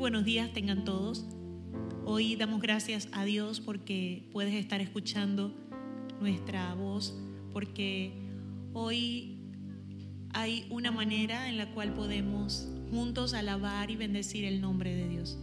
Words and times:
buenos 0.00 0.24
días 0.24 0.50
tengan 0.54 0.86
todos. 0.86 1.26
Hoy 2.06 2.34
damos 2.34 2.62
gracias 2.62 3.08
a 3.12 3.24
Dios 3.24 3.60
porque 3.60 4.26
puedes 4.32 4.54
estar 4.54 4.80
escuchando 4.80 5.54
nuestra 6.22 6.72
voz, 6.72 7.14
porque 7.52 8.10
hoy 8.72 9.38
hay 10.32 10.66
una 10.70 10.90
manera 10.90 11.50
en 11.50 11.58
la 11.58 11.70
cual 11.74 11.92
podemos 11.92 12.66
juntos 12.90 13.34
alabar 13.34 13.90
y 13.90 13.96
bendecir 13.96 14.46
el 14.46 14.62
nombre 14.62 14.94
de 14.94 15.06
Dios. 15.06 15.38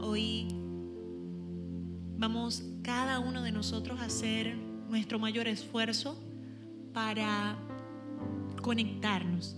Hoy 0.00 0.48
vamos 2.16 2.62
cada 2.82 3.18
uno 3.18 3.42
de 3.42 3.52
nosotros 3.52 4.00
a 4.00 4.06
hacer 4.06 4.56
nuestro 4.88 5.18
mayor 5.18 5.46
esfuerzo 5.46 6.18
para 6.94 7.58
conectarnos. 8.62 9.56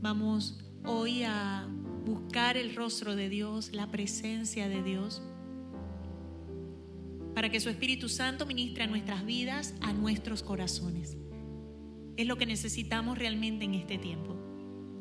Vamos 0.00 0.58
hoy 0.86 1.24
a 1.24 1.68
buscar 2.04 2.56
el 2.56 2.74
rostro 2.74 3.16
de 3.16 3.28
Dios, 3.28 3.70
la 3.72 3.90
presencia 3.90 4.68
de 4.68 4.82
Dios, 4.82 5.22
para 7.34 7.50
que 7.50 7.60
su 7.60 7.68
Espíritu 7.68 8.08
Santo 8.08 8.46
ministre 8.46 8.84
a 8.84 8.86
nuestras 8.86 9.24
vidas, 9.26 9.74
a 9.80 9.92
nuestros 9.92 10.42
corazones. 10.42 11.16
Es 12.16 12.26
lo 12.26 12.36
que 12.36 12.46
necesitamos 12.46 13.18
realmente 13.18 13.64
en 13.64 13.74
este 13.74 13.98
tiempo. 13.98 14.36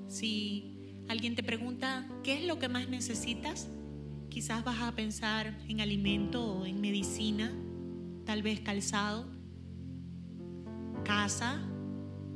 Si 0.08 0.96
alguien 1.08 1.36
te 1.36 1.44
pregunta, 1.44 2.08
¿qué 2.24 2.40
es 2.40 2.46
lo 2.46 2.58
que 2.58 2.70
más 2.70 2.90
necesitas? 2.90 3.70
Quizás 4.30 4.64
vas 4.64 4.82
a 4.82 4.96
pensar 4.96 5.60
en 5.68 5.80
alimento 5.80 6.44
o 6.44 6.66
en 6.66 6.82
medicina, 6.82 7.54
tal 8.26 8.42
vez 8.42 8.62
calzado, 8.62 9.28
casa, 11.04 11.62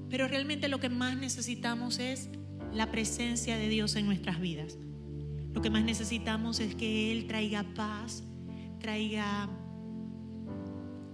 pero 0.10 0.28
realmente 0.28 0.68
lo 0.68 0.80
que 0.80 0.90
más 0.90 1.18
necesitamos 1.18 1.98
es 1.98 2.30
la 2.74 2.92
presencia 2.92 3.58
de 3.58 3.70
Dios 3.70 3.96
en 3.96 4.06
nuestras 4.06 4.40
vidas. 4.40 4.78
Lo 5.54 5.62
que 5.62 5.70
más 5.70 5.84
necesitamos 5.84 6.60
es 6.60 6.76
que 6.76 7.12
Él 7.12 7.28
traiga 7.28 7.64
paz, 7.76 8.24
traiga 8.80 9.50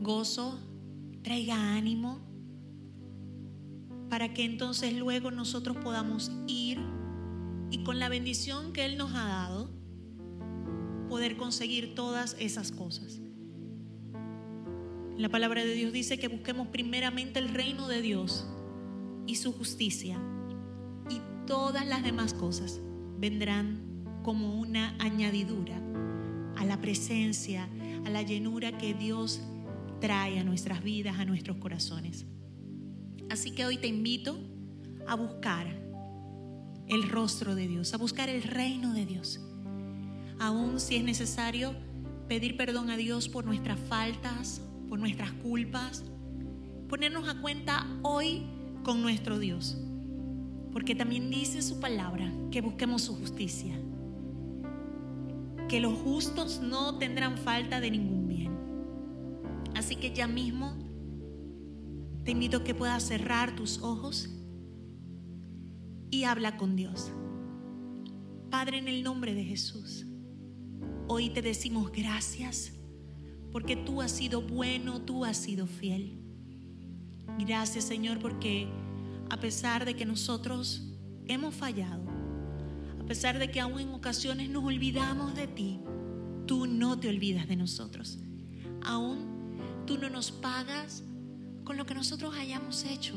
gozo, 0.01 0.59
traiga 1.21 1.75
ánimo, 1.75 2.19
para 4.09 4.33
que 4.33 4.43
entonces 4.43 4.93
luego 4.93 5.31
nosotros 5.31 5.77
podamos 5.77 6.31
ir 6.47 6.79
y 7.71 7.83
con 7.83 7.99
la 7.99 8.09
bendición 8.09 8.73
que 8.73 8.85
Él 8.85 8.97
nos 8.97 9.13
ha 9.13 9.25
dado, 9.25 9.71
poder 11.09 11.37
conseguir 11.37 11.95
todas 11.95 12.35
esas 12.39 12.71
cosas. 12.71 13.19
La 15.17 15.29
palabra 15.29 15.63
de 15.63 15.73
Dios 15.73 15.93
dice 15.93 16.19
que 16.19 16.27
busquemos 16.27 16.67
primeramente 16.67 17.39
el 17.39 17.49
reino 17.49 17.87
de 17.87 18.01
Dios 18.01 18.47
y 19.25 19.35
su 19.35 19.53
justicia 19.53 20.19
todas 21.45 21.85
las 21.87 22.03
demás 22.03 22.33
cosas 22.33 22.79
vendrán 23.17 23.81
como 24.23 24.59
una 24.59 24.95
añadidura 24.99 25.79
a 26.55 26.65
la 26.65 26.79
presencia, 26.79 27.69
a 28.05 28.09
la 28.09 28.21
llenura 28.21 28.77
que 28.77 28.93
Dios 28.93 29.41
trae 29.99 30.39
a 30.39 30.43
nuestras 30.43 30.83
vidas, 30.83 31.19
a 31.19 31.25
nuestros 31.25 31.57
corazones. 31.57 32.25
Así 33.29 33.51
que 33.51 33.65
hoy 33.65 33.77
te 33.77 33.87
invito 33.87 34.39
a 35.07 35.15
buscar 35.15 35.67
el 36.87 37.09
rostro 37.09 37.55
de 37.55 37.67
Dios, 37.67 37.93
a 37.93 37.97
buscar 37.97 38.29
el 38.29 38.43
reino 38.43 38.93
de 38.93 39.05
Dios. 39.05 39.39
Aún 40.39 40.79
si 40.79 40.97
es 40.97 41.03
necesario 41.03 41.75
pedir 42.27 42.57
perdón 42.57 42.89
a 42.89 42.97
Dios 42.97 43.29
por 43.29 43.45
nuestras 43.45 43.79
faltas, 43.79 44.61
por 44.89 44.99
nuestras 44.99 45.31
culpas, 45.31 46.03
ponernos 46.87 47.27
a 47.27 47.39
cuenta 47.41 47.87
hoy 48.03 48.43
con 48.83 49.01
nuestro 49.01 49.39
Dios 49.39 49.77
porque 50.73 50.95
también 50.95 51.29
dice 51.29 51.61
su 51.61 51.79
palabra 51.79 52.33
que 52.51 52.61
busquemos 52.61 53.03
su 53.03 53.15
justicia, 53.15 53.79
que 55.69 55.79
los 55.79 55.93
justos 55.99 56.61
no 56.61 56.97
tendrán 56.97 57.37
falta 57.37 57.79
de 57.79 57.91
ningún 57.91 58.27
bien. 58.27 58.51
Así 59.75 59.95
que 59.95 60.13
ya 60.13 60.27
mismo 60.27 60.75
te 62.23 62.31
invito 62.31 62.57
a 62.57 62.63
que 62.63 62.73
puedas 62.73 63.03
cerrar 63.03 63.55
tus 63.55 63.81
ojos 63.83 64.29
y 66.09 66.23
habla 66.23 66.57
con 66.57 66.75
Dios. 66.75 67.11
Padre, 68.49 68.79
en 68.79 68.87
el 68.87 69.03
nombre 69.03 69.33
de 69.33 69.43
Jesús, 69.43 70.05
hoy 71.07 71.29
te 71.29 71.41
decimos 71.41 71.91
gracias 71.91 72.73
porque 73.51 73.75
tú 73.75 74.01
has 74.01 74.11
sido 74.11 74.41
bueno, 74.41 75.01
tú 75.03 75.23
has 75.23 75.37
sido 75.37 75.67
fiel. 75.67 76.19
Gracias 77.39 77.83
Señor 77.83 78.19
porque 78.19 78.67
a 79.29 79.37
pesar 79.37 79.85
de 79.85 79.95
que 79.95 80.05
nosotros 80.05 80.83
hemos 81.27 81.55
fallado, 81.55 82.03
a 82.99 83.05
pesar 83.05 83.39
de 83.39 83.51
que 83.51 83.59
aún 83.59 83.79
en 83.79 83.89
ocasiones 83.89 84.49
nos 84.49 84.63
olvidamos 84.63 85.35
de 85.35 85.47
ti, 85.47 85.79
tú 86.45 86.67
no 86.67 86.99
te 86.99 87.09
olvidas 87.09 87.47
de 87.47 87.55
nosotros. 87.55 88.19
Aún 88.83 89.57
tú 89.85 89.97
no 89.97 90.09
nos 90.09 90.31
pagas 90.31 91.03
con 91.63 91.77
lo 91.77 91.85
que 91.85 91.95
nosotros 91.95 92.35
hayamos 92.35 92.83
hecho. 92.85 93.15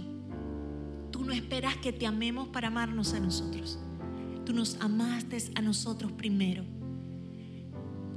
Tú 1.11 1.25
no 1.25 1.33
esperas 1.33 1.77
que 1.77 1.93
te 1.93 2.07
amemos 2.07 2.49
para 2.49 2.69
amarnos 2.69 3.15
a 3.15 3.21
nosotros. 3.21 3.79
Tú 4.45 4.53
nos 4.53 4.77
amaste 4.81 5.39
a 5.55 5.63
nosotros 5.63 6.13
primero. 6.13 6.65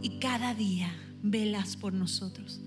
Y 0.02 0.20
cada 0.20 0.54
día 0.54 0.92
velas 1.22 1.76
por 1.76 1.94
nosotros. 1.94 2.62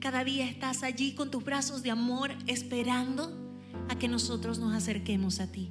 Cada 0.00 0.24
día 0.24 0.48
estás 0.48 0.82
allí 0.82 1.14
con 1.14 1.30
tus 1.30 1.42
brazos 1.44 1.82
de 1.82 1.90
amor 1.90 2.32
esperando 2.46 3.45
a 3.88 3.98
que 3.98 4.08
nosotros 4.08 4.58
nos 4.58 4.74
acerquemos 4.74 5.40
a 5.40 5.50
ti. 5.50 5.70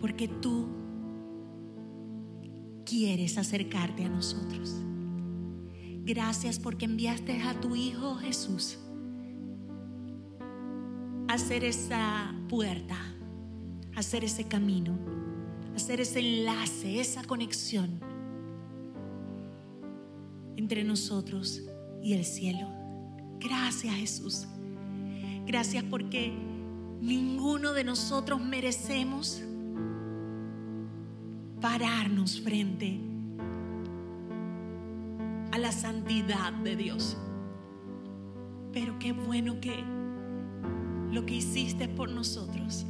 Porque 0.00 0.28
tú 0.28 0.68
quieres 2.84 3.36
acercarte 3.38 4.04
a 4.04 4.08
nosotros. 4.08 4.74
Gracias 6.04 6.58
porque 6.58 6.84
enviaste 6.84 7.42
a 7.42 7.60
tu 7.60 7.74
Hijo 7.74 8.14
Jesús 8.16 8.78
a 11.28 11.34
hacer 11.34 11.64
esa 11.64 12.32
puerta, 12.48 12.96
a 13.94 13.98
hacer 13.98 14.22
ese 14.22 14.44
camino, 14.44 14.96
a 15.72 15.76
hacer 15.76 16.00
ese 16.00 16.20
enlace, 16.20 17.00
esa 17.00 17.24
conexión 17.24 18.00
entre 20.56 20.84
nosotros 20.84 21.62
y 22.02 22.12
el 22.12 22.24
cielo. 22.24 22.68
Gracias 23.40 23.94
Jesús. 23.94 24.46
Gracias 25.46 25.82
porque 25.84 26.32
Ninguno 27.00 27.72
de 27.72 27.84
nosotros 27.84 28.40
merecemos 28.40 29.42
pararnos 31.60 32.40
frente 32.40 33.00
a 35.52 35.58
la 35.58 35.72
santidad 35.72 36.52
de 36.52 36.76
Dios. 36.76 37.16
Pero 38.72 38.98
qué 38.98 39.12
bueno 39.12 39.60
que 39.60 39.84
lo 41.10 41.24
que 41.26 41.34
hiciste 41.34 41.88
por 41.88 42.10
nosotros 42.10 42.86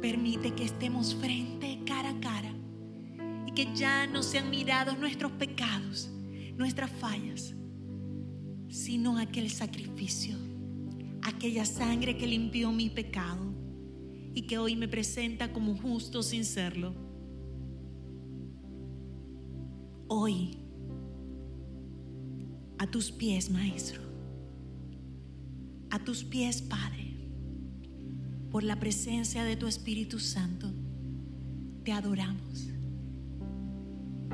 permite 0.00 0.52
que 0.54 0.64
estemos 0.64 1.14
frente 1.14 1.80
cara 1.86 2.10
a 2.10 2.20
cara 2.20 2.52
y 3.46 3.52
que 3.52 3.74
ya 3.74 4.06
no 4.06 4.22
sean 4.22 4.48
mirados 4.50 4.98
nuestros 4.98 5.32
pecados, 5.32 6.10
nuestras 6.56 6.90
fallas, 6.90 7.54
sino 8.68 9.18
aquel 9.18 9.50
sacrificio 9.50 10.49
aquella 11.22 11.64
sangre 11.64 12.16
que 12.16 12.26
limpió 12.26 12.72
mi 12.72 12.90
pecado 12.90 13.54
y 14.34 14.42
que 14.42 14.58
hoy 14.58 14.76
me 14.76 14.88
presenta 14.88 15.52
como 15.52 15.76
justo 15.76 16.22
sin 16.22 16.44
serlo. 16.44 16.94
Hoy, 20.08 20.58
a 22.78 22.86
tus 22.90 23.10
pies, 23.10 23.50
Maestro, 23.50 24.00
a 25.90 26.02
tus 26.02 26.24
pies, 26.24 26.62
Padre, 26.62 27.16
por 28.50 28.62
la 28.64 28.78
presencia 28.80 29.44
de 29.44 29.56
tu 29.56 29.66
Espíritu 29.66 30.18
Santo, 30.18 30.72
te 31.84 31.92
adoramos. 31.92 32.68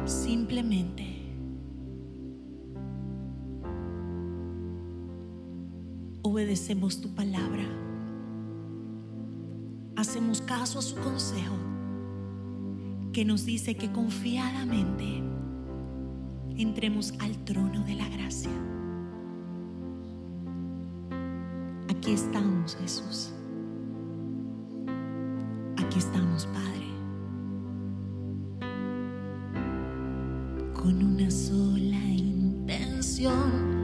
Simplemente 0.05 1.16
obedecemos 6.27 7.01
tu 7.01 7.15
palabra. 7.15 7.65
Hacemos 9.95 10.41
caso 10.41 10.81
a 10.81 10.83
su 10.83 10.97
consejo 10.97 11.55
que 13.13 13.25
nos 13.25 13.47
dice 13.47 13.77
que 13.77 13.91
confiadamente 13.93 15.23
entremos 16.57 17.15
al 17.21 17.45
trono 17.45 17.85
de 17.85 17.95
la 17.95 18.09
gracia. 18.09 18.51
Aquí 21.89 22.13
estamos, 22.13 22.77
Jesús. 22.77 23.33
Aquí 25.79 25.99
estamos, 25.99 26.47
Padre. 26.47 26.87
Con 30.75 31.03
una 31.03 31.31
sola 31.31 32.05
intención 32.05 33.76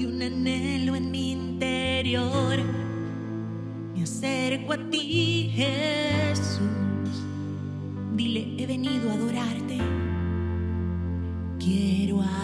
y 0.00 0.06
un 0.06 0.22
anhelo 0.22 0.96
en 0.96 1.10
mi 1.10 1.32
interior. 1.32 2.58
Me 3.94 4.02
acerco 4.02 4.72
a 4.72 4.90
ti, 4.90 5.50
Jesús. 5.54 6.60
Dile, 8.14 8.54
he 8.58 8.66
venido 8.66 9.10
a 9.10 9.14
adorarte. 9.14 9.60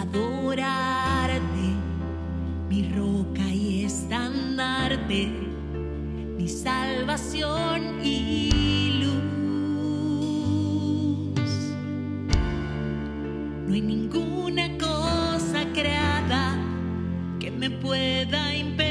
adorarte, 0.07 1.67
mi 2.69 2.89
roca 2.93 3.47
y 3.49 3.83
estandarte, 3.85 5.27
mi 6.37 6.47
salvación 6.47 7.99
y 8.03 9.01
luz. 9.01 9.13
No 13.67 13.73
hay 13.73 13.81
ninguna 13.81 14.66
me 17.57 17.71
pueda 17.71 18.53
impedir 18.55 18.86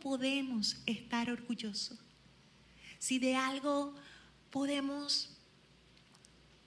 podemos 0.00 0.76
estar 0.86 1.30
orgullosos, 1.30 1.98
si 2.98 3.18
de 3.18 3.36
algo 3.36 3.94
podemos 4.50 5.30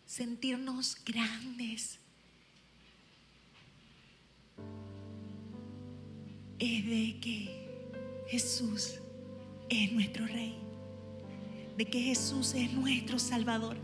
sentirnos 0.05 0.97
grandes, 1.05 1.99
es 6.59 6.85
de 6.85 7.19
que 7.19 8.25
Jesús 8.27 8.95
es 9.69 9.91
nuestro 9.93 10.27
Rey, 10.27 10.57
de 11.77 11.85
que 11.85 12.01
Jesús 12.01 12.53
es 12.53 12.73
nuestro 12.73 13.19
Salvador, 13.19 13.77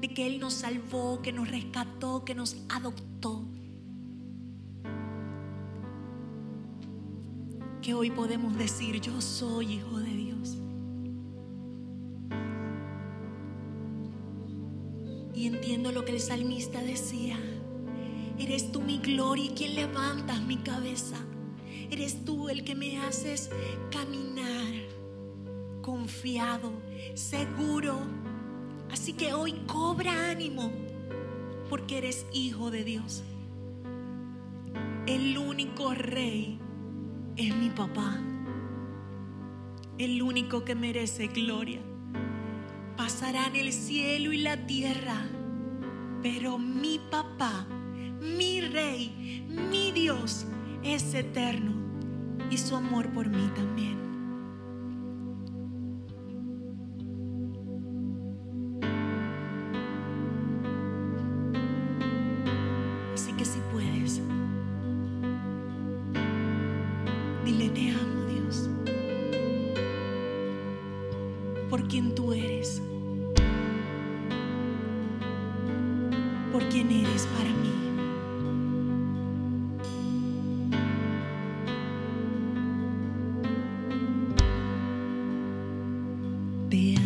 de 0.00 0.08
que 0.08 0.26
Él 0.26 0.38
nos 0.38 0.54
salvó, 0.54 1.20
que 1.20 1.32
nos 1.32 1.48
rescató, 1.48 2.24
que 2.24 2.34
nos 2.34 2.56
adoptó. 2.68 3.47
Que 7.82 7.94
hoy 7.94 8.10
podemos 8.10 8.56
decir, 8.56 9.00
yo 9.00 9.20
soy 9.20 9.74
hijo 9.74 9.98
de 9.98 10.10
Dios. 10.10 10.56
Y 15.34 15.46
entiendo 15.46 15.92
lo 15.92 16.04
que 16.04 16.12
el 16.12 16.20
salmista 16.20 16.82
decía. 16.82 17.38
Eres 18.38 18.72
tú 18.72 18.80
mi 18.80 18.98
gloria 18.98 19.46
y 19.46 19.50
quien 19.50 19.74
levantas 19.74 20.40
mi 20.42 20.56
cabeza. 20.58 21.16
Eres 21.90 22.24
tú 22.24 22.48
el 22.48 22.64
que 22.64 22.74
me 22.74 22.98
haces 22.98 23.50
caminar 23.90 24.74
confiado, 25.88 26.70
seguro. 27.14 27.98
Así 28.90 29.14
que 29.14 29.32
hoy 29.32 29.52
cobra 29.66 30.30
ánimo 30.30 30.70
porque 31.70 31.98
eres 31.98 32.26
hijo 32.32 32.70
de 32.70 32.84
Dios. 32.84 33.22
El 35.06 35.38
único 35.38 35.94
rey 35.94 36.60
es 37.38 37.54
mi 37.54 37.70
papá. 37.70 38.18
El 39.96 40.22
único 40.22 40.64
que 40.64 40.74
merece 40.74 41.28
gloria. 41.28 41.80
Pasarán 42.96 43.54
el 43.54 43.72
cielo 43.72 44.32
y 44.32 44.38
la 44.38 44.66
tierra, 44.66 45.24
pero 46.20 46.58
mi 46.58 47.00
papá, 47.10 47.64
mi 48.20 48.60
rey, 48.60 49.46
mi 49.70 49.92
Dios 49.92 50.46
es 50.82 51.14
eterno 51.14 51.74
y 52.50 52.58
su 52.58 52.74
amor 52.74 53.12
por 53.12 53.28
mí 53.28 53.48
también. 53.54 54.07
Te 86.70 86.98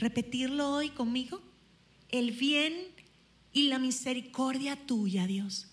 repetirlo 0.00 0.72
hoy 0.72 0.90
conmigo? 0.90 1.40
El 2.08 2.32
bien 2.32 2.74
y 3.52 3.68
la 3.68 3.78
misericordia 3.78 4.74
tuya, 4.86 5.26
Dios, 5.26 5.68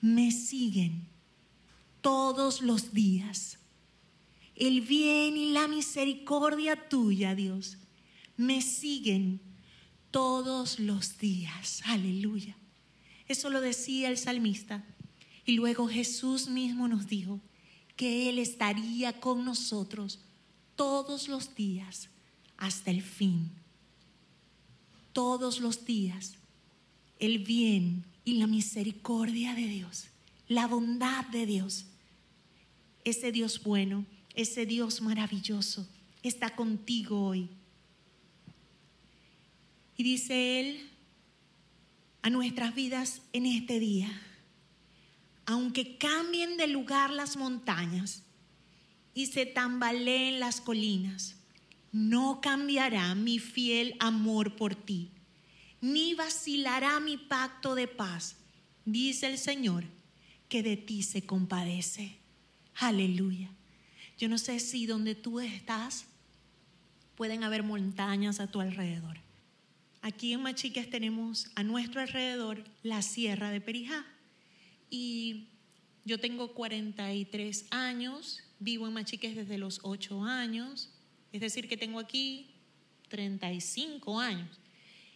me 0.00 0.30
siguen 0.30 1.08
todos 2.00 2.60
los 2.60 2.92
días. 2.92 3.58
El 4.54 4.82
bien 4.82 5.36
y 5.36 5.52
la 5.52 5.68
misericordia 5.68 6.88
tuya, 6.88 7.34
Dios, 7.34 7.78
me 8.36 8.60
siguen 8.60 9.40
todos 10.10 10.78
los 10.78 11.18
días. 11.18 11.80
Aleluya. 11.84 12.56
Eso 13.26 13.50
lo 13.50 13.60
decía 13.60 14.10
el 14.10 14.18
salmista. 14.18 14.84
Y 15.46 15.52
luego 15.52 15.88
Jesús 15.88 16.48
mismo 16.48 16.88
nos 16.88 17.06
dijo 17.06 17.40
que 17.96 18.28
Él 18.28 18.38
estaría 18.38 19.20
con 19.20 19.44
nosotros 19.44 20.20
todos 20.76 21.28
los 21.28 21.54
días 21.54 22.10
hasta 22.64 22.90
el 22.90 23.02
fin. 23.02 23.50
Todos 25.12 25.60
los 25.60 25.84
días. 25.84 26.34
El 27.18 27.38
bien 27.38 28.04
y 28.24 28.34
la 28.34 28.46
misericordia 28.46 29.54
de 29.54 29.66
Dios. 29.66 30.06
La 30.48 30.66
bondad 30.66 31.26
de 31.26 31.46
Dios. 31.46 31.86
Ese 33.04 33.32
Dios 33.32 33.62
bueno, 33.62 34.04
ese 34.34 34.66
Dios 34.66 35.00
maravilloso 35.00 35.86
está 36.22 36.56
contigo 36.56 37.26
hoy. 37.26 37.48
Y 39.96 40.02
dice 40.02 40.60
Él 40.60 40.90
a 42.22 42.30
nuestras 42.30 42.74
vidas 42.74 43.20
en 43.32 43.46
este 43.46 43.78
día, 43.78 44.10
aunque 45.46 45.98
cambien 45.98 46.56
de 46.56 46.66
lugar 46.66 47.10
las 47.10 47.36
montañas 47.36 48.22
y 49.12 49.26
se 49.26 49.44
tambaleen 49.44 50.40
las 50.40 50.60
colinas, 50.60 51.36
no 51.94 52.40
cambiará 52.40 53.14
mi 53.14 53.38
fiel 53.38 53.94
amor 54.00 54.56
por 54.56 54.74
ti, 54.74 55.12
ni 55.80 56.14
vacilará 56.14 56.98
mi 56.98 57.16
pacto 57.16 57.76
de 57.76 57.86
paz, 57.86 58.34
dice 58.84 59.28
el 59.28 59.38
Señor, 59.38 59.84
que 60.48 60.64
de 60.64 60.76
ti 60.76 61.04
se 61.04 61.24
compadece. 61.24 62.16
Aleluya. 62.74 63.48
Yo 64.18 64.28
no 64.28 64.38
sé 64.38 64.58
si 64.58 64.86
donde 64.86 65.14
tú 65.14 65.38
estás 65.38 66.06
pueden 67.14 67.44
haber 67.44 67.62
montañas 67.62 68.40
a 68.40 68.48
tu 68.48 68.60
alrededor. 68.60 69.18
Aquí 70.02 70.32
en 70.32 70.42
Machiques 70.42 70.90
tenemos 70.90 71.46
a 71.54 71.62
nuestro 71.62 72.00
alrededor 72.00 72.64
la 72.82 73.02
Sierra 73.02 73.50
de 73.50 73.60
Perijá. 73.60 74.04
Y 74.90 75.46
yo 76.04 76.18
tengo 76.18 76.54
43 76.54 77.66
años, 77.70 78.42
vivo 78.58 78.88
en 78.88 78.94
Machiques 78.94 79.36
desde 79.36 79.58
los 79.58 79.78
8 79.84 80.24
años, 80.24 80.90
es 81.34 81.40
decir, 81.40 81.68
que 81.68 81.76
tengo 81.76 81.98
aquí 81.98 82.46
35 83.08 84.20
años. 84.20 84.60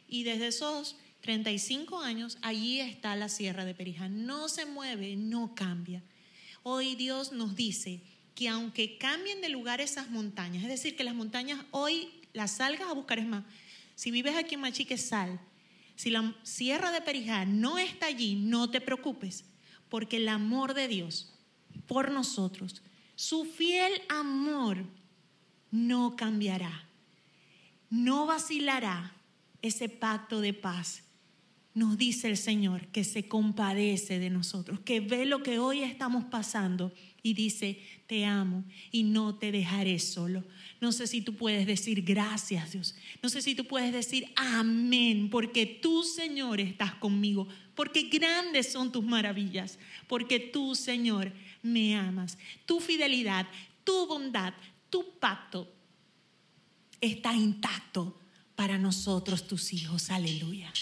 Y 0.08 0.24
desde 0.24 0.48
esos 0.48 0.96
35 1.20 2.00
años, 2.00 2.38
allí 2.42 2.80
está 2.80 3.14
la 3.14 3.28
Sierra 3.28 3.64
de 3.64 3.72
Perijá. 3.72 4.08
No 4.08 4.48
se 4.48 4.66
mueve, 4.66 5.14
no 5.14 5.54
cambia. 5.54 6.02
Hoy 6.64 6.96
Dios 6.96 7.30
nos 7.30 7.54
dice 7.54 8.00
que 8.34 8.48
aunque 8.48 8.98
cambien 8.98 9.40
de 9.40 9.48
lugar 9.48 9.80
esas 9.80 10.10
montañas, 10.10 10.64
es 10.64 10.68
decir, 10.68 10.96
que 10.96 11.04
las 11.04 11.14
montañas 11.14 11.64
hoy 11.70 12.08
las 12.32 12.56
salgas 12.56 12.88
a 12.88 12.94
buscar, 12.94 13.20
es 13.20 13.26
más, 13.26 13.44
si 13.94 14.10
vives 14.10 14.34
aquí 14.34 14.56
en 14.56 14.62
Machique, 14.62 14.98
sal. 14.98 15.40
Si 15.94 16.10
la 16.10 16.34
Sierra 16.42 16.90
de 16.90 17.00
Perijá 17.00 17.44
no 17.44 17.78
está 17.78 18.06
allí, 18.06 18.34
no 18.34 18.70
te 18.70 18.80
preocupes, 18.80 19.44
porque 19.88 20.16
el 20.16 20.28
amor 20.28 20.74
de 20.74 20.88
Dios 20.88 21.32
por 21.86 22.10
nosotros, 22.10 22.82
su 23.14 23.44
fiel 23.44 23.92
amor, 24.08 24.84
no 25.70 26.16
cambiará, 26.16 26.86
no 27.90 28.26
vacilará 28.26 29.14
ese 29.62 29.88
pacto 29.88 30.40
de 30.40 30.54
paz. 30.54 31.02
Nos 31.74 31.96
dice 31.96 32.28
el 32.28 32.36
Señor 32.36 32.88
que 32.88 33.04
se 33.04 33.28
compadece 33.28 34.18
de 34.18 34.30
nosotros, 34.30 34.80
que 34.80 35.00
ve 35.00 35.26
lo 35.26 35.42
que 35.42 35.58
hoy 35.58 35.82
estamos 35.82 36.24
pasando 36.24 36.92
y 37.22 37.34
dice, 37.34 37.78
te 38.06 38.24
amo 38.24 38.64
y 38.90 39.04
no 39.04 39.36
te 39.36 39.52
dejaré 39.52 39.98
solo. 39.98 40.44
No 40.80 40.92
sé 40.92 41.06
si 41.06 41.20
tú 41.20 41.34
puedes 41.34 41.66
decir 41.66 42.02
gracias 42.02 42.72
Dios. 42.72 42.94
No 43.22 43.28
sé 43.28 43.42
si 43.42 43.54
tú 43.54 43.64
puedes 43.64 43.92
decir 43.92 44.32
amén, 44.34 45.28
porque 45.30 45.66
tú 45.66 46.02
Señor 46.02 46.60
estás 46.60 46.94
conmigo, 46.94 47.46
porque 47.74 48.02
grandes 48.02 48.72
son 48.72 48.90
tus 48.90 49.04
maravillas, 49.04 49.78
porque 50.08 50.40
tú 50.40 50.74
Señor 50.74 51.32
me 51.62 51.96
amas. 51.96 52.38
Tu 52.66 52.80
fidelidad, 52.80 53.46
tu 53.84 54.06
bondad, 54.06 54.54
tu 54.90 55.18
pacto 55.18 55.68
está 57.00 57.34
intacto 57.34 58.18
para 58.54 58.78
nosotros 58.78 59.46
tus 59.46 59.72
hijos. 59.72 60.10
Aleluya. 60.10 60.72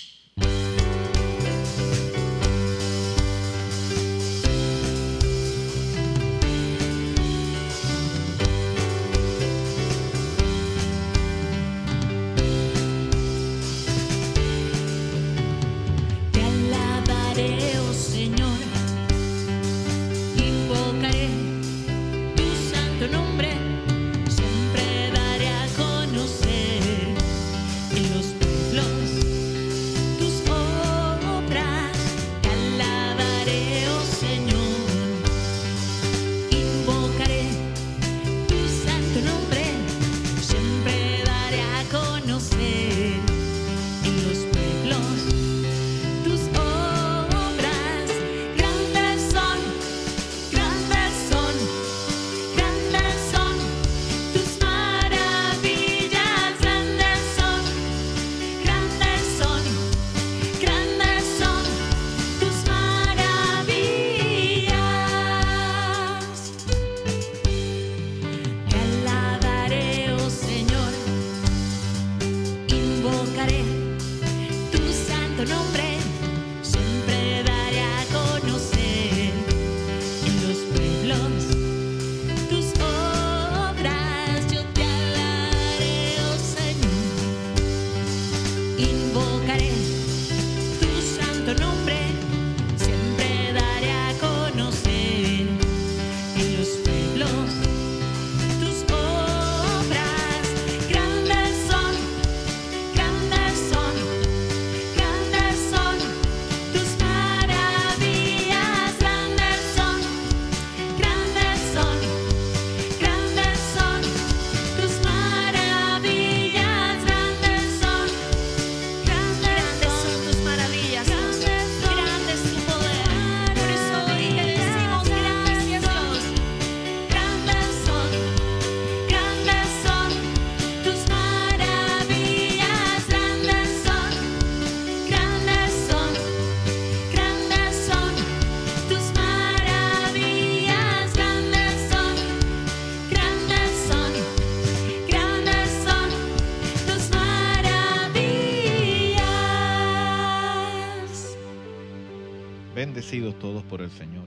Todos 153.06 153.62
por 153.62 153.82
el 153.82 153.90
Señor. 153.92 154.26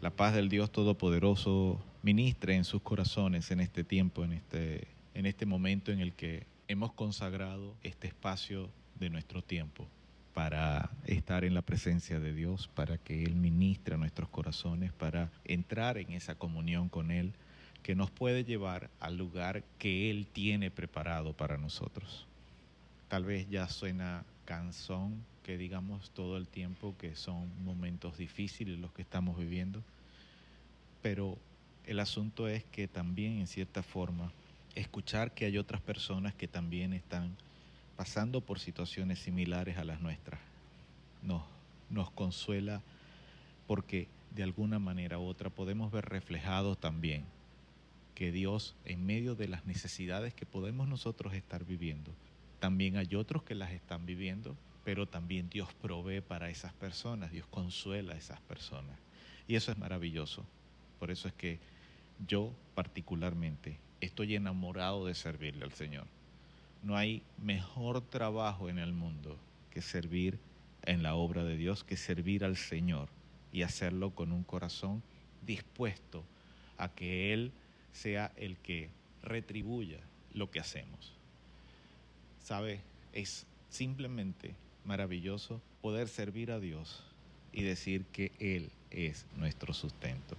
La 0.00 0.08
paz 0.08 0.34
del 0.34 0.48
Dios 0.48 0.72
Todopoderoso 0.72 1.78
ministre 2.02 2.54
en 2.56 2.64
sus 2.64 2.80
corazones 2.80 3.50
en 3.50 3.60
este 3.60 3.84
tiempo, 3.84 4.24
en 4.24 4.32
este, 4.32 4.88
en 5.12 5.26
este 5.26 5.44
momento 5.44 5.92
en 5.92 6.00
el 6.00 6.14
que 6.14 6.46
hemos 6.68 6.94
consagrado 6.94 7.74
este 7.82 8.06
espacio 8.06 8.70
de 8.98 9.10
nuestro 9.10 9.42
tiempo 9.42 9.86
para 10.32 10.88
estar 11.04 11.44
en 11.44 11.52
la 11.52 11.60
presencia 11.60 12.18
de 12.18 12.32
Dios, 12.32 12.70
para 12.74 12.96
que 12.96 13.24
Él 13.24 13.36
ministre 13.36 13.94
a 13.94 13.98
nuestros 13.98 14.30
corazones, 14.30 14.90
para 14.90 15.30
entrar 15.44 15.98
en 15.98 16.12
esa 16.12 16.34
comunión 16.34 16.88
con 16.88 17.10
Él 17.10 17.34
que 17.82 17.94
nos 17.94 18.10
puede 18.10 18.42
llevar 18.42 18.88
al 19.00 19.18
lugar 19.18 19.62
que 19.78 20.10
Él 20.10 20.26
tiene 20.32 20.70
preparado 20.70 21.34
para 21.34 21.58
nosotros. 21.58 22.26
Tal 23.08 23.26
vez 23.26 23.50
ya 23.50 23.68
suena 23.68 24.24
canción 24.46 25.22
digamos 25.56 26.10
todo 26.10 26.36
el 26.36 26.46
tiempo 26.46 26.94
que 26.98 27.14
son 27.16 27.48
momentos 27.64 28.18
difíciles 28.18 28.78
los 28.78 28.92
que 28.92 29.02
estamos 29.02 29.38
viviendo, 29.38 29.82
pero 31.00 31.38
el 31.86 32.00
asunto 32.00 32.48
es 32.48 32.64
que 32.64 32.88
también 32.88 33.38
en 33.38 33.46
cierta 33.46 33.82
forma 33.82 34.32
escuchar 34.74 35.32
que 35.32 35.46
hay 35.46 35.56
otras 35.56 35.80
personas 35.80 36.34
que 36.34 36.48
también 36.48 36.92
están 36.92 37.34
pasando 37.96 38.40
por 38.40 38.58
situaciones 38.58 39.18
similares 39.20 39.78
a 39.78 39.84
las 39.84 40.00
nuestras 40.00 40.40
nos, 41.22 41.42
nos 41.90 42.10
consuela 42.10 42.82
porque 43.66 44.08
de 44.34 44.42
alguna 44.42 44.78
manera 44.78 45.18
u 45.18 45.22
otra 45.22 45.50
podemos 45.50 45.90
ver 45.90 46.04
reflejados 46.06 46.78
también 46.78 47.24
que 48.14 48.32
Dios 48.32 48.74
en 48.84 49.06
medio 49.06 49.34
de 49.34 49.48
las 49.48 49.64
necesidades 49.64 50.34
que 50.34 50.46
podemos 50.46 50.88
nosotros 50.88 51.34
estar 51.34 51.64
viviendo, 51.64 52.10
también 52.58 52.96
hay 52.96 53.14
otros 53.14 53.44
que 53.44 53.54
las 53.54 53.70
están 53.70 54.06
viviendo, 54.06 54.56
pero 54.88 55.04
también 55.06 55.50
Dios 55.50 55.68
provee 55.82 56.22
para 56.22 56.48
esas 56.48 56.72
personas, 56.72 57.30
Dios 57.30 57.46
consuela 57.50 58.14
a 58.14 58.16
esas 58.16 58.40
personas. 58.40 58.98
Y 59.46 59.54
eso 59.54 59.70
es 59.70 59.76
maravilloso. 59.76 60.46
Por 60.98 61.10
eso 61.10 61.28
es 61.28 61.34
que 61.34 61.58
yo 62.26 62.54
particularmente 62.74 63.76
estoy 64.00 64.34
enamorado 64.34 65.04
de 65.04 65.14
servirle 65.14 65.66
al 65.66 65.74
Señor. 65.74 66.06
No 66.82 66.96
hay 66.96 67.22
mejor 67.36 68.00
trabajo 68.00 68.70
en 68.70 68.78
el 68.78 68.94
mundo 68.94 69.36
que 69.70 69.82
servir 69.82 70.38
en 70.86 71.02
la 71.02 71.16
obra 71.16 71.44
de 71.44 71.58
Dios, 71.58 71.84
que 71.84 71.98
servir 71.98 72.42
al 72.42 72.56
Señor 72.56 73.10
y 73.52 73.64
hacerlo 73.64 74.14
con 74.14 74.32
un 74.32 74.42
corazón 74.42 75.02
dispuesto 75.44 76.24
a 76.78 76.88
que 76.88 77.34
Él 77.34 77.52
sea 77.92 78.32
el 78.36 78.56
que 78.56 78.88
retribuya 79.22 80.00
lo 80.32 80.50
que 80.50 80.60
hacemos. 80.60 81.12
¿Sabe? 82.42 82.80
Es 83.12 83.44
simplemente 83.68 84.54
maravilloso 84.88 85.60
poder 85.82 86.08
servir 86.08 86.50
a 86.50 86.58
Dios 86.58 87.04
y 87.52 87.62
decir 87.62 88.06
que 88.06 88.32
Él 88.40 88.70
es 88.90 89.26
nuestro 89.36 89.74
sustento. 89.74 90.36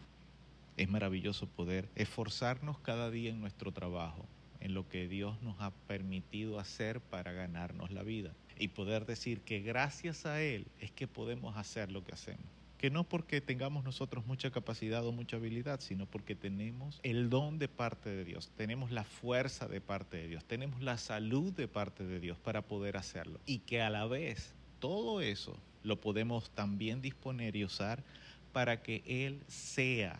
Es 0.75 0.89
maravilloso 0.89 1.47
poder 1.47 1.87
esforzarnos 1.95 2.79
cada 2.79 3.11
día 3.11 3.29
en 3.29 3.39
nuestro 3.39 3.71
trabajo, 3.71 4.25
en 4.59 4.73
lo 4.73 4.89
que 4.89 5.07
Dios 5.07 5.39
nos 5.43 5.61
ha 5.61 5.71
permitido 5.87 6.59
hacer 6.59 6.99
para 6.99 7.31
ganarnos 7.31 7.91
la 7.91 8.01
vida 8.03 8.33
y 8.57 8.69
poder 8.69 9.05
decir 9.05 9.39
que 9.41 9.61
gracias 9.61 10.25
a 10.25 10.41
Él 10.41 10.65
es 10.81 10.91
que 10.91 11.07
podemos 11.07 11.55
hacer 11.55 11.91
lo 11.91 12.03
que 12.03 12.13
hacemos 12.13 12.58
que 12.79 12.89
no 12.89 13.03
porque 13.03 13.41
tengamos 13.41 13.83
nosotros 13.83 14.25
mucha 14.25 14.51
capacidad 14.51 15.05
o 15.05 15.11
mucha 15.11 15.35
habilidad, 15.35 15.81
sino 15.81 16.05
porque 16.05 16.33
tenemos 16.33 17.01
el 17.03 17.29
don 17.29 17.59
de 17.59 17.67
parte 17.67 18.09
de 18.09 18.23
Dios, 18.23 18.49
tenemos 18.55 18.89
la 18.89 19.03
fuerza 19.03 19.67
de 19.67 19.81
parte 19.81 20.15
de 20.15 20.29
Dios, 20.29 20.45
tenemos 20.45 20.81
la 20.81 20.97
salud 20.97 21.51
de 21.51 21.67
parte 21.67 22.05
de 22.05 22.21
Dios 22.21 22.37
para 22.39 22.61
poder 22.61 22.95
hacerlo. 22.95 23.41
Y 23.45 23.59
que 23.59 23.81
a 23.81 23.89
la 23.89 24.05
vez 24.05 24.53
todo 24.79 25.19
eso 25.19 25.57
lo 25.83 25.99
podemos 25.99 26.51
también 26.51 27.01
disponer 27.01 27.57
y 27.57 27.65
usar 27.65 28.01
para 28.53 28.81
que 28.81 29.03
Él 29.05 29.43
sea 29.47 30.17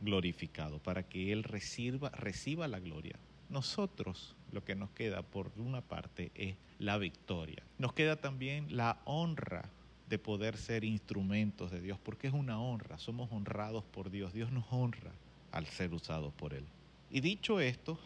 glorificado, 0.00 0.78
para 0.78 1.02
que 1.02 1.32
Él 1.32 1.42
reciba, 1.42 2.10
reciba 2.10 2.68
la 2.68 2.78
gloria. 2.78 3.18
Nosotros 3.48 4.36
lo 4.52 4.64
que 4.64 4.76
nos 4.76 4.90
queda 4.90 5.22
por 5.22 5.50
una 5.56 5.80
parte 5.80 6.30
es 6.36 6.54
la 6.78 6.98
victoria. 6.98 7.64
Nos 7.78 7.94
queda 7.94 8.14
también 8.14 8.76
la 8.76 9.00
honra 9.06 9.70
de 10.08 10.18
poder 10.18 10.56
ser 10.56 10.84
instrumentos 10.84 11.70
de 11.70 11.80
Dios, 11.80 11.98
porque 12.02 12.28
es 12.28 12.32
una 12.32 12.60
honra, 12.60 12.98
somos 12.98 13.30
honrados 13.32 13.84
por 13.84 14.10
Dios, 14.10 14.32
Dios 14.32 14.52
nos 14.52 14.64
honra 14.70 15.10
al 15.50 15.66
ser 15.66 15.92
usados 15.92 16.32
por 16.34 16.54
Él. 16.54 16.64
Y 17.10 17.20
dicho 17.20 17.60
esto, 17.60 17.98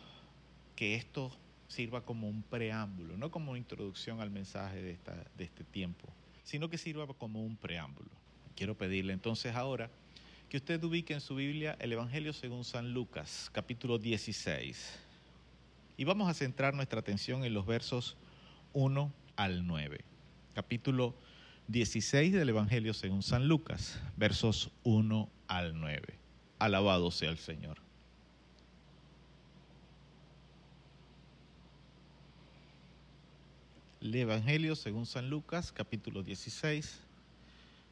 que 0.76 0.94
esto 0.94 1.30
sirva 1.68 2.00
como 2.00 2.28
un 2.28 2.42
preámbulo, 2.42 3.16
no 3.16 3.30
como 3.30 3.56
introducción 3.56 4.20
al 4.20 4.30
mensaje 4.30 4.82
de, 4.82 4.92
esta, 4.92 5.14
de 5.36 5.44
este 5.44 5.64
tiempo, 5.64 6.08
sino 6.42 6.70
que 6.70 6.78
sirva 6.78 7.06
como 7.06 7.44
un 7.44 7.56
preámbulo. 7.56 8.08
Quiero 8.56 8.76
pedirle 8.76 9.12
entonces 9.12 9.54
ahora 9.54 9.90
que 10.48 10.56
usted 10.56 10.82
ubique 10.82 11.12
en 11.12 11.20
su 11.20 11.36
Biblia 11.36 11.76
el 11.80 11.92
Evangelio 11.92 12.32
según 12.32 12.64
San 12.64 12.92
Lucas, 12.92 13.50
capítulo 13.52 13.98
16. 13.98 14.98
Y 15.96 16.04
vamos 16.04 16.28
a 16.28 16.34
centrar 16.34 16.74
nuestra 16.74 17.00
atención 17.00 17.44
en 17.44 17.52
los 17.54 17.66
versos 17.66 18.16
1 18.72 19.12
al 19.36 19.66
9. 19.66 20.00
Capítulo 20.54 21.14
16 21.14 21.29
del 21.70 22.48
Evangelio 22.48 22.92
según 22.92 23.22
San 23.22 23.46
Lucas, 23.46 24.00
versos 24.16 24.72
1 24.83 25.28
al 25.46 25.78
9. 25.78 26.02
Alabado 26.59 27.12
sea 27.12 27.30
el 27.30 27.38
Señor. 27.38 27.78
El 34.00 34.12
Evangelio 34.16 34.74
según 34.74 35.06
San 35.06 35.30
Lucas, 35.30 35.70
capítulo 35.70 36.24
16, 36.24 36.98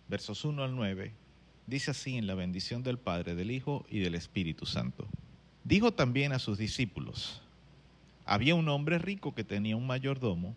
versos 0.09 0.45
1 0.45 0.65
al 0.65 0.75
9, 0.75 1.13
dice 1.69 1.93
así 1.93 2.17
en 2.17 2.27
la 2.27 2.35
bendición 2.35 2.83
del 2.83 2.99
Padre, 2.99 3.37
del 3.37 3.53
Hijo 3.53 3.87
y 3.89 4.01
del 4.01 4.17
Espíritu 4.17 4.67
Santo. 4.67 5.07
Dijo 5.63 5.93
también 5.93 6.33
a 6.33 6.41
sus 6.41 6.59
discípulos, 6.59 7.43
había 8.27 8.57
un 8.57 8.69
hombre 8.71 8.99
rico 8.99 9.37
que 9.37 9.45
tenía 9.45 9.77
un 9.77 9.87
mayordomo, 9.87 10.57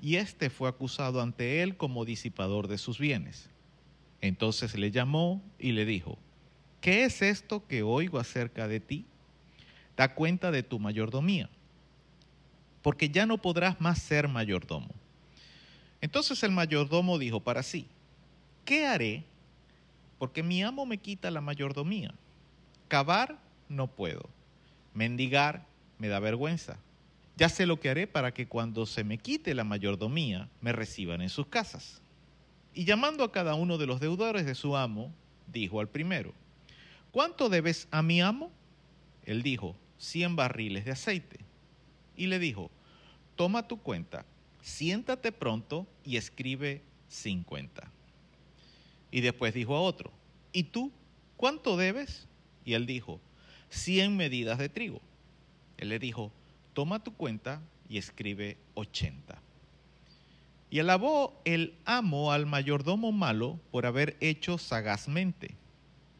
y 0.00 0.16
éste 0.16 0.50
fue 0.50 0.68
acusado 0.68 1.20
ante 1.20 1.62
él 1.62 1.76
como 1.76 2.04
disipador 2.04 2.68
de 2.68 2.78
sus 2.78 2.98
bienes. 2.98 3.48
Entonces 4.20 4.74
le 4.76 4.90
llamó 4.90 5.42
y 5.58 5.72
le 5.72 5.84
dijo, 5.84 6.18
¿qué 6.80 7.04
es 7.04 7.22
esto 7.22 7.66
que 7.66 7.82
oigo 7.82 8.18
acerca 8.18 8.68
de 8.68 8.80
ti? 8.80 9.04
Da 9.96 10.14
cuenta 10.14 10.50
de 10.50 10.62
tu 10.62 10.78
mayordomía, 10.78 11.48
porque 12.82 13.08
ya 13.08 13.26
no 13.26 13.38
podrás 13.38 13.80
más 13.80 13.98
ser 14.00 14.28
mayordomo. 14.28 14.94
Entonces 16.00 16.42
el 16.42 16.50
mayordomo 16.50 17.18
dijo 17.18 17.40
para 17.40 17.62
sí, 17.62 17.86
¿qué 18.64 18.86
haré? 18.86 19.24
Porque 20.18 20.42
mi 20.42 20.62
amo 20.62 20.86
me 20.86 20.98
quita 20.98 21.30
la 21.30 21.40
mayordomía. 21.40 22.14
Cavar 22.88 23.38
no 23.68 23.86
puedo. 23.86 24.28
Mendigar 24.94 25.66
me 25.98 26.08
da 26.08 26.20
vergüenza. 26.20 26.78
Ya 27.36 27.50
sé 27.50 27.66
lo 27.66 27.78
que 27.78 27.90
haré 27.90 28.06
para 28.06 28.32
que 28.32 28.48
cuando 28.48 28.86
se 28.86 29.04
me 29.04 29.18
quite 29.18 29.54
la 29.54 29.62
mayordomía 29.62 30.48
me 30.62 30.72
reciban 30.72 31.20
en 31.20 31.28
sus 31.28 31.46
casas. 31.46 32.00
Y 32.72 32.84
llamando 32.84 33.24
a 33.24 33.32
cada 33.32 33.54
uno 33.54 33.76
de 33.76 33.86
los 33.86 34.00
deudores 34.00 34.46
de 34.46 34.54
su 34.54 34.76
amo, 34.76 35.12
dijo 35.46 35.80
al 35.80 35.88
primero, 35.88 36.32
¿cuánto 37.12 37.48
debes 37.48 37.88
a 37.90 38.02
mi 38.02 38.22
amo? 38.22 38.50
Él 39.24 39.42
dijo, 39.42 39.76
cien 39.98 40.34
barriles 40.34 40.86
de 40.86 40.92
aceite. 40.92 41.40
Y 42.16 42.26
le 42.26 42.38
dijo, 42.38 42.70
toma 43.34 43.68
tu 43.68 43.78
cuenta, 43.78 44.24
siéntate 44.62 45.30
pronto 45.30 45.86
y 46.04 46.16
escribe 46.16 46.82
cincuenta. 47.08 47.90
Y 49.10 49.20
después 49.20 49.52
dijo 49.52 49.76
a 49.76 49.80
otro, 49.80 50.10
¿y 50.52 50.64
tú 50.64 50.90
cuánto 51.36 51.76
debes? 51.76 52.26
Y 52.64 52.74
él 52.74 52.86
dijo, 52.86 53.20
cien 53.68 54.16
medidas 54.16 54.58
de 54.58 54.68
trigo. 54.68 55.00
Él 55.76 55.90
le 55.90 55.98
dijo, 55.98 56.32
toma 56.76 57.02
tu 57.02 57.14
cuenta 57.14 57.62
y 57.88 57.96
escribe 57.96 58.58
ochenta. 58.74 59.40
Y 60.68 60.78
alabó 60.78 61.40
el 61.46 61.74
amo 61.86 62.32
al 62.32 62.44
mayordomo 62.44 63.12
malo 63.12 63.58
por 63.70 63.86
haber 63.86 64.18
hecho 64.20 64.58
sagazmente, 64.58 65.54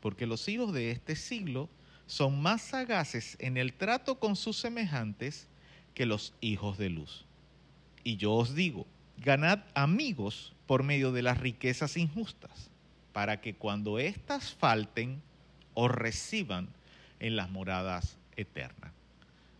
porque 0.00 0.26
los 0.26 0.48
hijos 0.48 0.72
de 0.72 0.92
este 0.92 1.14
siglo 1.14 1.68
son 2.06 2.40
más 2.40 2.62
sagaces 2.62 3.36
en 3.38 3.58
el 3.58 3.74
trato 3.74 4.18
con 4.18 4.34
sus 4.34 4.56
semejantes 4.56 5.46
que 5.92 6.06
los 6.06 6.32
hijos 6.40 6.78
de 6.78 6.88
luz. 6.88 7.26
Y 8.02 8.16
yo 8.16 8.32
os 8.32 8.54
digo, 8.54 8.86
ganad 9.18 9.58
amigos 9.74 10.54
por 10.66 10.84
medio 10.84 11.12
de 11.12 11.20
las 11.20 11.38
riquezas 11.38 11.98
injustas, 11.98 12.70
para 13.12 13.42
que 13.42 13.54
cuando 13.54 13.98
éstas 13.98 14.54
falten, 14.54 15.20
os 15.74 15.90
reciban 15.90 16.70
en 17.20 17.36
las 17.36 17.50
moradas 17.50 18.16
eternas. 18.36 18.95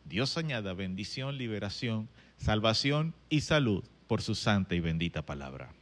Dios 0.08 0.36
añada 0.36 0.72
bendición, 0.72 1.36
liberación, 1.36 2.08
salvación 2.38 3.12
y 3.28 3.40
salud 3.40 3.84
por 4.06 4.22
su 4.22 4.36
santa 4.36 4.76
y 4.76 4.80
bendita 4.80 5.26
palabra. 5.26 5.72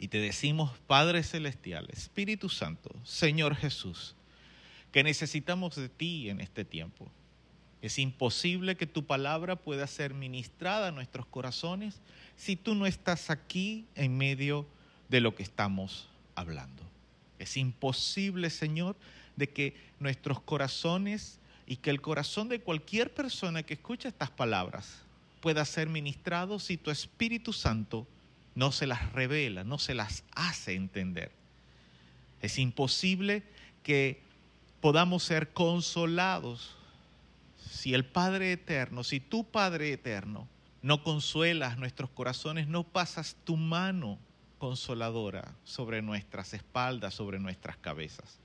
Y 0.00 0.08
te 0.08 0.18
decimos, 0.18 0.72
Padre 0.88 1.22
Celestial, 1.22 1.88
Espíritu 1.92 2.48
Santo, 2.48 2.90
Señor 3.04 3.54
Jesús, 3.54 4.16
que 4.90 5.04
necesitamos 5.04 5.76
de 5.76 5.88
ti 5.88 6.28
en 6.28 6.40
este 6.40 6.64
tiempo. 6.64 7.08
Es 7.82 8.00
imposible 8.00 8.76
que 8.76 8.86
tu 8.86 9.06
palabra 9.06 9.56
pueda 9.56 9.86
ser 9.86 10.12
ministrada 10.12 10.88
a 10.88 10.92
nuestros 10.92 11.26
corazones 11.26 12.00
si 12.36 12.56
tú 12.56 12.74
no 12.74 12.84
estás 12.86 13.30
aquí 13.30 13.86
en 13.94 14.16
medio 14.16 14.66
de 15.08 15.20
lo 15.20 15.36
que 15.36 15.44
estamos 15.44 16.08
hablando. 16.34 16.82
Es 17.38 17.56
imposible, 17.56 18.50
Señor, 18.50 18.96
de 19.36 19.50
que 19.50 19.76
nuestros 20.00 20.40
corazones 20.40 21.38
y 21.66 21.76
que 21.76 21.90
el 21.90 22.00
corazón 22.00 22.48
de 22.48 22.60
cualquier 22.60 23.12
persona 23.14 23.62
que 23.62 23.74
escuche 23.74 24.08
estas 24.08 24.30
palabras 24.30 25.02
pueda 25.40 25.64
ser 25.64 25.88
ministrado 25.88 26.58
si 26.58 26.76
tu 26.76 26.90
Espíritu 26.90 27.52
Santo 27.52 28.06
no 28.54 28.72
se 28.72 28.86
las 28.86 29.12
revela, 29.12 29.64
no 29.64 29.78
se 29.78 29.94
las 29.94 30.24
hace 30.34 30.74
entender. 30.74 31.32
Es 32.40 32.58
imposible 32.58 33.42
que 33.82 34.22
podamos 34.80 35.22
ser 35.22 35.52
consolados 35.52 36.76
si 37.70 37.94
el 37.94 38.04
Padre 38.04 38.52
Eterno, 38.52 39.02
si 39.04 39.20
tu 39.20 39.44
Padre 39.44 39.92
Eterno 39.92 40.48
no 40.82 41.02
consuelas 41.02 41.78
nuestros 41.78 42.10
corazones, 42.10 42.68
no 42.68 42.84
pasas 42.84 43.36
tu 43.44 43.56
mano 43.56 44.18
consoladora 44.58 45.54
sobre 45.64 46.02
nuestras 46.02 46.54
espaldas, 46.54 47.14
sobre 47.14 47.38
nuestras 47.38 47.76
cabezas. 47.78 48.38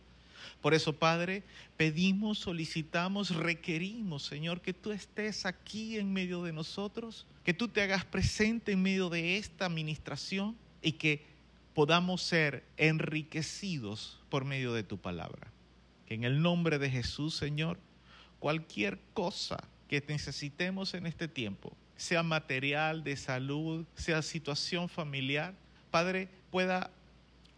Por 0.61 0.73
eso, 0.73 0.93
Padre, 0.93 1.43
pedimos, 1.77 2.39
solicitamos, 2.39 3.35
requerimos, 3.35 4.23
Señor, 4.23 4.61
que 4.61 4.73
tú 4.73 4.91
estés 4.91 5.45
aquí 5.45 5.97
en 5.97 6.11
medio 6.13 6.43
de 6.43 6.53
nosotros, 6.53 7.25
que 7.43 7.53
tú 7.53 7.67
te 7.67 7.81
hagas 7.81 8.05
presente 8.05 8.73
en 8.73 8.81
medio 8.81 9.09
de 9.09 9.37
esta 9.37 9.65
administración 9.65 10.55
y 10.81 10.93
que 10.93 11.25
podamos 11.73 12.21
ser 12.21 12.63
enriquecidos 12.77 14.19
por 14.29 14.45
medio 14.45 14.73
de 14.73 14.83
tu 14.83 14.97
palabra. 14.97 15.51
Que 16.05 16.15
en 16.15 16.23
el 16.23 16.41
nombre 16.41 16.79
de 16.79 16.89
Jesús, 16.89 17.35
Señor, 17.35 17.79
cualquier 18.39 18.99
cosa 19.13 19.63
que 19.87 20.03
necesitemos 20.07 20.93
en 20.93 21.05
este 21.05 21.27
tiempo, 21.27 21.75
sea 21.95 22.23
material, 22.23 23.03
de 23.03 23.17
salud, 23.17 23.85
sea 23.95 24.21
situación 24.21 24.87
familiar, 24.89 25.53
Padre, 25.91 26.29
pueda 26.51 26.91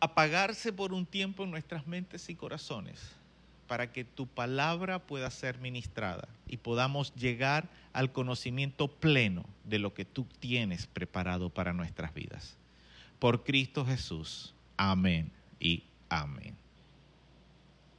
apagarse 0.01 0.73
por 0.73 0.93
un 0.93 1.05
tiempo 1.05 1.43
en 1.43 1.51
nuestras 1.51 1.87
mentes 1.87 2.27
y 2.29 2.35
corazones 2.35 2.99
para 3.67 3.93
que 3.93 4.03
tu 4.03 4.27
palabra 4.27 4.99
pueda 4.99 5.29
ser 5.29 5.59
ministrada 5.59 6.27
y 6.47 6.57
podamos 6.57 7.15
llegar 7.15 7.69
al 7.93 8.11
conocimiento 8.11 8.89
pleno 8.89 9.45
de 9.63 9.79
lo 9.79 9.93
que 9.93 10.03
tú 10.03 10.25
tienes 10.39 10.87
preparado 10.87 11.49
para 11.49 11.71
nuestras 11.71 12.13
vidas. 12.13 12.57
Por 13.19 13.43
Cristo 13.43 13.85
Jesús. 13.85 14.53
Amén 14.75 15.31
y 15.59 15.83
amén. 16.09 16.55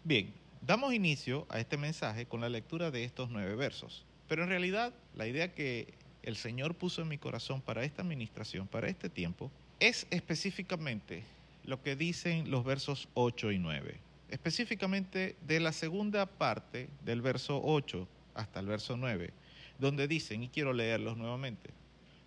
Bien, 0.04 0.34
damos 0.60 0.92
inicio 0.92 1.46
a 1.48 1.60
este 1.60 1.76
mensaje 1.76 2.26
con 2.26 2.40
la 2.40 2.48
lectura 2.48 2.90
de 2.90 3.04
estos 3.04 3.30
nueve 3.30 3.54
versos. 3.54 4.04
Pero 4.28 4.42
en 4.42 4.48
realidad 4.48 4.92
la 5.14 5.28
idea 5.28 5.54
que 5.54 5.94
el 6.24 6.36
Señor 6.36 6.74
puso 6.74 7.00
en 7.02 7.08
mi 7.08 7.18
corazón 7.18 7.60
para 7.60 7.84
esta 7.84 8.02
administración, 8.02 8.66
para 8.66 8.88
este 8.88 9.08
tiempo, 9.08 9.50
es 9.78 10.06
específicamente 10.10 11.22
lo 11.64 11.82
que 11.82 11.96
dicen 11.96 12.50
los 12.50 12.64
versos 12.64 13.08
8 13.14 13.52
y 13.52 13.58
9. 13.58 14.00
Específicamente 14.28 15.36
de 15.46 15.60
la 15.60 15.72
segunda 15.72 16.26
parte 16.26 16.88
del 17.04 17.22
verso 17.22 17.60
8 17.62 18.08
hasta 18.34 18.60
el 18.60 18.66
verso 18.66 18.96
9, 18.96 19.32
donde 19.78 20.08
dicen, 20.08 20.42
y 20.42 20.48
quiero 20.48 20.72
leerlos 20.72 21.16
nuevamente, 21.16 21.70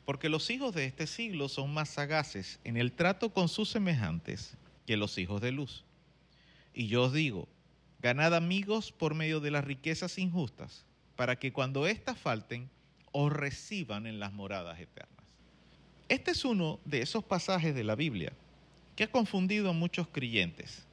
porque 0.06 0.30
los 0.30 0.50
hijos 0.50 0.76
de 0.76 0.86
este 0.86 1.08
siglo 1.08 1.50
son 1.50 1.74
más 1.74 1.90
sagaces 1.90 2.60
en 2.64 2.78
el 2.78 2.92
trato 2.92 3.32
con 3.32 3.50
sus 3.50 3.70
semejantes 3.70 4.56
que 4.86 4.98
los 4.98 5.18
hijos 5.18 5.42
de 5.42 5.52
luz. 5.52 5.84
Y 6.74 6.88
yo 6.88 7.04
os 7.04 7.14
digo, 7.14 7.48
ganad 8.02 8.36
amigos 8.36 8.92
por 8.92 9.16
medio 9.16 9.40
de 9.40 9.52
las 9.52 9.66
riquezas 9.66 10.20
injustas, 10.20 10.86
para 11.16 11.38
que 11.38 11.52
cuando 11.52 11.88
éstas 11.88 12.20
falten, 12.20 12.70
os 13.12 13.32
reciban 13.32 14.06
en 14.06 14.20
las 14.20 14.34
moradas 14.34 14.80
eternas. 14.80 15.26
Este 16.08 16.32
es 16.32 16.46
uno 16.46 16.80
de 16.86 17.02
esos 17.02 17.24
pasajes 17.24 17.74
de 17.74 17.84
la 17.84 17.96
Biblia 17.96 18.34
que 18.96 19.04
ha 19.04 19.12
confundido 19.12 19.70
a 19.70 19.74
muchos 19.74 20.08
creyentes, 20.08 20.86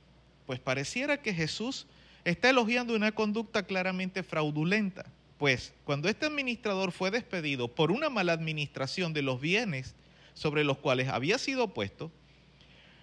pues 0.47 0.59
pareciera 0.59 1.23
que 1.23 1.33
Jesús 1.33 1.87
está 2.25 2.51
elogiando 2.51 2.95
una 2.95 3.13
conducta 3.13 3.65
claramente 3.65 4.23
fraudulenta, 4.23 5.07
pues 5.39 5.73
cuando 5.85 6.09
este 6.09 6.27
administrador 6.27 6.93
fue 6.93 7.11
despedido 7.11 7.69
por 7.69 7.91
una 7.91 8.11
mala 8.11 8.33
administración 8.33 9.13
de 9.13 9.23
los 9.23 9.41
bienes 9.41 9.95
sobre 10.35 10.65
los 10.65 10.79
cuales 10.79 11.09
había 11.09 11.39
sido 11.39 11.69
puesto, 11.75 12.11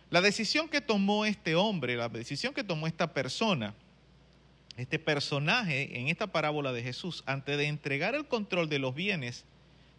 la 0.09 0.21
decisión 0.21 0.69
que 0.69 0.81
tomó 0.81 1.25
este 1.25 1.55
hombre, 1.55 1.95
la 1.95 2.09
decisión 2.09 2.53
que 2.53 2.63
tomó 2.63 2.87
esta 2.87 3.13
persona, 3.13 3.75
este 4.77 4.97
personaje 4.97 5.99
en 5.99 6.07
esta 6.07 6.27
parábola 6.27 6.71
de 6.71 6.81
Jesús, 6.81 7.23
antes 7.25 7.57
de 7.57 7.65
entregar 7.65 8.15
el 8.15 8.25
control 8.25 8.69
de 8.69 8.79
los 8.79 8.95
bienes 8.95 9.45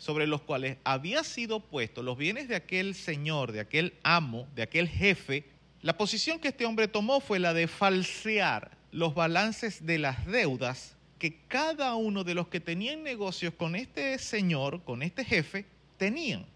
sobre 0.01 0.27
los 0.27 0.41
cuales 0.41 0.79
había 0.83 1.23
sido 1.23 1.61
puesto 1.61 2.03
los 2.03 2.17
bienes 2.17 2.49
de 2.49 2.57
aquel 2.57 2.95
señor, 2.95 3.53
de 3.53 3.61
aquel 3.61 3.93
amo, 4.03 4.49
de 4.55 4.63
aquel 4.63 4.89
jefe, 4.89 5.45
la 5.83 5.99
posición 5.99 6.39
que 6.39 6.49
este 6.49 6.65
hombre 6.65 6.89
tomó 6.89 7.21
fue 7.21 7.39
la 7.39 7.53
de 7.53 7.69
falsear 7.69 8.71
los 8.93 9.15
balances 9.15 9.85
de 9.85 9.99
las 9.99 10.25
deudas 10.25 10.97
que 11.19 11.37
cada 11.49 11.95
uno 11.97 12.25
de 12.25 12.35
los 12.35 12.49
que 12.49 12.61
tenían 12.61 13.03
negocios 13.03 13.53
con 13.53 13.77
este 13.77 14.19
señor, 14.19 14.83
con 14.85 15.03
este 15.03 15.23
jefe, 15.23 15.67
tenían. 15.99 16.47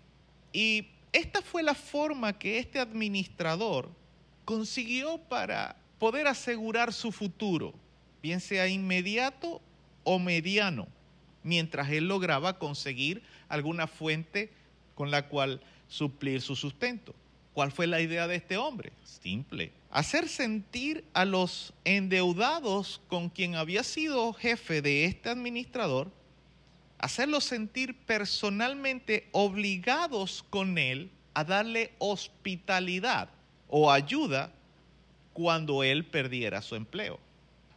Y 0.51 0.87
esta 1.13 1.43
fue 1.43 1.63
la 1.63 1.75
forma 1.75 2.39
que 2.39 2.59
este 2.59 2.81
administrador 2.81 3.91
consiguió 4.47 5.19
para 5.19 5.77
poder 5.99 6.29
asegurar 6.29 6.95
su 6.95 7.13
futuro, 7.13 7.75
bien 8.23 8.41
sea 8.41 8.69
inmediato 8.69 9.61
o 10.03 10.19
mediano 10.19 10.89
mientras 11.45 11.91
él 11.91 12.09
lograba 12.09 12.59
conseguir 12.59 13.23
alguna 13.49 13.87
fuente 13.87 14.51
con 14.97 15.13
la 15.13 15.29
cual 15.29 15.61
suplir 15.87 16.41
su 16.41 16.57
sustento. 16.57 17.15
¿Cuál 17.53 17.71
fue 17.71 17.87
la 17.87 18.01
idea 18.01 18.27
de 18.27 18.35
este 18.35 18.57
hombre? 18.57 18.93
Simple. 19.05 19.71
Hacer 19.91 20.29
sentir 20.29 21.05
a 21.13 21.25
los 21.25 21.73
endeudados 21.85 23.01
con 23.07 23.29
quien 23.29 23.55
había 23.55 23.85
sido 23.85 24.33
jefe 24.33 24.83
de 24.83 25.05
este 25.05 25.31
administrador, 25.31 26.11
hacerlos 26.99 27.45
sentir 27.45 27.95
personalmente 27.95 29.29
obligados 29.31 30.45
con 30.51 30.79
él 30.79 31.11
a 31.35 31.45
darle 31.45 31.93
hospitalidad 31.99 33.29
o 33.69 33.93
ayuda 33.93 34.51
cuando 35.33 35.85
él 35.85 36.05
perdiera 36.05 36.61
su 36.61 36.75
empleo. 36.75 37.21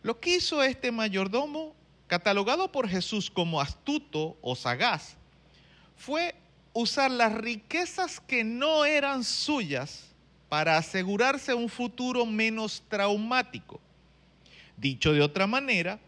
Lo 0.01 0.19
que 0.19 0.37
hizo 0.37 0.63
este 0.63 0.91
mayordomo 0.91 1.75
catalogado 2.07 2.71
por 2.71 2.87
Jesús 2.87 3.29
como 3.29 3.61
astuto 3.61 4.37
o 4.41 4.55
sagaz, 4.55 5.17
fue 5.95 6.35
usar 6.73 7.11
las 7.11 7.33
riquezas 7.33 8.19
que 8.19 8.43
no 8.43 8.85
eran 8.85 9.23
suyas 9.23 10.05
para 10.49 10.77
asegurarse 10.77 11.53
un 11.53 11.69
futuro 11.69 12.25
menos 12.25 12.83
traumático. 12.87 13.81
Dicho 14.77 15.11
de 15.11 15.21
otra 15.21 15.47
manera, 15.47 15.99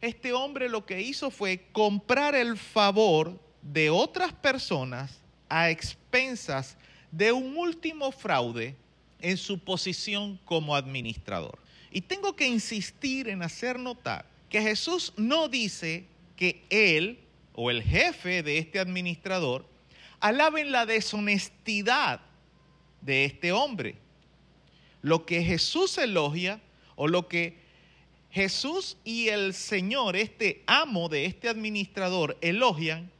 este 0.00 0.32
hombre 0.32 0.68
lo 0.68 0.84
que 0.84 1.00
hizo 1.00 1.30
fue 1.30 1.66
comprar 1.72 2.34
el 2.34 2.58
favor 2.58 3.40
de 3.62 3.88
otras 3.88 4.32
personas 4.32 5.20
a 5.48 5.70
expensas 5.70 6.76
de 7.10 7.32
un 7.32 7.56
último 7.56 8.12
fraude 8.12 8.76
en 9.20 9.36
su 9.36 9.58
posición 9.58 10.38
como 10.44 10.76
administrador. 10.76 11.58
Y 11.90 12.02
tengo 12.02 12.36
que 12.36 12.46
insistir 12.46 13.28
en 13.28 13.42
hacer 13.42 13.78
notar 13.78 14.26
Jesús 14.62 15.12
no 15.16 15.48
dice 15.48 16.06
que 16.36 16.64
él 16.70 17.18
o 17.54 17.70
el 17.70 17.82
jefe 17.82 18.42
de 18.42 18.58
este 18.58 18.78
administrador 18.78 19.66
alaben 20.20 20.72
la 20.72 20.86
deshonestidad 20.86 22.20
de 23.00 23.24
este 23.24 23.52
hombre. 23.52 23.96
lo 25.02 25.24
que 25.24 25.44
Jesús 25.44 25.98
elogia 25.98 26.60
o 26.96 27.06
lo 27.06 27.28
que 27.28 27.58
Jesús 28.30 28.96
y 29.04 29.28
el 29.28 29.54
Señor, 29.54 30.16
este 30.16 30.64
amo 30.66 31.08
de 31.08 31.26
este 31.26 31.48
administrador, 31.48 32.36
elogian, 32.40 33.10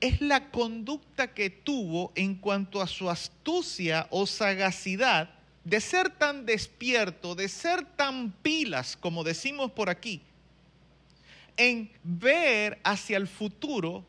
es 0.00 0.20
la 0.20 0.50
conducta 0.50 1.32
que 1.32 1.48
tuvo 1.48 2.12
en 2.14 2.34
cuanto 2.34 2.82
a 2.82 2.86
su 2.86 3.08
astucia 3.08 4.06
o 4.10 4.26
sagacidad 4.26 5.30
de 5.64 5.80
ser 5.80 6.10
tan 6.10 6.44
despierto, 6.44 7.34
de 7.34 7.48
ser 7.48 7.86
tan 7.96 8.30
pilas, 8.30 8.96
como 8.96 9.24
decimos 9.24 9.72
por 9.72 9.88
aquí, 9.88 10.20
en 11.56 11.90
ver 12.02 12.80
hacia 12.84 13.16
el 13.16 13.28
futuro 13.28 14.04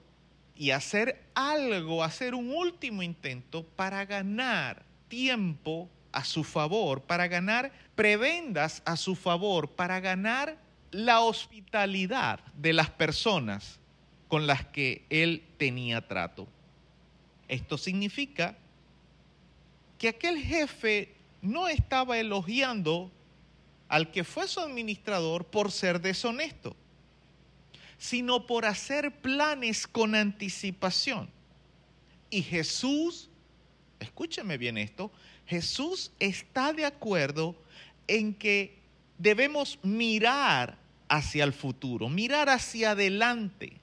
y 0.55 0.71
hacer 0.71 1.23
algo, 1.34 2.03
hacer 2.03 2.34
un 2.34 2.51
último 2.51 3.03
intento 3.03 3.63
para 3.63 4.05
ganar 4.05 4.86
tiempo 5.08 5.89
a 6.12 6.23
su 6.23 6.43
favor, 6.43 7.01
para 7.01 7.27
ganar 7.27 7.71
prebendas 7.95 8.81
a 8.86 8.95
su 8.95 9.15
favor, 9.15 9.69
para 9.69 9.99
ganar 9.99 10.58
la 10.91 11.19
hospitalidad 11.21 12.39
de 12.55 12.73
las 12.73 12.89
personas 12.89 13.79
con 14.27 14.47
las 14.47 14.65
que 14.65 15.05
él 15.10 15.43
tenía 15.58 16.08
trato. 16.08 16.47
Esto 17.47 17.77
significa 17.77 18.58
que 19.97 20.10
aquel 20.10 20.39
jefe 20.39 21.15
no 21.41 21.67
estaba 21.67 22.17
elogiando 22.17 23.12
al 23.88 24.12
que 24.12 24.23
fue 24.23 24.47
su 24.47 24.62
administrador 24.62 25.45
por 25.45 25.71
ser 25.71 26.01
deshonesto 26.01 26.75
sino 27.97 28.45
por 28.45 28.65
hacer 28.65 29.12
planes 29.21 29.87
con 29.87 30.15
anticipación. 30.15 31.29
Y 32.29 32.41
Jesús, 32.41 33.29
escúcheme 34.00 34.58
bien 34.58 34.77
esto, 34.77 35.12
Jesús 35.46 36.12
está 36.19 36.73
de 36.73 36.85
acuerdo 36.85 37.56
en 38.08 38.33
que 38.33 38.77
debemos 39.17 39.79
mirar 39.83 40.77
hacia 41.08 41.43
el 41.43 41.54
futuro, 41.54 42.10
mirar 42.10 42.50
hacia 42.50 42.91
adelante. 42.91 43.73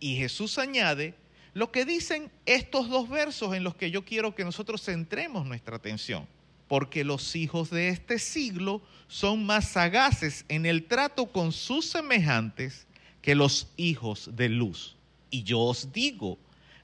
Y 0.00 0.16
Jesús 0.16 0.58
añade 0.58 1.14
lo 1.52 1.72
que 1.72 1.84
dicen 1.84 2.30
estos 2.44 2.88
dos 2.88 3.08
versos 3.08 3.54
en 3.54 3.64
los 3.64 3.74
que 3.74 3.90
yo 3.90 4.04
quiero 4.04 4.34
que 4.34 4.44
nosotros 4.44 4.82
centremos 4.82 5.46
nuestra 5.46 5.76
atención. 5.76 6.26
Porque 6.68 7.04
los 7.04 7.36
hijos 7.36 7.70
de 7.70 7.88
este 7.88 8.18
siglo 8.18 8.82
son 9.06 9.46
más 9.46 9.68
sagaces 9.68 10.44
en 10.48 10.66
el 10.66 10.84
trato 10.84 11.26
con 11.26 11.52
sus 11.52 11.86
semejantes 11.86 12.85
que 13.26 13.34
los 13.34 13.66
hijos 13.76 14.36
de 14.36 14.48
luz. 14.48 14.94
Y 15.30 15.42
yo 15.42 15.58
os 15.58 15.92
digo, 15.92 16.38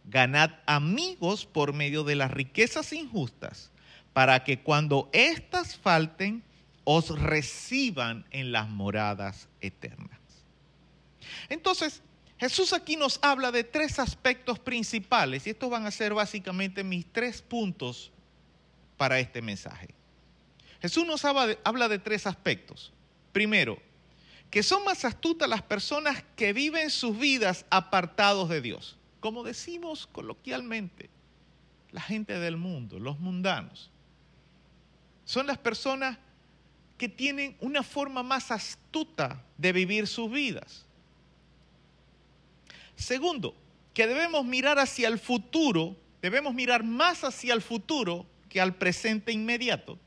ganad 0.07 0.51
amigos 0.67 1.47
por 1.47 1.73
medio 1.73 2.03
de 2.03 2.17
las 2.17 2.33
riquezas 2.33 2.93
injustas, 2.93 3.71
para 4.13 4.43
que 4.43 4.59
cuando 4.59 5.09
éstas 5.13 5.77
falten, 5.77 6.43
os 6.83 7.17
reciban 7.17 8.27
en 8.33 8.51
las 8.51 8.69
moradas 8.69 9.47
eternas. 9.61 10.19
Entonces, 11.49 12.03
Jesús 12.39 12.73
aquí 12.73 12.97
nos 12.97 13.21
habla 13.23 13.53
de 13.53 13.63
tres 13.63 14.01
aspectos 14.01 14.59
principales 14.59 15.47
y 15.47 15.51
estos 15.51 15.71
van 15.71 15.87
a 15.87 15.93
ser 15.93 16.13
básicamente 16.13 16.83
mis 16.83 17.07
tres 17.07 17.41
puntos 17.41 18.11
para 18.97 19.21
este 19.21 19.43
mensaje. 19.43 19.95
Jesús 20.81 21.07
nos 21.07 21.25
habla 21.25 21.47
de, 21.47 21.59
habla 21.63 21.87
de 21.87 22.01
tres 22.01 22.27
aspectos. 22.27 22.93
Primero, 23.31 23.79
que 24.53 24.63
son 24.63 24.85
más 24.85 25.07
astutas 25.07 25.49
las 25.49 25.63
personas 25.63 26.23
que 26.37 26.53
viven 26.53 26.91
sus 26.91 27.19
vidas 27.19 27.65
apartados 27.71 28.51
de 28.51 28.61
Dios. 28.61 28.99
Como 29.19 29.45
decimos 29.45 30.07
coloquialmente, 30.13 31.09
la 31.91 32.03
gente 32.03 32.39
del 32.39 32.59
mundo, 32.59 32.99
los 32.99 33.19
mundanos. 33.19 33.91
Son 35.25 35.47
las 35.47 35.57
personas 35.57 36.19
que 36.99 37.09
tienen 37.09 37.57
una 37.61 37.83
forma 37.83 38.23
más 38.23 38.51
astuta 38.51 39.43
de 39.57 39.73
vivir 39.73 40.07
sus 40.07 40.31
vidas. 40.31 40.85
Segundo, 42.95 43.55
que 43.95 44.07
debemos 44.07 44.45
mirar 44.45 44.79
hacia 44.79 45.09
el 45.09 45.19
futuro, 45.19 45.97
debemos 46.21 46.53
mirar 46.53 46.85
más 46.85 47.25
hacia 47.25 47.55
el 47.55 47.63
futuro 47.63 48.27
que 48.51 48.61
al 48.61 48.75
presente 48.75 49.33
inmediato. 49.33 49.99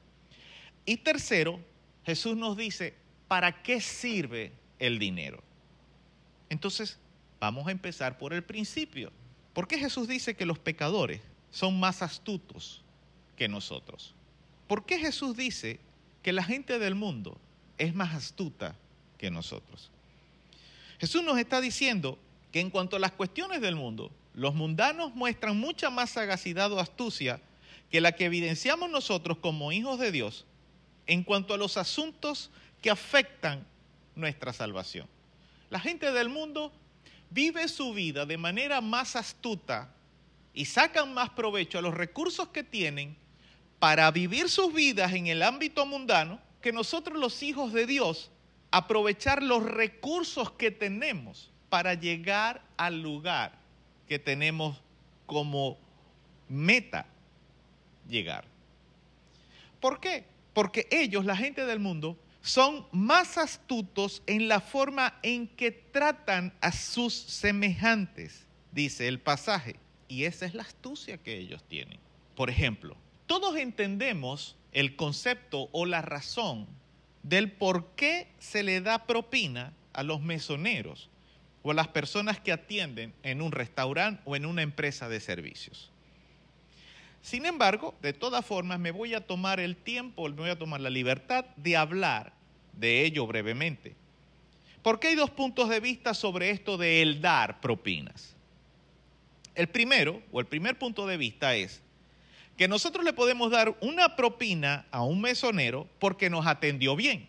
Y 0.85 0.97
tercero, 0.97 1.59
Jesús 2.05 2.37
nos 2.37 2.55
dice, 2.55 3.04
¿para 3.27 3.63
qué 3.63 3.81
sirve 3.81 4.51
el 4.79 4.99
dinero? 4.99 5.41
Entonces, 6.49 6.97
vamos 7.39 7.67
a 7.67 7.71
empezar 7.71 8.17
por 8.17 8.33
el 8.33 8.43
principio. 8.43 9.11
¿Por 9.53 9.67
qué 9.67 9.77
Jesús 9.77 10.07
dice 10.07 10.35
que 10.35 10.45
los 10.45 10.59
pecadores 10.59 11.21
son 11.51 11.79
más 11.79 12.01
astutos 12.01 12.81
que 13.37 13.47
nosotros? 13.47 14.13
¿Por 14.67 14.85
qué 14.85 14.99
Jesús 14.99 15.37
dice 15.37 15.79
que 16.21 16.33
la 16.33 16.43
gente 16.43 16.79
del 16.79 16.95
mundo 16.95 17.37
es 17.77 17.93
más 17.93 18.13
astuta 18.13 18.75
que 19.17 19.29
nosotros? 19.29 19.91
Jesús 20.99 21.23
nos 21.23 21.37
está 21.37 21.61
diciendo 21.61 22.17
que 22.51 22.59
en 22.59 22.69
cuanto 22.69 22.95
a 22.95 22.99
las 22.99 23.11
cuestiones 23.11 23.61
del 23.61 23.75
mundo, 23.75 24.11
los 24.33 24.55
mundanos 24.55 25.13
muestran 25.15 25.57
mucha 25.57 25.89
más 25.89 26.11
sagacidad 26.11 26.71
o 26.71 26.79
astucia 26.79 27.39
que 27.91 28.01
la 28.01 28.13
que 28.13 28.25
evidenciamos 28.25 28.89
nosotros 28.89 29.37
como 29.37 29.71
hijos 29.71 29.99
de 29.99 30.11
Dios 30.11 30.45
en 31.07 31.23
cuanto 31.23 31.53
a 31.53 31.57
los 31.57 31.77
asuntos 31.77 32.49
que 32.85 32.91
afectan 32.91 33.65
nuestra 34.13 34.53
salvación. 34.53 35.07
La 35.71 35.79
gente 35.79 36.11
del 36.11 36.29
mundo 36.29 36.71
vive 37.31 37.67
su 37.67 37.95
vida 37.95 38.27
de 38.27 38.37
manera 38.37 38.79
más 38.79 39.15
astuta 39.15 39.91
y 40.53 40.65
sacan 40.65 41.11
más 41.11 41.31
provecho 41.31 41.79
a 41.79 41.81
los 41.81 41.95
recursos 41.95 42.49
que 42.49 42.63
tienen 42.63 43.17
para 43.79 44.11
vivir 44.11 44.49
sus 44.49 44.71
vidas 44.71 45.13
en 45.13 45.25
el 45.25 45.41
ámbito 45.41 45.87
mundano 45.87 46.39
que 46.61 46.71
nosotros 46.71 47.17
los 47.17 47.41
hijos 47.41 47.73
de 47.73 47.87
Dios 47.87 48.29
aprovechar 48.69 49.41
los 49.41 49.63
recursos 49.63 50.51
que 50.51 50.69
tenemos 50.69 51.51
para 51.69 51.95
llegar 51.95 52.61
al 52.77 53.01
lugar 53.01 53.57
que 54.07 54.19
tenemos 54.19 54.79
como 55.25 55.79
meta 56.47 57.07
llegar. 58.07 58.45
¿Por 59.79 59.99
qué? 59.99 60.23
Porque 60.53 60.87
ellos, 60.91 61.25
la 61.25 61.35
gente 61.35 61.65
del 61.65 61.79
mundo, 61.79 62.19
son 62.45 62.85
más 62.91 63.39
astutos 63.39 64.21
en 64.27 64.47
la 64.47 64.59
forma 64.59 65.17
en 65.23 65.47
que 65.47 65.71
tratan 65.71 66.53
a 66.61 66.71
sus 66.71 67.13
semejantes, 67.13 68.45
dice 68.71 69.07
el 69.07 69.19
pasaje. 69.19 69.77
Y 70.07 70.25
esa 70.25 70.45
es 70.45 70.53
la 70.53 70.61
astucia 70.61 71.17
que 71.17 71.39
ellos 71.39 71.63
tienen. 71.67 71.97
Por 72.35 72.51
ejemplo, 72.51 72.95
todos 73.25 73.57
entendemos 73.57 74.55
el 74.73 74.95
concepto 74.95 75.69
o 75.71 75.87
la 75.87 76.03
razón 76.03 76.67
del 77.23 77.51
por 77.51 77.95
qué 77.95 78.27
se 78.37 78.61
le 78.61 78.79
da 78.79 79.07
propina 79.07 79.73
a 79.93 80.03
los 80.03 80.21
mesoneros 80.21 81.09
o 81.63 81.71
a 81.71 81.73
las 81.73 81.87
personas 81.87 82.39
que 82.39 82.51
atienden 82.51 83.15
en 83.23 83.41
un 83.41 83.53
restaurante 83.53 84.21
o 84.23 84.35
en 84.35 84.45
una 84.45 84.61
empresa 84.61 85.09
de 85.09 85.19
servicios. 85.19 85.91
Sin 87.23 87.47
embargo, 87.47 87.95
de 88.03 88.13
todas 88.13 88.45
formas, 88.45 88.79
me 88.79 88.91
voy 88.91 89.15
a 89.15 89.25
tomar 89.25 89.59
el 89.59 89.75
tiempo, 89.75 90.29
me 90.29 90.35
voy 90.35 90.49
a 90.51 90.59
tomar 90.59 90.79
la 90.79 90.91
libertad 90.91 91.45
de 91.55 91.75
hablar 91.75 92.34
de 92.77 93.05
ello 93.05 93.25
brevemente. 93.27 93.95
Porque 94.81 95.07
hay 95.07 95.15
dos 95.15 95.29
puntos 95.29 95.69
de 95.69 95.79
vista 95.79 96.13
sobre 96.13 96.51
esto 96.51 96.77
de 96.77 97.01
el 97.01 97.21
dar 97.21 97.59
propinas. 97.61 98.35
El 99.55 99.67
primero, 99.67 100.21
o 100.31 100.39
el 100.39 100.45
primer 100.45 100.77
punto 100.77 101.07
de 101.07 101.17
vista 101.17 101.55
es 101.55 101.81
que 102.57 102.67
nosotros 102.67 103.03
le 103.03 103.13
podemos 103.13 103.51
dar 103.51 103.75
una 103.81 104.15
propina 104.15 104.85
a 104.91 105.03
un 105.03 105.21
mesonero 105.21 105.87
porque 105.99 106.29
nos 106.29 106.45
atendió 106.45 106.95
bien. 106.95 107.27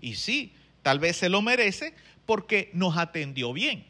Y 0.00 0.14
sí, 0.14 0.52
tal 0.82 0.98
vez 0.98 1.16
se 1.16 1.28
lo 1.28 1.42
merece 1.42 1.94
porque 2.26 2.70
nos 2.72 2.96
atendió 2.96 3.52
bien. 3.52 3.84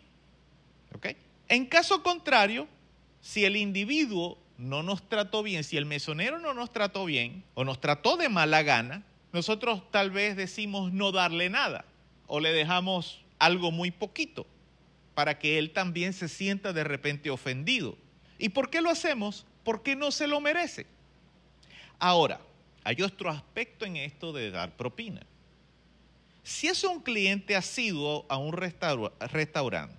En 1.49 1.67
caso 1.67 2.03
contrario, 2.03 2.67
si 3.21 3.45
el 3.45 3.57
individuo 3.57 4.39
no 4.59 4.83
nos 4.83 5.09
trató 5.09 5.43
bien, 5.43 5.63
si 5.63 5.77
el 5.77 5.87
mesonero 5.87 6.39
no 6.39 6.55
nos 6.55 6.73
trató 6.73 7.05
bien 7.05 7.45
o 7.55 7.65
nos 7.65 7.81
trató 7.81 8.17
de 8.17 8.29
mala 8.29 8.63
gana, 8.63 9.05
nosotros 9.37 9.83
tal 9.91 10.11
vez 10.11 10.35
decimos 10.35 10.95
no 10.95 11.13
darle 11.13 11.51
nada 11.51 11.85
o 12.27 12.41
le 12.41 12.53
dejamos 12.53 13.23
algo 13.39 13.71
muy 13.71 13.91
poquito 13.91 14.47
para 15.15 15.39
que 15.39 15.59
él 15.59 15.73
también 15.73 16.15
se 16.15 16.27
sienta 16.27 16.73
de 16.73 16.85
repente 16.85 17.29
ofendido. 17.29 17.99
¿Y 18.39 18.49
por 18.49 18.71
qué 18.71 18.81
lo 18.81 18.89
hacemos? 18.89 19.45
Porque 19.63 19.95
no 19.95 20.11
se 20.11 20.27
lo 20.27 20.41
merece. 20.41 20.87
Ahora, 21.99 22.41
hay 22.83 23.03
otro 23.03 23.29
aspecto 23.29 23.85
en 23.85 23.97
esto 23.97 24.33
de 24.33 24.51
dar 24.51 24.75
propina. 24.75 25.21
Si 26.43 26.69
es 26.69 26.83
un 26.83 27.03
cliente 27.03 27.57
asiduo 27.57 28.25
a 28.31 28.39
un 28.39 28.55
restaurante, 28.55 29.99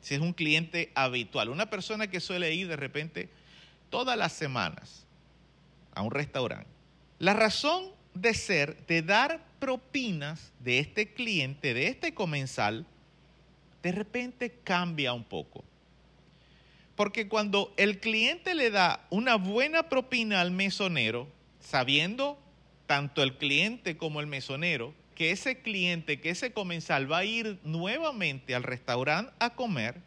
si 0.00 0.14
es 0.14 0.20
un 0.22 0.32
cliente 0.32 0.92
habitual, 0.94 1.50
una 1.50 1.68
persona 1.68 2.06
que 2.06 2.20
suele 2.20 2.54
ir 2.54 2.68
de 2.68 2.76
repente 2.76 3.28
todas 3.90 4.16
las 4.16 4.32
semanas 4.32 5.04
a 5.94 6.00
un 6.00 6.10
restaurante, 6.10 6.70
la 7.18 7.34
razón 7.34 7.97
de 8.14 8.34
ser, 8.34 8.86
de 8.86 9.02
dar 9.02 9.44
propinas 9.58 10.52
de 10.60 10.78
este 10.78 11.12
cliente, 11.12 11.74
de 11.74 11.88
este 11.88 12.14
comensal, 12.14 12.86
de 13.82 13.92
repente 13.92 14.54
cambia 14.64 15.12
un 15.12 15.24
poco. 15.24 15.64
Porque 16.96 17.28
cuando 17.28 17.72
el 17.76 18.00
cliente 18.00 18.54
le 18.54 18.70
da 18.70 19.06
una 19.10 19.36
buena 19.36 19.88
propina 19.88 20.40
al 20.40 20.50
mesonero, 20.50 21.28
sabiendo 21.60 22.38
tanto 22.86 23.22
el 23.22 23.36
cliente 23.36 23.96
como 23.96 24.20
el 24.20 24.26
mesonero, 24.26 24.94
que 25.14 25.30
ese 25.30 25.60
cliente, 25.62 26.20
que 26.20 26.30
ese 26.30 26.52
comensal 26.52 27.10
va 27.10 27.18
a 27.18 27.24
ir 27.24 27.58
nuevamente 27.64 28.54
al 28.54 28.62
restaurante 28.62 29.32
a 29.38 29.54
comer, 29.54 30.00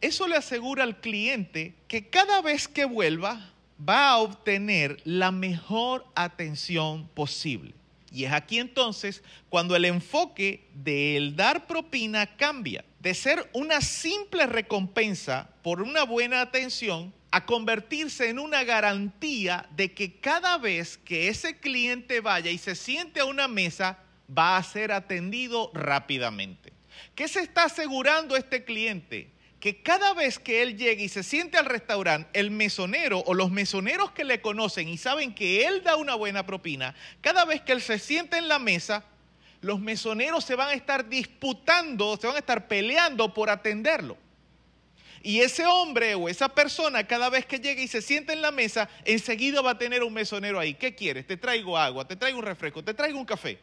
eso 0.00 0.28
le 0.28 0.36
asegura 0.36 0.84
al 0.84 1.00
cliente 1.00 1.74
que 1.88 2.08
cada 2.08 2.42
vez 2.42 2.68
que 2.68 2.84
vuelva 2.84 3.52
va 3.80 4.10
a 4.10 4.18
obtener 4.18 5.00
la 5.04 5.30
mejor 5.30 6.06
atención 6.14 7.08
posible. 7.08 7.74
Y 8.10 8.24
es 8.24 8.32
aquí 8.32 8.58
entonces 8.58 9.22
cuando 9.48 9.76
el 9.76 9.84
enfoque 9.84 10.66
del 10.74 11.36
dar 11.36 11.66
propina 11.66 12.36
cambia 12.36 12.84
de 13.00 13.14
ser 13.14 13.50
una 13.52 13.80
simple 13.80 14.46
recompensa 14.46 15.50
por 15.62 15.82
una 15.82 16.04
buena 16.04 16.40
atención 16.40 17.12
a 17.30 17.44
convertirse 17.44 18.30
en 18.30 18.38
una 18.38 18.64
garantía 18.64 19.68
de 19.76 19.92
que 19.92 20.18
cada 20.18 20.56
vez 20.58 20.96
que 20.96 21.28
ese 21.28 21.58
cliente 21.58 22.20
vaya 22.20 22.50
y 22.50 22.58
se 22.58 22.74
siente 22.74 23.20
a 23.20 23.26
una 23.26 23.48
mesa, 23.48 23.98
va 24.36 24.56
a 24.56 24.62
ser 24.62 24.92
atendido 24.92 25.70
rápidamente. 25.74 26.72
¿Qué 27.14 27.28
se 27.28 27.40
está 27.40 27.64
asegurando 27.64 28.36
este 28.36 28.64
cliente? 28.64 29.30
Que 29.66 29.82
cada 29.82 30.14
vez 30.14 30.38
que 30.38 30.62
él 30.62 30.78
llegue 30.78 31.02
y 31.02 31.08
se 31.08 31.24
siente 31.24 31.58
al 31.58 31.64
restaurante, 31.64 32.30
el 32.38 32.52
mesonero 32.52 33.24
o 33.26 33.34
los 33.34 33.50
mesoneros 33.50 34.12
que 34.12 34.22
le 34.22 34.40
conocen 34.40 34.88
y 34.88 34.96
saben 34.96 35.34
que 35.34 35.66
él 35.66 35.82
da 35.82 35.96
una 35.96 36.14
buena 36.14 36.46
propina, 36.46 36.94
cada 37.20 37.44
vez 37.44 37.62
que 37.62 37.72
él 37.72 37.82
se 37.82 37.98
siente 37.98 38.38
en 38.38 38.46
la 38.46 38.60
mesa, 38.60 39.02
los 39.62 39.80
mesoneros 39.80 40.44
se 40.44 40.54
van 40.54 40.68
a 40.68 40.74
estar 40.74 41.08
disputando, 41.08 42.16
se 42.16 42.28
van 42.28 42.36
a 42.36 42.38
estar 42.38 42.68
peleando 42.68 43.34
por 43.34 43.50
atenderlo. 43.50 44.16
Y 45.20 45.40
ese 45.40 45.66
hombre 45.66 46.14
o 46.14 46.28
esa 46.28 46.48
persona, 46.48 47.04
cada 47.08 47.28
vez 47.28 47.44
que 47.44 47.58
llegue 47.58 47.82
y 47.82 47.88
se 47.88 48.02
siente 48.02 48.34
en 48.34 48.42
la 48.42 48.52
mesa, 48.52 48.88
enseguida 49.04 49.62
va 49.62 49.72
a 49.72 49.78
tener 49.78 50.04
un 50.04 50.12
mesonero 50.12 50.60
ahí. 50.60 50.74
¿Qué 50.74 50.94
quieres? 50.94 51.26
Te 51.26 51.36
traigo 51.36 51.76
agua, 51.76 52.06
te 52.06 52.14
traigo 52.14 52.38
un 52.38 52.44
refresco, 52.44 52.84
te 52.84 52.94
traigo 52.94 53.18
un 53.18 53.26
café. 53.26 53.58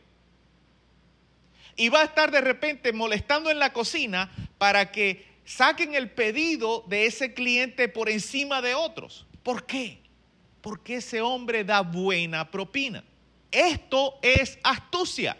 Y 1.78 1.88
va 1.88 2.02
a 2.02 2.04
estar 2.04 2.30
de 2.30 2.42
repente 2.42 2.92
molestando 2.92 3.50
en 3.50 3.58
la 3.58 3.72
cocina 3.72 4.30
para 4.58 4.92
que 4.92 5.33
saquen 5.46 5.96
el 5.96 6.12
pedido 6.12 6.84
de 6.88 7.06
ese 7.06 7.34
cliente 7.34 7.90
por 7.90 8.10
encima 8.10 8.62
de 8.62 8.76
otros. 8.76 9.26
¿Por 9.44 9.66
qué? 9.66 10.02
Porque 10.62 10.96
ese 10.96 11.22
hombre 11.22 11.64
da 11.64 11.82
buena 11.82 12.50
propina. 12.50 13.04
Esto 13.52 14.18
es 14.22 14.58
astucia. 14.64 15.38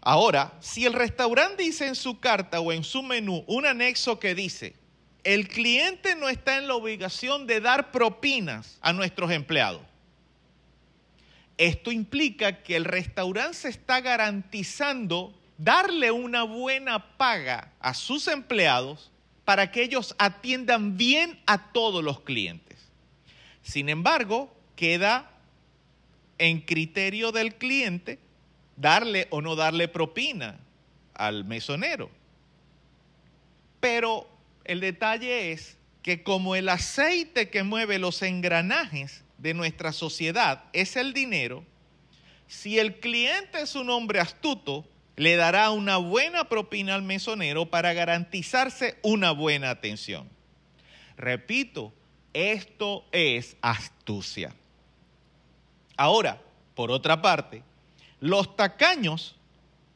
Ahora, 0.00 0.52
si 0.60 0.86
el 0.86 0.92
restaurante 0.92 1.64
dice 1.64 1.86
en 1.86 1.94
su 1.94 2.20
carta 2.20 2.60
o 2.60 2.72
en 2.72 2.84
su 2.84 3.02
menú 3.02 3.44
un 3.46 3.66
anexo 3.66 4.20
que 4.20 4.34
dice, 4.34 4.74
el 5.24 5.48
cliente 5.48 6.14
no 6.14 6.28
está 6.28 6.56
en 6.58 6.68
la 6.68 6.74
obligación 6.74 7.46
de 7.46 7.60
dar 7.60 7.90
propinas 7.90 8.78
a 8.80 8.92
nuestros 8.92 9.30
empleados. 9.30 9.82
Esto 11.58 11.90
implica 11.90 12.62
que 12.62 12.76
el 12.76 12.84
restaurante 12.84 13.54
se 13.54 13.68
está 13.68 14.00
garantizando 14.00 15.37
darle 15.58 16.12
una 16.12 16.44
buena 16.44 17.16
paga 17.18 17.72
a 17.80 17.92
sus 17.92 18.28
empleados 18.28 19.10
para 19.44 19.70
que 19.70 19.82
ellos 19.82 20.14
atiendan 20.18 20.96
bien 20.96 21.38
a 21.46 21.72
todos 21.72 22.02
los 22.02 22.20
clientes. 22.20 22.78
Sin 23.62 23.88
embargo, 23.88 24.54
queda 24.76 25.30
en 26.38 26.60
criterio 26.60 27.32
del 27.32 27.56
cliente 27.56 28.18
darle 28.76 29.26
o 29.30 29.42
no 29.42 29.56
darle 29.56 29.88
propina 29.88 30.58
al 31.14 31.44
mesonero. 31.44 32.10
Pero 33.80 34.28
el 34.64 34.80
detalle 34.80 35.52
es 35.52 35.76
que 36.02 36.22
como 36.22 36.54
el 36.54 36.68
aceite 36.68 37.50
que 37.50 37.64
mueve 37.64 37.98
los 37.98 38.22
engranajes 38.22 39.24
de 39.38 39.54
nuestra 39.54 39.92
sociedad 39.92 40.64
es 40.72 40.96
el 40.96 41.12
dinero, 41.12 41.64
si 42.46 42.78
el 42.78 43.00
cliente 43.00 43.60
es 43.60 43.74
un 43.74 43.90
hombre 43.90 44.20
astuto, 44.20 44.86
le 45.18 45.34
dará 45.34 45.72
una 45.72 45.96
buena 45.96 46.48
propina 46.48 46.94
al 46.94 47.02
mesonero 47.02 47.66
para 47.66 47.92
garantizarse 47.92 48.98
una 49.02 49.32
buena 49.32 49.70
atención. 49.70 50.28
Repito, 51.16 51.92
esto 52.32 53.04
es 53.10 53.56
astucia. 53.60 54.54
Ahora, 55.96 56.40
por 56.76 56.92
otra 56.92 57.20
parte, 57.20 57.64
los 58.20 58.54
tacaños, 58.54 59.34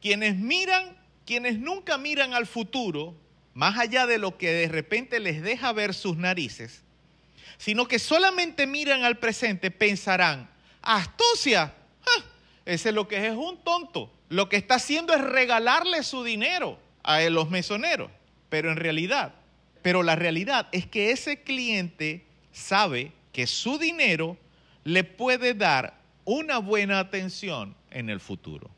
quienes 0.01 0.35
miran, 0.35 0.97
quienes 1.25 1.57
nunca 1.57 1.97
miran 1.97 2.33
al 2.33 2.45
futuro, 2.45 3.15
más 3.53 3.79
allá 3.79 4.05
de 4.05 4.17
lo 4.17 4.37
que 4.37 4.51
de 4.51 4.67
repente 4.67 5.21
les 5.21 5.41
deja 5.41 5.71
ver 5.71 5.93
sus 5.93 6.17
narices, 6.17 6.83
sino 7.57 7.87
que 7.87 7.97
solamente 7.97 8.67
miran 8.67 9.05
al 9.05 9.19
presente, 9.19 9.71
pensarán, 9.71 10.49
astucia, 10.81 11.73
ah, 12.01 12.23
ese 12.65 12.89
es 12.89 12.95
lo 12.95 13.07
que 13.07 13.15
es, 13.15 13.31
es 13.31 13.37
un 13.37 13.57
tonto 13.63 14.11
lo 14.33 14.49
que 14.49 14.57
está 14.57 14.75
haciendo 14.75 15.13
es 15.13 15.21
regalarle 15.21 16.01
su 16.01 16.23
dinero 16.23 16.79
a 17.03 17.21
los 17.21 17.51
mesoneros. 17.51 18.09
Pero 18.49 18.71
en 18.71 18.77
realidad, 18.77 19.35
pero 19.83 20.01
la 20.01 20.15
realidad 20.15 20.69
es 20.71 20.87
que 20.87 21.11
ese 21.11 21.43
cliente 21.43 22.25
sabe 22.51 23.11
que 23.31 23.45
su 23.45 23.77
dinero 23.77 24.37
le 24.85 25.03
puede 25.03 25.53
dar 25.53 25.99
una 26.25 26.57
buena 26.57 26.97
atención 26.97 27.75
en 27.91 28.09
el 28.09 28.19
futuro. 28.19 28.71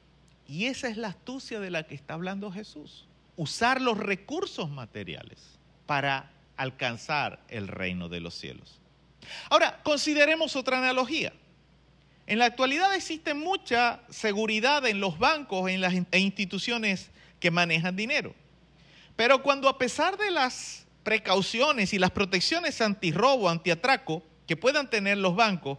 Y 0.46 0.66
esa 0.66 0.90
es 0.90 0.98
la 0.98 1.08
astucia 1.08 1.62
de 1.62 1.72
la 1.72 1.84
que 1.84 1.96
está 1.96 2.16
hablando 2.16 2.52
Jesús. 2.52 3.08
Usar 3.38 3.80
los 3.80 3.98
recursos 3.98 4.70
materiales 4.70 5.40
para 5.86 6.32
alcanzar 6.58 7.40
el 7.48 7.70
reino 7.70 8.10
de 8.10 8.20
los 8.20 8.34
cielos. 8.34 8.82
Ahora, 9.50 9.80
consideremos 9.84 10.58
otra 10.58 10.80
analogía. 10.80 11.32
En 12.28 12.40
la 12.40 12.46
actualidad 12.46 12.96
existe 12.96 13.34
mucha 13.34 14.02
seguridad 14.10 14.86
en 14.88 15.00
los 15.00 15.20
bancos 15.20 15.70
en 15.70 15.82
las 15.82 15.94
e 16.12 16.20
instituciones 16.20 17.12
que 17.40 17.52
manejan 17.52 17.96
dinero. 17.96 18.34
Pero 19.16 19.44
cuando 19.44 19.70
a 19.70 19.78
pesar 19.78 20.18
de 20.18 20.32
las 20.32 20.88
precauciones 21.04 21.94
y 21.94 22.00
las 22.00 22.12
protecciones 22.12 22.82
antirrobo, 22.82 23.50
antiatraco 23.50 24.24
que 24.48 24.58
puedan 24.58 24.90
tener 24.90 25.18
los 25.20 25.36
bancos, 25.36 25.78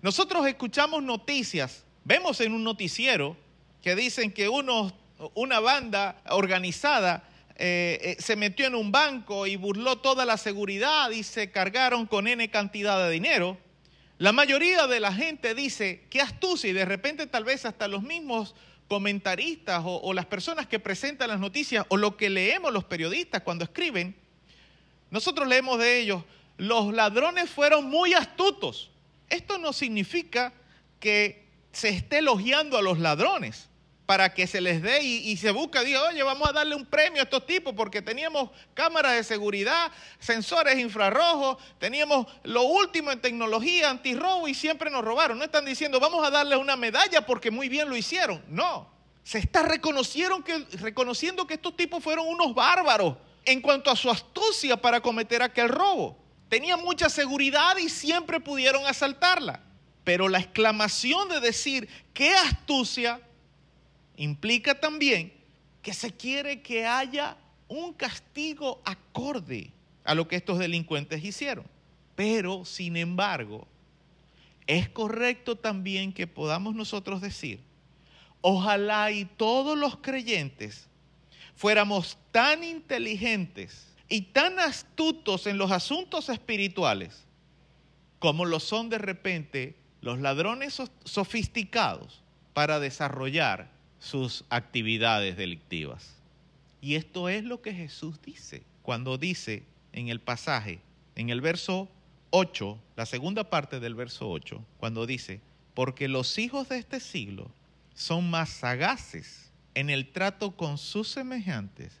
nosotros 0.00 0.46
escuchamos 0.46 1.02
noticias, 1.02 1.84
vemos 2.04 2.40
en 2.40 2.52
un 2.52 2.64
noticiero 2.64 3.36
que 3.82 3.94
dicen 3.94 4.32
que 4.32 4.48
una 4.48 5.60
banda 5.60 6.22
organizada 6.30 7.28
eh, 7.56 7.98
eh, 8.02 8.22
se 8.22 8.36
metió 8.36 8.66
en 8.66 8.76
un 8.76 8.92
banco 8.92 9.46
y 9.46 9.56
burló 9.56 9.98
toda 9.98 10.24
la 10.24 10.36
seguridad 10.36 11.10
y 11.10 11.24
se 11.24 11.50
cargaron 11.50 12.06
con 12.06 12.28
N 12.28 12.48
cantidad 12.50 13.04
de 13.04 13.10
dinero. 13.10 13.58
La 14.18 14.32
mayoría 14.32 14.88
de 14.88 14.98
la 14.98 15.12
gente 15.12 15.54
dice, 15.54 16.04
qué 16.10 16.20
astucia, 16.20 16.70
y 16.70 16.72
de 16.72 16.84
repente 16.84 17.28
tal 17.28 17.44
vez 17.44 17.64
hasta 17.64 17.86
los 17.86 18.02
mismos 18.02 18.56
comentaristas 18.88 19.82
o, 19.84 20.12
las 20.12 20.26
personas 20.26 20.66
que 20.66 20.80
presentan 20.80 21.28
las 21.28 21.38
noticias 21.38 21.86
o 21.88 21.96
lo 21.96 22.16
que 22.16 22.28
leemos 22.28 22.72
los 22.72 22.84
periodistas 22.84 23.42
cuando 23.42 23.64
escriben, 23.64 24.16
nosotros 25.10 25.46
leemos 25.46 25.78
de 25.78 26.00
ellos, 26.00 26.24
los 26.56 26.92
ladrones 26.92 27.48
fueron 27.48 27.84
muy 27.84 28.12
astutos. 28.14 28.90
Esto 29.28 29.56
no 29.58 29.72
significa 29.72 30.52
que 30.98 31.46
se 31.70 31.90
esté 31.90 32.18
elogiando 32.18 32.76
a 32.76 32.82
los 32.82 32.98
ladrones 32.98 33.67
para 34.08 34.32
que 34.32 34.46
se 34.46 34.62
les 34.62 34.80
dé 34.80 35.02
y, 35.02 35.36
se 35.36 35.50
busca, 35.50 35.82
diga, 35.82 36.02
oye, 36.04 36.22
vamos 36.22 36.48
a 36.48 36.52
darle 36.54 36.74
un 36.74 36.86
premio 36.86 37.20
a 37.20 37.24
estos 37.24 37.44
tipos 37.44 37.74
porque 37.74 38.00
teníamos 38.00 38.48
cámaras 38.72 39.12
de 39.12 39.22
seguridad, 39.22 39.92
sensores 40.18 40.78
infrarrojos, 40.78 41.58
teníamos 41.78 42.26
lo 42.42 42.62
último 42.62 43.12
en 43.12 43.20
tecnología 43.20 43.90
antirrobo 43.90 44.48
y 44.48 44.54
siempre 44.54 44.90
nos 44.90 45.04
robaron. 45.04 45.36
No 45.36 45.44
están 45.44 45.66
diciendo, 45.66 46.00
vamos 46.00 46.26
a 46.26 46.30
darle 46.30 46.56
una 46.56 46.74
medalla 46.74 47.26
porque 47.26 47.50
muy 47.50 47.68
bien 47.68 47.90
lo 47.90 47.98
hicieron. 47.98 48.42
No, 48.48 48.90
se 49.24 49.40
está 49.40 49.62
reconociendo 49.62 50.42
que, 50.42 50.56
reconociendo 50.78 51.46
que 51.46 51.52
estos 51.52 51.76
tipos 51.76 52.02
fueron 52.02 52.28
unos 52.28 52.54
bárbaros 52.54 53.14
en 53.44 53.60
cuanto 53.60 53.90
a 53.90 53.96
su 53.96 54.10
astucia 54.10 54.78
para 54.78 55.02
cometer 55.02 55.42
aquel 55.42 55.68
robo. 55.68 56.16
Tenían 56.48 56.80
mucha 56.80 57.10
seguridad 57.10 57.76
y 57.76 57.90
siempre 57.90 58.40
pudieron 58.40 58.86
asaltarla. 58.86 59.60
Pero 60.02 60.30
la 60.30 60.38
exclamación 60.38 61.28
de 61.28 61.40
decir, 61.40 61.86
qué 62.14 62.32
astucia, 62.34 63.20
implica 64.18 64.78
también 64.78 65.32
que 65.80 65.94
se 65.94 66.12
quiere 66.12 66.60
que 66.60 66.84
haya 66.86 67.36
un 67.68 67.94
castigo 67.94 68.82
acorde 68.84 69.72
a 70.04 70.14
lo 70.14 70.28
que 70.28 70.36
estos 70.36 70.58
delincuentes 70.58 71.24
hicieron. 71.24 71.64
Pero, 72.14 72.64
sin 72.64 72.96
embargo, 72.96 73.66
es 74.66 74.88
correcto 74.88 75.56
también 75.56 76.12
que 76.12 76.26
podamos 76.26 76.74
nosotros 76.74 77.20
decir, 77.20 77.60
ojalá 78.40 79.10
y 79.12 79.24
todos 79.24 79.78
los 79.78 79.96
creyentes 79.98 80.88
fuéramos 81.54 82.18
tan 82.32 82.64
inteligentes 82.64 83.86
y 84.08 84.22
tan 84.22 84.58
astutos 84.58 85.46
en 85.46 85.58
los 85.58 85.70
asuntos 85.70 86.28
espirituales 86.28 87.24
como 88.18 88.44
lo 88.44 88.58
son 88.58 88.88
de 88.88 88.98
repente 88.98 89.76
los 90.00 90.18
ladrones 90.18 90.82
sofisticados 91.04 92.22
para 92.52 92.80
desarrollar 92.80 93.77
sus 93.98 94.44
actividades 94.50 95.36
delictivas. 95.36 96.14
Y 96.80 96.94
esto 96.94 97.28
es 97.28 97.44
lo 97.44 97.60
que 97.60 97.74
Jesús 97.74 98.20
dice 98.22 98.62
cuando 98.88 99.18
dice 99.18 99.64
en 99.92 100.08
el 100.08 100.18
pasaje, 100.18 100.80
en 101.14 101.28
el 101.28 101.42
verso 101.42 101.88
8, 102.30 102.78
la 102.96 103.04
segunda 103.04 103.44
parte 103.50 103.80
del 103.80 103.94
verso 103.94 104.30
8, 104.30 104.64
cuando 104.78 105.04
dice, 105.04 105.40
porque 105.74 106.08
los 106.08 106.38
hijos 106.38 106.70
de 106.70 106.78
este 106.78 106.98
siglo 106.98 107.50
son 107.94 108.30
más 108.30 108.48
sagaces 108.48 109.50
en 109.74 109.90
el 109.90 110.08
trato 110.08 110.52
con 110.56 110.78
sus 110.78 111.08
semejantes 111.08 111.92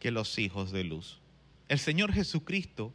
que 0.00 0.10
los 0.10 0.38
hijos 0.38 0.72
de 0.72 0.82
luz. 0.82 1.20
El 1.68 1.78
Señor 1.78 2.12
Jesucristo 2.12 2.92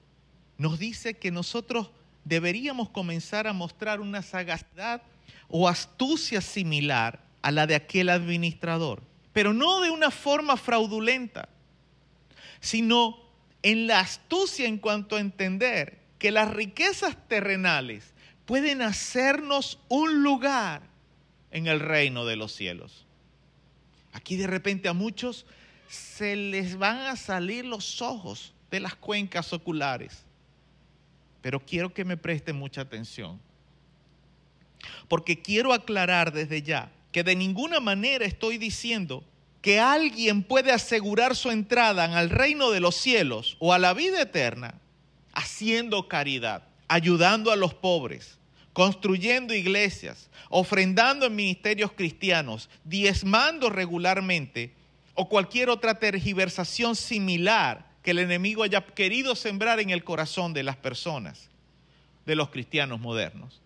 nos 0.58 0.78
dice 0.78 1.14
que 1.14 1.32
nosotros 1.32 1.90
deberíamos 2.26 2.90
comenzar 2.90 3.48
a 3.48 3.54
mostrar 3.54 4.02
una 4.02 4.22
sagacidad 4.22 5.02
o 5.48 5.70
astucia 5.70 6.42
similar 6.42 7.27
a 7.42 7.52
la 7.52 7.68
de 7.68 7.76
aquel 7.76 8.10
administrador, 8.10 9.02
pero 9.34 9.54
no 9.54 9.82
de 9.82 9.90
una 9.90 10.12
forma 10.12 10.58
fraudulenta, 10.58 11.50
sino 12.60 13.18
en 13.64 13.88
la 13.88 14.00
astucia 14.00 14.68
en 14.68 14.78
cuanto 14.78 15.16
a 15.16 15.20
entender 15.20 16.00
que 16.20 16.32
las 16.32 16.52
riquezas 16.52 17.16
terrenales 17.28 18.14
pueden 18.46 18.82
hacernos 18.82 19.80
un 19.90 20.24
lugar 20.24 20.82
en 21.52 21.68
el 21.68 21.80
reino 21.80 22.26
de 22.26 22.36
los 22.36 22.54
cielos. 22.54 23.06
Aquí 24.14 24.36
de 24.36 24.48
repente 24.48 24.88
a 24.88 24.94
muchos 24.94 25.46
se 25.90 26.36
les 26.36 26.78
van 26.78 26.98
a 27.00 27.16
salir 27.16 27.66
los 27.66 28.02
ojos 28.02 28.54
de 28.72 28.80
las 28.80 28.96
cuencas 28.96 29.54
oculares, 29.54 30.24
pero 31.42 31.60
quiero 31.60 31.94
que 31.94 32.04
me 32.04 32.18
presten 32.18 32.56
mucha 32.56 32.82
atención, 32.82 33.40
porque 35.08 35.42
quiero 35.42 35.74
aclarar 35.74 36.34
desde 36.34 36.62
ya 36.62 36.92
que 37.18 37.24
de 37.24 37.36
ninguna 37.36 37.80
manera 37.80 38.26
estoy 38.26 38.60
diciendo 38.60 39.24
que 39.64 39.80
alguien 39.80 40.44
puede 40.44 40.72
asegurar 40.72 41.36
su 41.36 41.50
entrada 41.50 42.16
al 42.16 42.30
reino 42.30 42.70
de 42.70 42.80
los 42.80 42.94
cielos 42.94 43.58
o 43.58 43.74
a 43.74 43.80
la 43.80 43.96
vida 43.96 44.22
eterna 44.22 44.80
haciendo 45.34 46.08
caridad, 46.08 46.68
ayudando 46.88 47.52
a 47.52 47.56
los 47.56 47.74
pobres, 47.74 48.38
construyendo 48.72 49.56
iglesias, 49.56 50.30
ofrendando 50.50 51.26
en 51.26 51.36
ministerios 51.36 51.92
cristianos, 51.92 52.70
diezmando 52.84 53.72
regularmente 53.72 54.76
o 55.16 55.28
cualquier 55.28 55.72
otra 55.72 55.98
tergiversación 55.98 56.96
similar 56.96 57.88
que 58.04 58.12
el 58.12 58.20
enemigo 58.20 58.62
haya 58.62 58.86
querido 58.86 59.34
sembrar 59.34 59.80
en 59.80 59.90
el 59.90 60.04
corazón 60.04 60.54
de 60.54 60.62
las 60.62 60.76
personas, 60.76 61.50
de 62.28 62.36
los 62.36 62.50
cristianos 62.50 63.00
modernos, 63.00 63.60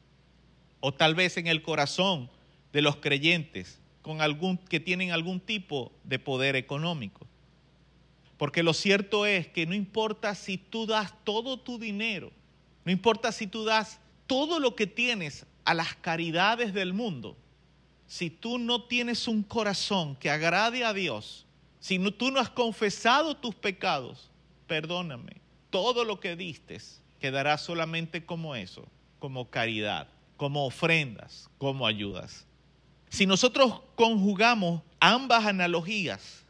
o 0.79 0.93
tal 0.93 1.15
vez 1.15 1.35
en 1.35 1.47
el 1.47 1.61
corazón 1.61 2.29
de 2.73 2.81
los 2.81 2.97
creyentes 2.97 3.79
con 4.01 4.21
algún, 4.21 4.57
que 4.57 4.79
tienen 4.79 5.11
algún 5.11 5.39
tipo 5.39 5.91
de 6.03 6.19
poder 6.19 6.55
económico. 6.55 7.27
Porque 8.37 8.63
lo 8.63 8.73
cierto 8.73 9.25
es 9.25 9.47
que 9.47 9.65
no 9.65 9.75
importa 9.75 10.33
si 10.33 10.57
tú 10.57 10.87
das 10.87 11.13
todo 11.23 11.57
tu 11.57 11.77
dinero, 11.77 12.31
no 12.85 12.91
importa 12.91 13.31
si 13.31 13.45
tú 13.45 13.63
das 13.65 13.99
todo 14.25 14.59
lo 14.59 14.75
que 14.75 14.87
tienes 14.87 15.45
a 15.63 15.73
las 15.73 15.95
caridades 15.95 16.73
del 16.73 16.93
mundo, 16.93 17.37
si 18.07 18.29
tú 18.29 18.57
no 18.57 18.83
tienes 18.83 19.27
un 19.27 19.43
corazón 19.43 20.15
que 20.15 20.29
agrade 20.29 20.83
a 20.83 20.93
Dios, 20.93 21.45
si 21.79 21.99
tú 22.11 22.31
no 22.31 22.39
has 22.39 22.49
confesado 22.49 23.37
tus 23.37 23.55
pecados, 23.55 24.31
perdóname, 24.67 25.41
todo 25.69 26.03
lo 26.03 26.19
que 26.19 26.35
diste 26.35 26.79
quedará 27.19 27.57
solamente 27.57 28.25
como 28.25 28.55
eso, 28.55 28.87
como 29.19 29.49
caridad, 29.49 30.07
como 30.35 30.65
ofrendas, 30.65 31.49
como 31.57 31.85
ayudas. 31.85 32.47
Si 33.11 33.25
nosotros 33.25 33.81
conjugamos 33.95 34.81
ambas 35.01 35.45
analogías, 35.45 36.45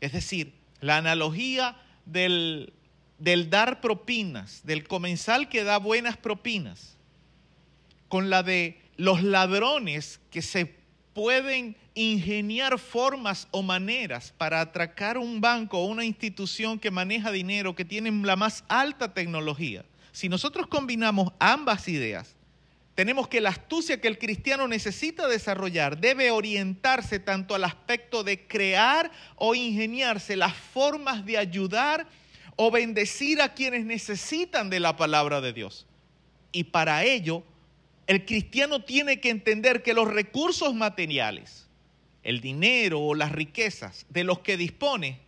es 0.00 0.12
decir, 0.12 0.52
la 0.82 0.98
analogía 0.98 1.74
del, 2.04 2.74
del 3.18 3.48
dar 3.48 3.80
propinas, 3.80 4.60
del 4.64 4.86
comensal 4.86 5.48
que 5.48 5.64
da 5.64 5.78
buenas 5.78 6.18
propinas, 6.18 6.98
con 8.08 8.28
la 8.28 8.42
de 8.42 8.78
los 8.98 9.22
ladrones 9.22 10.20
que 10.30 10.42
se 10.42 10.76
pueden 11.14 11.76
ingeniar 11.94 12.78
formas 12.78 13.48
o 13.50 13.62
maneras 13.62 14.34
para 14.36 14.60
atracar 14.60 15.16
un 15.16 15.40
banco 15.40 15.78
o 15.78 15.86
una 15.86 16.04
institución 16.04 16.78
que 16.78 16.90
maneja 16.90 17.32
dinero, 17.32 17.74
que 17.74 17.86
tienen 17.86 18.26
la 18.26 18.36
más 18.36 18.64
alta 18.68 19.14
tecnología. 19.14 19.82
Si 20.12 20.28
nosotros 20.28 20.66
combinamos 20.66 21.32
ambas 21.38 21.88
ideas, 21.88 22.35
tenemos 22.96 23.28
que 23.28 23.42
la 23.42 23.50
astucia 23.50 24.00
que 24.00 24.08
el 24.08 24.18
cristiano 24.18 24.66
necesita 24.66 25.28
desarrollar 25.28 25.98
debe 26.00 26.30
orientarse 26.30 27.20
tanto 27.20 27.54
al 27.54 27.64
aspecto 27.64 28.24
de 28.24 28.46
crear 28.46 29.12
o 29.36 29.54
ingeniarse 29.54 30.34
las 30.34 30.54
formas 30.54 31.26
de 31.26 31.36
ayudar 31.36 32.08
o 32.56 32.70
bendecir 32.70 33.42
a 33.42 33.52
quienes 33.52 33.84
necesitan 33.84 34.70
de 34.70 34.80
la 34.80 34.96
palabra 34.96 35.42
de 35.42 35.52
Dios. 35.52 35.86
Y 36.52 36.64
para 36.64 37.04
ello, 37.04 37.42
el 38.06 38.24
cristiano 38.24 38.82
tiene 38.82 39.20
que 39.20 39.28
entender 39.28 39.82
que 39.82 39.92
los 39.92 40.08
recursos 40.08 40.74
materiales, 40.74 41.68
el 42.22 42.40
dinero 42.40 43.02
o 43.02 43.14
las 43.14 43.30
riquezas 43.30 44.06
de 44.08 44.24
los 44.24 44.38
que 44.38 44.56
dispone, 44.56 45.20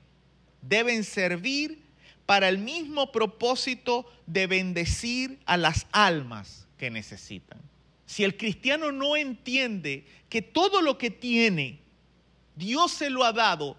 deben 0.62 1.04
servir 1.04 1.82
para 2.24 2.48
el 2.48 2.56
mismo 2.56 3.12
propósito 3.12 4.10
de 4.26 4.46
bendecir 4.46 5.38
a 5.44 5.58
las 5.58 5.86
almas 5.92 6.67
que 6.78 6.90
necesitan. 6.90 7.60
Si 8.06 8.24
el 8.24 8.36
cristiano 8.36 8.90
no 8.90 9.16
entiende 9.16 10.06
que 10.30 10.40
todo 10.40 10.80
lo 10.80 10.96
que 10.96 11.10
tiene, 11.10 11.80
Dios 12.56 12.92
se 12.92 13.10
lo 13.10 13.24
ha 13.24 13.32
dado 13.32 13.76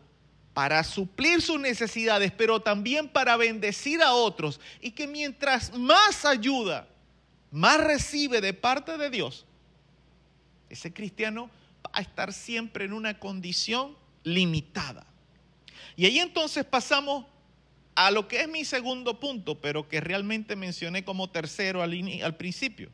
para 0.53 0.83
suplir 0.83 1.41
sus 1.41 1.59
necesidades, 1.59 2.31
pero 2.31 2.59
también 2.59 3.07
para 3.09 3.37
bendecir 3.37 4.01
a 4.01 4.13
otros, 4.13 4.59
y 4.81 4.91
que 4.91 5.07
mientras 5.07 5.75
más 5.75 6.25
ayuda, 6.25 6.87
más 7.49 7.79
recibe 7.79 8.41
de 8.41 8.53
parte 8.53 8.97
de 8.97 9.09
Dios, 9.09 9.45
ese 10.69 10.93
cristiano 10.93 11.49
va 11.85 11.91
a 11.93 12.01
estar 12.01 12.33
siempre 12.33 12.85
en 12.85 12.93
una 12.93 13.17
condición 13.19 13.95
limitada. 14.23 15.07
Y 15.95 16.05
ahí 16.05 16.19
entonces 16.19 16.65
pasamos 16.65 17.25
a 17.99 18.11
lo 18.11 18.29
que 18.29 18.39
es 18.39 18.47
mi 18.47 18.63
segundo 18.63 19.19
punto, 19.19 19.59
pero 19.59 19.89
que 19.89 19.99
realmente 19.99 20.55
mencioné 20.55 21.03
como 21.03 21.29
tercero 21.29 21.83
al, 21.83 22.35
principio. 22.37 22.89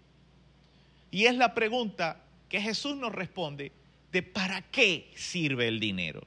Y 1.11 1.25
es 1.25 1.35
la 1.35 1.53
pregunta 1.53 2.23
que 2.49 2.59
Jesús 2.59 2.97
nos 2.97 3.13
responde 3.13 3.71
de 4.11 4.23
para 4.23 4.63
qué 4.63 5.11
sirve 5.15 5.67
el 5.67 5.79
dinero. 5.79 6.25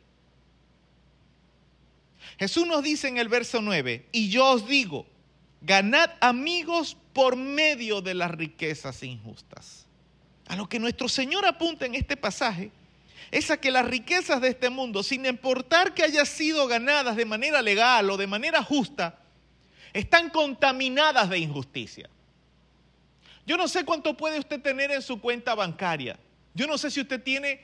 Jesús 2.39 2.69
nos 2.69 2.85
dice 2.85 3.09
en 3.09 3.19
el 3.19 3.29
verso 3.29 3.61
9, 3.61 4.07
y 4.13 4.29
yo 4.29 4.47
os 4.47 4.69
digo, 4.69 5.07
ganad 5.61 6.11
amigos 6.21 6.97
por 7.13 7.35
medio 7.35 8.01
de 8.01 8.15
las 8.15 8.31
riquezas 8.31 9.03
injustas. 9.03 9.87
A 10.47 10.55
lo 10.55 10.69
que 10.69 10.79
nuestro 10.79 11.09
Señor 11.09 11.45
apunta 11.47 11.85
en 11.85 11.97
este 11.97 12.17
pasaje 12.17 12.71
es 13.31 13.51
a 13.51 13.59
que 13.59 13.71
las 13.71 13.87
riquezas 13.87 14.41
de 14.41 14.49
este 14.49 14.71
mundo, 14.71 15.03
sin 15.03 15.27
importar 15.27 15.95
que 15.95 16.03
hayan 16.03 16.27
sido 16.27 16.67
ganadas 16.67 17.17
de 17.17 17.25
manera 17.25 17.61
legal 17.63 18.09
o 18.11 18.17
de 18.17 18.27
manera 18.27 18.63
justa, 18.63 19.19
están 19.93 20.31
contaminadas 20.31 21.29
de 21.29 21.39
injusticia. 21.39 22.09
Yo 23.47 23.57
no 23.57 23.69
sé 23.69 23.85
cuánto 23.85 24.17
puede 24.17 24.39
usted 24.39 24.61
tener 24.61 24.91
en 24.91 25.03
su 25.03 25.21
cuenta 25.21 25.55
bancaria. 25.55 26.19
Yo 26.55 26.67
no 26.67 26.77
sé 26.79 26.91
si 26.91 27.01
usted 27.01 27.23
tiene 27.23 27.61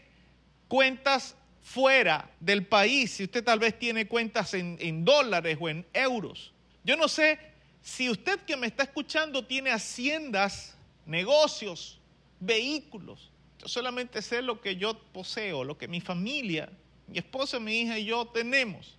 cuentas 0.68 1.36
fuera 1.62 2.30
del 2.40 2.66
país, 2.66 3.12
si 3.12 3.24
usted 3.24 3.42
tal 3.42 3.58
vez 3.58 3.78
tiene 3.78 4.06
cuentas 4.06 4.54
en, 4.54 4.76
en 4.80 5.04
dólares 5.04 5.58
o 5.60 5.68
en 5.68 5.86
euros. 5.92 6.52
Yo 6.84 6.96
no 6.96 7.08
sé 7.08 7.38
si 7.82 8.08
usted 8.10 8.40
que 8.40 8.56
me 8.56 8.66
está 8.66 8.82
escuchando 8.82 9.44
tiene 9.44 9.70
haciendas, 9.70 10.74
negocios, 11.06 11.98
vehículos. 12.40 13.30
Yo 13.64 13.68
solamente 13.68 14.20
sé 14.20 14.42
lo 14.42 14.60
que 14.60 14.76
yo 14.76 14.92
poseo, 15.14 15.64
lo 15.64 15.78
que 15.78 15.88
mi 15.88 16.02
familia, 16.02 16.70
mi 17.06 17.16
esposa, 17.16 17.58
mi 17.58 17.80
hija 17.80 17.98
y 17.98 18.04
yo 18.04 18.26
tenemos. 18.26 18.98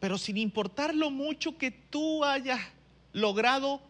Pero 0.00 0.18
sin 0.18 0.36
importar 0.36 0.92
lo 0.92 1.12
mucho 1.12 1.56
que 1.56 1.70
tú 1.70 2.24
hayas 2.24 2.60
logrado 3.12 3.80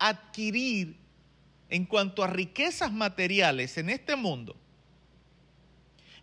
adquirir 0.00 0.96
en 1.68 1.86
cuanto 1.86 2.24
a 2.24 2.26
riquezas 2.26 2.92
materiales 2.92 3.78
en 3.78 3.90
este 3.90 4.16
mundo, 4.16 4.56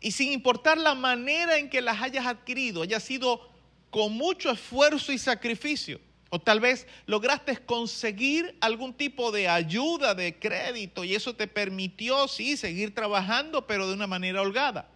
y 0.01 0.11
sin 0.11 0.33
importar 0.33 0.77
la 0.77 0.93
manera 0.93 1.57
en 1.57 1.69
que 1.69 1.79
las 1.79 2.01
hayas 2.01 2.25
adquirido, 2.25 2.81
haya 2.81 2.99
sido 2.99 3.49
con 3.91 4.11
mucho 4.11 4.51
esfuerzo 4.51 5.13
y 5.13 5.17
sacrificio, 5.17 6.01
o 6.31 6.39
tal 6.39 6.61
vez 6.61 6.87
lograste 7.07 7.57
conseguir 7.57 8.57
algún 8.61 8.93
tipo 8.93 9.33
de 9.33 9.49
ayuda 9.49 10.15
de 10.15 10.39
crédito 10.39 11.03
y 11.03 11.13
eso 11.13 11.35
te 11.35 11.45
permitió, 11.45 12.25
sí, 12.29 12.55
seguir 12.55 12.95
trabajando, 12.95 13.67
pero 13.67 13.87
de 13.87 13.93
una 13.93 14.07
manera 14.07 14.41
holgada. 14.41 14.89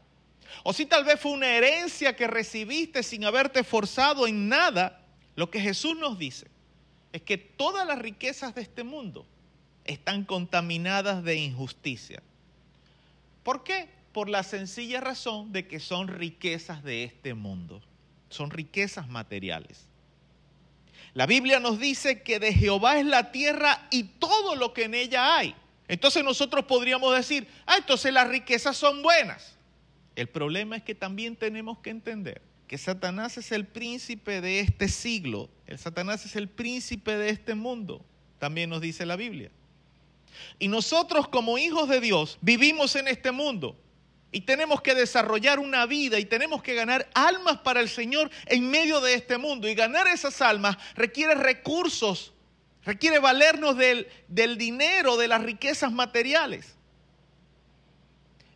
O 0.63 0.71
si 0.71 0.85
tal 0.85 1.03
vez 1.03 1.19
fue 1.19 1.33
una 1.33 1.49
herencia 1.49 2.15
que 2.15 2.27
recibiste 2.27 3.03
sin 3.03 3.25
haberte 3.25 3.65
forzado 3.65 4.27
en 4.27 4.47
nada, 4.47 5.05
lo 5.35 5.51
que 5.51 5.59
Jesús 5.59 5.97
nos 5.97 6.17
dice 6.17 6.47
es 7.11 7.21
que 7.21 7.37
todas 7.37 7.85
las 7.85 7.99
riquezas 7.99 8.55
de 8.55 8.61
este 8.61 8.85
mundo 8.85 9.25
están 9.83 10.23
contaminadas 10.23 11.21
de 11.25 11.35
injusticia. 11.35 12.23
¿Por 13.43 13.65
qué? 13.65 13.89
Por 14.13 14.29
la 14.29 14.43
sencilla 14.43 15.01
razón 15.01 15.51
de 15.51 15.67
que 15.67 15.81
son 15.81 16.07
riquezas 16.07 16.81
de 16.81 17.03
este 17.03 17.33
mundo, 17.33 17.81
son 18.29 18.51
riquezas 18.51 19.09
materiales. 19.09 19.89
La 21.15 21.25
Biblia 21.25 21.61
nos 21.61 21.79
dice 21.79 22.23
que 22.23 22.39
de 22.39 22.53
Jehová 22.53 22.99
es 22.99 23.05
la 23.05 23.31
tierra 23.31 23.87
y 23.89 24.03
todo 24.03 24.55
lo 24.55 24.73
que 24.73 24.83
en 24.83 24.93
ella 24.93 25.37
hay. 25.37 25.55
Entonces 25.87 26.25
nosotros 26.25 26.65
podríamos 26.65 27.15
decir, 27.15 27.47
ah, 27.65 27.77
entonces 27.77 28.11
las 28.11 28.27
riquezas 28.27 28.75
son 28.75 29.01
buenas. 29.01 29.55
El 30.17 30.27
problema 30.27 30.75
es 30.75 30.83
que 30.83 30.93
también 30.93 31.37
tenemos 31.37 31.79
que 31.79 31.89
entender 31.89 32.41
que 32.67 32.77
Satanás 32.77 33.37
es 33.37 33.53
el 33.53 33.65
príncipe 33.65 34.41
de 34.41 34.59
este 34.59 34.89
siglo, 34.89 35.49
el 35.67 35.79
Satanás 35.79 36.25
es 36.25 36.35
el 36.35 36.49
príncipe 36.49 37.15
de 37.15 37.29
este 37.29 37.55
mundo, 37.55 38.03
también 38.37 38.69
nos 38.69 38.81
dice 38.81 39.05
la 39.05 39.15
Biblia. 39.15 39.51
Y 40.59 40.67
nosotros 40.67 41.29
como 41.29 41.57
hijos 41.57 41.87
de 41.87 42.01
Dios 42.01 42.37
vivimos 42.41 42.93
en 42.97 43.07
este 43.07 43.31
mundo 43.31 43.77
y 44.35 44.41
tenemos 44.41 44.81
que 44.81 44.93
desarrollar 44.93 45.59
una 45.59 45.85
vida 45.85 46.19
y 46.19 46.25
tenemos 46.25 46.61
que 46.61 46.73
ganar 46.73 47.09
almas 47.13 47.59
para 47.59 47.79
el 47.79 47.87
Señor 47.87 48.29
en 48.47 48.69
medio 48.69 48.99
de 48.99 49.13
este 49.13 49.37
mundo. 49.37 49.65
Y 49.65 49.75
ganar 49.75 50.07
esas 50.07 50.41
almas 50.41 50.75
requiere 50.93 51.35
recursos, 51.35 52.33
requiere 52.83 53.19
valernos 53.19 53.77
del, 53.77 54.09
del 54.27 54.57
dinero, 54.57 55.15
de 55.15 55.29
las 55.29 55.41
riquezas 55.41 55.89
materiales. 55.89 56.75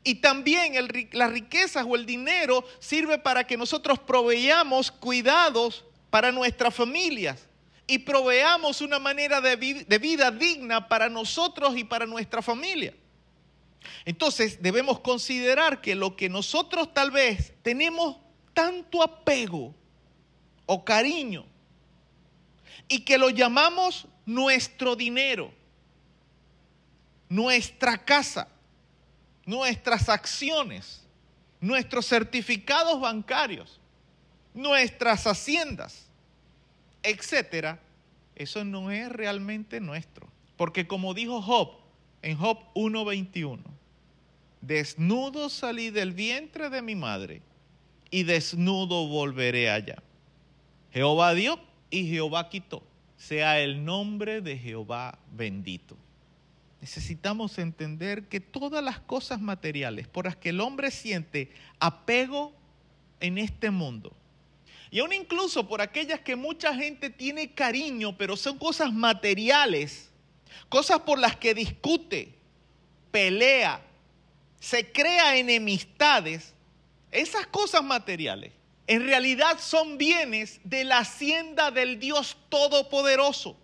Y 0.04 0.16
también 0.16 0.74
las 1.14 1.32
riquezas 1.32 1.86
o 1.88 1.96
el 1.96 2.06
dinero 2.06 2.66
sirve 2.80 3.18
para 3.18 3.48
que 3.48 3.56
nosotros 3.56 4.00
proveamos 4.00 4.92
cuidados 4.92 5.86
para 6.10 6.34
nuestras 6.34 6.76
familias 6.76 7.48
y 7.88 8.00
proveamos 8.00 8.82
una 8.82 9.00
manera 9.00 9.40
de, 9.40 9.56
de 9.56 9.98
vida 9.98 10.30
digna 10.30 10.90
para 10.90 11.08
nosotros 11.08 11.78
y 11.78 11.86
para 11.86 12.06
nuestra 12.06 12.42
familia. 12.42 12.94
Entonces 14.06 14.62
debemos 14.62 15.00
considerar 15.00 15.82
que 15.82 15.96
lo 15.96 16.16
que 16.16 16.30
nosotros 16.30 16.94
tal 16.94 17.12
vez 17.12 17.54
tenemos 17.62 18.18
tanto 18.54 19.02
apego 19.02 19.74
o 20.66 20.84
cariño 20.84 21.46
y 22.88 23.02
que 23.02 23.18
lo 23.18 23.30
llamamos 23.30 24.08
nuestro 24.26 24.96
dinero, 24.96 25.52
nuestra 27.30 27.98
casa, 27.98 28.48
nuestras 29.46 30.10
acciones, 30.10 31.06
nuestros 31.60 32.08
certificados 32.08 33.00
bancarios, 33.00 33.80
nuestras 34.54 35.26
haciendas, 35.26 36.08
etcétera, 37.04 37.80
eso 38.36 38.64
no 38.64 38.92
es 38.92 39.10
realmente 39.10 39.80
nuestro. 39.80 40.28
Porque 40.58 40.88
como 40.88 41.14
dijo 41.14 41.42
Job, 41.42 41.79
en 42.22 42.38
Job 42.38 42.58
1.21. 42.76 43.60
Desnudo 44.62 45.50
salí 45.50 45.90
del 45.90 46.14
vientre 46.14 46.70
de 46.70 46.82
mi 46.82 46.96
madre 46.96 47.42
y 48.12 48.24
desnudo 48.24 49.08
volveré 49.08 49.70
allá. 49.70 50.02
Jehová 50.92 51.34
dio 51.34 51.60
y 51.90 52.08
Jehová 52.08 52.50
quitó. 52.50 52.84
Sea 53.18 53.60
el 53.60 53.84
nombre 53.84 54.42
de 54.42 54.58
Jehová 54.58 55.20
bendito. 55.32 55.98
Necesitamos 56.82 57.58
entender 57.60 58.28
que 58.28 58.40
todas 58.40 58.84
las 58.84 59.00
cosas 59.00 59.42
materiales 59.42 60.08
por 60.08 60.26
las 60.26 60.38
que 60.38 60.50
el 60.50 60.62
hombre 60.62 60.92
siente 60.92 61.52
apego 61.80 62.54
en 63.20 63.38
este 63.38 63.70
mundo, 63.70 64.14
y 64.92 65.00
aún 65.00 65.14
incluso 65.14 65.68
por 65.68 65.82
aquellas 65.82 66.22
que 66.22 66.36
mucha 66.36 66.74
gente 66.74 67.10
tiene 67.10 67.52
cariño, 67.52 68.18
pero 68.18 68.36
son 68.36 68.58
cosas 68.58 68.92
materiales, 68.92 70.09
cosas 70.70 71.00
por 71.02 71.20
las 71.20 71.36
que 71.36 71.54
discute, 71.54 72.36
pelea, 73.12 73.82
se 74.60 74.92
crea 74.92 75.38
enemistades, 75.38 76.54
esas 77.12 77.48
cosas 77.48 77.84
materiales 77.84 78.52
en 78.90 79.06
realidad 79.06 79.60
son 79.60 80.00
bienes 80.00 80.60
de 80.64 80.84
la 80.84 80.98
hacienda 80.98 81.70
del 81.70 82.00
Dios 82.00 82.36
Todopoderoso. 82.50 83.56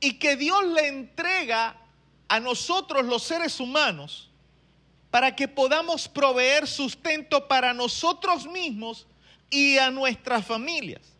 Y 0.00 0.14
que 0.14 0.34
Dios 0.34 0.64
le 0.64 0.88
entrega 0.88 1.76
a 2.26 2.40
nosotros 2.40 3.04
los 3.04 3.22
seres 3.22 3.60
humanos 3.60 4.30
para 5.10 5.36
que 5.36 5.46
podamos 5.46 6.08
proveer 6.08 6.66
sustento 6.66 7.46
para 7.48 7.74
nosotros 7.74 8.46
mismos 8.46 9.06
y 9.50 9.76
a 9.76 9.90
nuestras 9.90 10.46
familias 10.46 11.11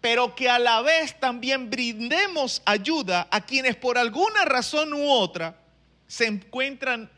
pero 0.00 0.34
que 0.34 0.48
a 0.48 0.58
la 0.58 0.82
vez 0.82 1.18
también 1.18 1.70
brindemos 1.70 2.62
ayuda 2.64 3.28
a 3.30 3.44
quienes 3.44 3.76
por 3.76 3.98
alguna 3.98 4.44
razón 4.44 4.92
u 4.92 5.08
otra 5.08 5.60
se 6.06 6.26
encuentran 6.26 7.10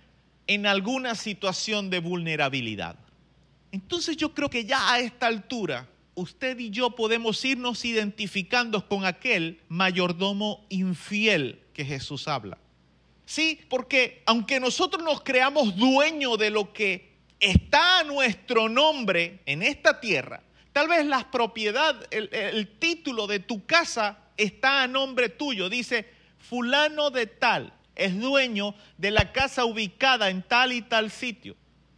en 0.47 0.67
alguna 0.67 1.15
situación 1.15 1.91
de 1.91 2.01
vulnerabilidad. 2.01 2.97
Entonces 3.71 4.17
yo 4.17 4.33
creo 4.35 4.49
que 4.49 4.65
ya 4.65 4.93
a 4.93 5.01
esta 5.01 5.27
altura 5.27 5.87
usted 6.15 6.59
y 6.59 6.71
yo 6.71 6.91
podemos 6.91 7.45
irnos 7.45 7.85
identificando 7.85 8.89
con 8.89 9.05
aquel 9.05 9.61
mayordomo 9.69 10.65
infiel 10.69 11.61
que 11.73 11.85
Jesús 11.85 12.27
habla. 12.27 12.59
Sí, 13.25 13.61
porque 13.69 14.23
aunque 14.27 14.59
nosotros 14.59 15.05
nos 15.05 15.21
creamos 15.21 15.77
dueños 15.77 16.39
de 16.39 16.51
lo 16.51 16.73
que 16.73 17.13
está 17.39 18.01
a 18.01 18.05
nuestro 18.05 18.69
nombre 18.69 19.41
en 19.47 19.63
esta 19.63 20.01
tierra, 20.01 20.43
Tal 20.79 20.87
vez 20.87 21.07
la 21.07 21.29
propiedad, 21.29 22.07
el, 22.13 22.69
título 22.79 23.27
de 23.27 23.41
tu 23.41 23.67
casa 23.67 24.17
está 24.37 24.85
a 24.85 24.87
nombre 24.87 25.29
tuyo. 25.29 25.69
Dice, 25.69 26.09
fulano 26.39 27.11
de 27.11 27.27
tal 27.27 27.73
es 27.97 28.17
dueño 28.17 28.77
de 28.97 29.11
la 29.11 29.33
casa 29.33 29.65
ubicada 29.65 30.31
en 30.31 30.41
tal 30.41 30.71
y 30.71 30.83
tal 30.83 31.11
sitio. 31.11 31.57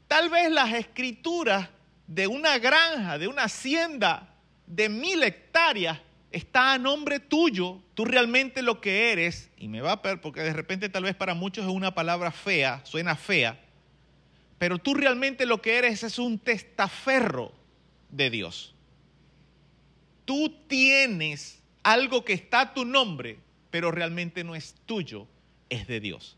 Tal 0.08 0.30
vez 0.30 0.50
las 0.50 0.72
escrituras 0.72 1.68
de 2.06 2.26
una 2.26 2.56
granja, 2.56 3.18
de 3.18 3.28
una 3.28 3.42
hacienda 3.42 4.34
de 4.66 4.88
mil 4.88 5.22
hectáreas, 5.24 5.98
está 6.32 6.72
a 6.72 6.78
nombre 6.78 7.20
tuyo. 7.20 7.82
Tú 7.92 8.06
realmente 8.06 8.62
lo 8.62 8.80
que 8.80 9.12
eres, 9.12 9.50
y 9.58 9.68
me 9.68 9.82
va 9.82 9.92
a 9.92 10.00
perder 10.00 10.22
porque 10.22 10.40
de 10.40 10.54
repente 10.54 10.88
tal 10.88 11.02
vez 11.02 11.14
para 11.14 11.34
muchos 11.34 11.66
es 11.66 11.70
una 11.70 11.94
palabra 11.94 12.30
fea, 12.30 12.80
suena 12.84 13.14
fea, 13.14 13.60
pero 14.56 14.78
tú 14.78 14.94
realmente 14.94 15.44
lo 15.44 15.60
que 15.60 15.76
eres 15.76 16.02
es 16.02 16.18
un 16.18 16.38
testaferro 16.38 17.59
de 18.10 18.30
Dios. 18.30 18.74
Tú 20.24 20.54
tienes 20.68 21.60
algo 21.82 22.24
que 22.24 22.32
está 22.32 22.60
a 22.60 22.74
tu 22.74 22.84
nombre, 22.84 23.38
pero 23.70 23.90
realmente 23.90 24.44
no 24.44 24.54
es 24.54 24.74
tuyo, 24.86 25.26
es 25.68 25.86
de 25.86 26.00
Dios. 26.00 26.36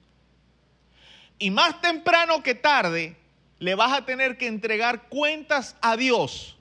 Y 1.39 1.51
más 1.51 1.81
temprano 1.81 2.43
que 2.43 2.55
tarde, 2.55 3.17
le 3.59 3.75
vas 3.75 3.93
a 3.93 4.05
tener 4.05 4.39
que 4.39 4.47
entregar 4.47 5.09
cuentas 5.09 5.77
a 5.81 5.97
Dios 5.97 6.57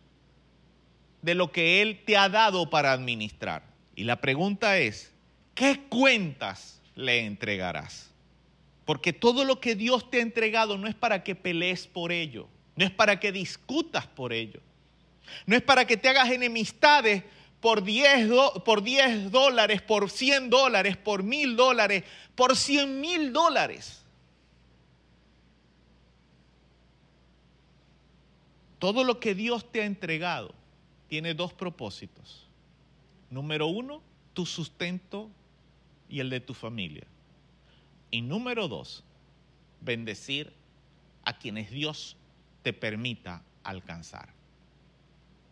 de 1.21 1.35
lo 1.35 1.51
que 1.51 1.81
Él 1.81 2.01
te 2.05 2.17
ha 2.17 2.29
dado 2.29 2.69
para 2.69 2.91
administrar. 2.91 3.63
Y 3.95 4.03
la 4.03 4.21
pregunta 4.21 4.77
es, 4.79 5.11
¿qué 5.53 5.81
cuentas 5.89 6.81
le 6.95 7.25
entregarás? 7.25 8.11
Porque 8.85 9.13
todo 9.13 9.45
lo 9.45 9.59
que 9.59 9.75
Dios 9.75 10.09
te 10.09 10.17
ha 10.17 10.21
entregado 10.21 10.77
no 10.77 10.87
es 10.87 10.95
para 10.95 11.23
que 11.23 11.35
pelees 11.35 11.87
por 11.87 12.11
ello, 12.11 12.47
no 12.75 12.85
es 12.85 12.91
para 12.91 13.19
que 13.19 13.31
discutas 13.31 14.07
por 14.07 14.33
ello, 14.33 14.61
no 15.45 15.55
es 15.55 15.61
para 15.61 15.85
que 15.85 15.97
te 15.97 16.09
hagas 16.09 16.29
enemistades 16.31 17.23
por 17.61 17.83
10, 17.83 18.29
por 18.65 18.83
dólares, 19.29 19.81
por 19.83 20.09
100 20.09 20.49
dólares, 20.49 20.97
por 20.97 21.23
1000 21.23 21.55
dólares, 21.55 22.03
por 22.35 22.57
100 22.57 22.99
mil 22.99 23.31
dólares. 23.31 24.01
Todo 28.79 29.03
lo 29.03 29.19
que 29.19 29.35
Dios 29.35 29.71
te 29.71 29.81
ha 29.81 29.85
entregado 29.85 30.55
tiene 31.07 31.35
dos 31.35 31.53
propósitos. 31.53 32.47
Número 33.29 33.67
uno, 33.67 34.01
tu 34.33 34.47
sustento 34.47 35.29
y 36.09 36.19
el 36.19 36.31
de 36.31 36.39
tu 36.39 36.55
familia. 36.55 37.05
Y 38.09 38.23
número 38.23 38.67
dos, 38.67 39.03
bendecir 39.81 40.51
a 41.23 41.37
quienes 41.37 41.69
Dios 41.69 42.17
te 42.63 42.73
permita 42.73 43.43
alcanzar 43.63 44.40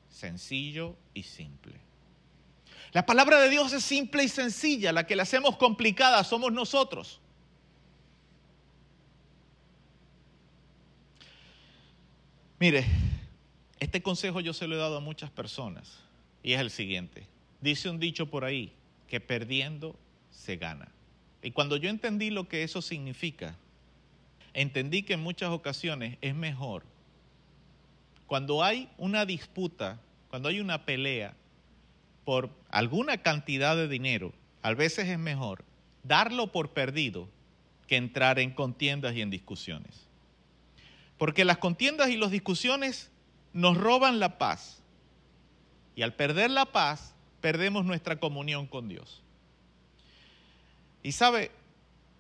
sencillo 0.10 0.95
y 1.14 1.24
simple. 1.24 1.74
La 2.91 3.05
palabra 3.05 3.39
de 3.39 3.49
Dios 3.49 3.72
es 3.74 3.84
simple 3.84 4.24
y 4.24 4.30
sencilla, 4.30 4.91
la 4.91 5.05
que 5.05 5.16
la 5.16 5.24
hacemos 5.24 5.57
complicada 5.57 6.24
somos 6.24 6.51
nosotros. 6.51 7.20
Mire, 12.60 12.86
este 13.80 14.01
consejo 14.01 14.41
yo 14.41 14.53
se 14.53 14.68
lo 14.68 14.76
he 14.76 14.80
dado 14.80 14.97
a 14.97 15.01
muchas 15.01 15.30
personas 15.30 15.99
y 16.43 16.53
es 16.53 16.60
el 16.60 16.72
siguiente. 16.72 17.28
Dice 17.62 17.89
un 17.89 17.99
dicho 17.99 18.30
por 18.30 18.43
ahí, 18.43 18.74
que 19.07 19.20
perdiendo 19.20 19.95
se 20.32 20.57
gana. 20.57 20.89
Y 21.41 21.51
cuando 21.51 21.78
yo 21.78 21.89
entendí 21.89 22.32
lo 22.32 22.49
que 22.49 22.64
eso 22.64 22.82
significa, 22.82 23.55
entendí 24.53 25.03
que 25.03 25.14
en 25.14 25.22
muchas 25.22 25.51
ocasiones 25.51 26.18
es 26.22 26.36
mejor 26.36 26.84
cuando 28.30 28.63
hay 28.63 28.88
una 28.99 29.25
disputa, 29.25 29.99
cuando 30.30 30.49
hay 30.49 30.59
una 30.59 30.86
pelea 30.86 31.34
por 32.25 32.51
alguna 32.69 33.23
cantidad 33.23 33.75
de 33.75 33.88
dinero, 33.88 34.34
a 34.61 34.71
veces 34.75 35.07
es 35.07 35.17
mejor 35.17 35.65
darlo 36.03 36.51
por 36.51 36.69
perdido 36.69 37.27
que 37.88 37.95
entrar 37.95 38.38
en 38.38 38.51
contiendas 38.51 39.15
y 39.15 39.23
en 39.23 39.32
discusiones. 39.32 40.05
Porque 41.17 41.43
las 41.43 41.57
contiendas 41.57 42.09
y 42.09 42.17
las 42.17 42.30
discusiones 42.30 43.09
nos 43.51 43.75
roban 43.75 44.19
la 44.19 44.38
paz. 44.38 44.84
Y 45.95 46.03
al 46.03 46.13
perder 46.13 46.51
la 46.51 46.65
paz, 46.65 47.15
perdemos 47.41 47.84
nuestra 47.84 48.19
comunión 48.19 48.67
con 48.67 48.89
Dios. 48.89 49.23
Y 51.01 51.13
sabe, 51.13 51.49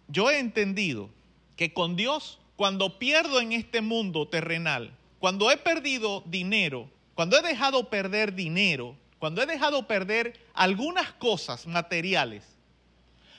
yo 0.07 0.31
he 0.31 0.39
entendido 0.39 1.11
que 1.55 1.71
con 1.71 1.95
Dios, 1.95 2.39
cuando 2.55 2.97
pierdo 2.97 3.39
en 3.39 3.51
este 3.51 3.81
mundo 3.81 4.27
terrenal, 4.27 4.95
cuando 5.19 5.51
he 5.51 5.57
perdido 5.57 6.23
dinero, 6.25 6.89
cuando 7.13 7.37
he 7.37 7.41
dejado 7.41 7.89
perder 7.89 8.33
dinero, 8.33 8.95
cuando 9.19 9.41
he 9.41 9.45
dejado 9.45 9.85
perder 9.85 10.39
algunas 10.53 11.11
cosas 11.13 11.67
materiales, 11.67 12.43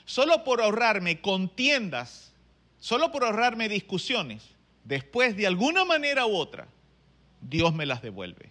solo 0.05 0.45
por 0.45 0.61
ahorrarme 0.61 1.21
contiendas, 1.21 2.33
solo 2.79 3.11
por 3.11 3.25
ahorrarme 3.25 3.69
discusiones, 3.69 4.43
después 4.85 5.37
de 5.37 5.47
alguna 5.47 5.85
manera 5.85 6.27
u 6.27 6.37
otra, 6.37 6.69
Dios 7.41 7.75
me 7.75 7.87
las 7.87 8.03
devuelve. 8.03 8.51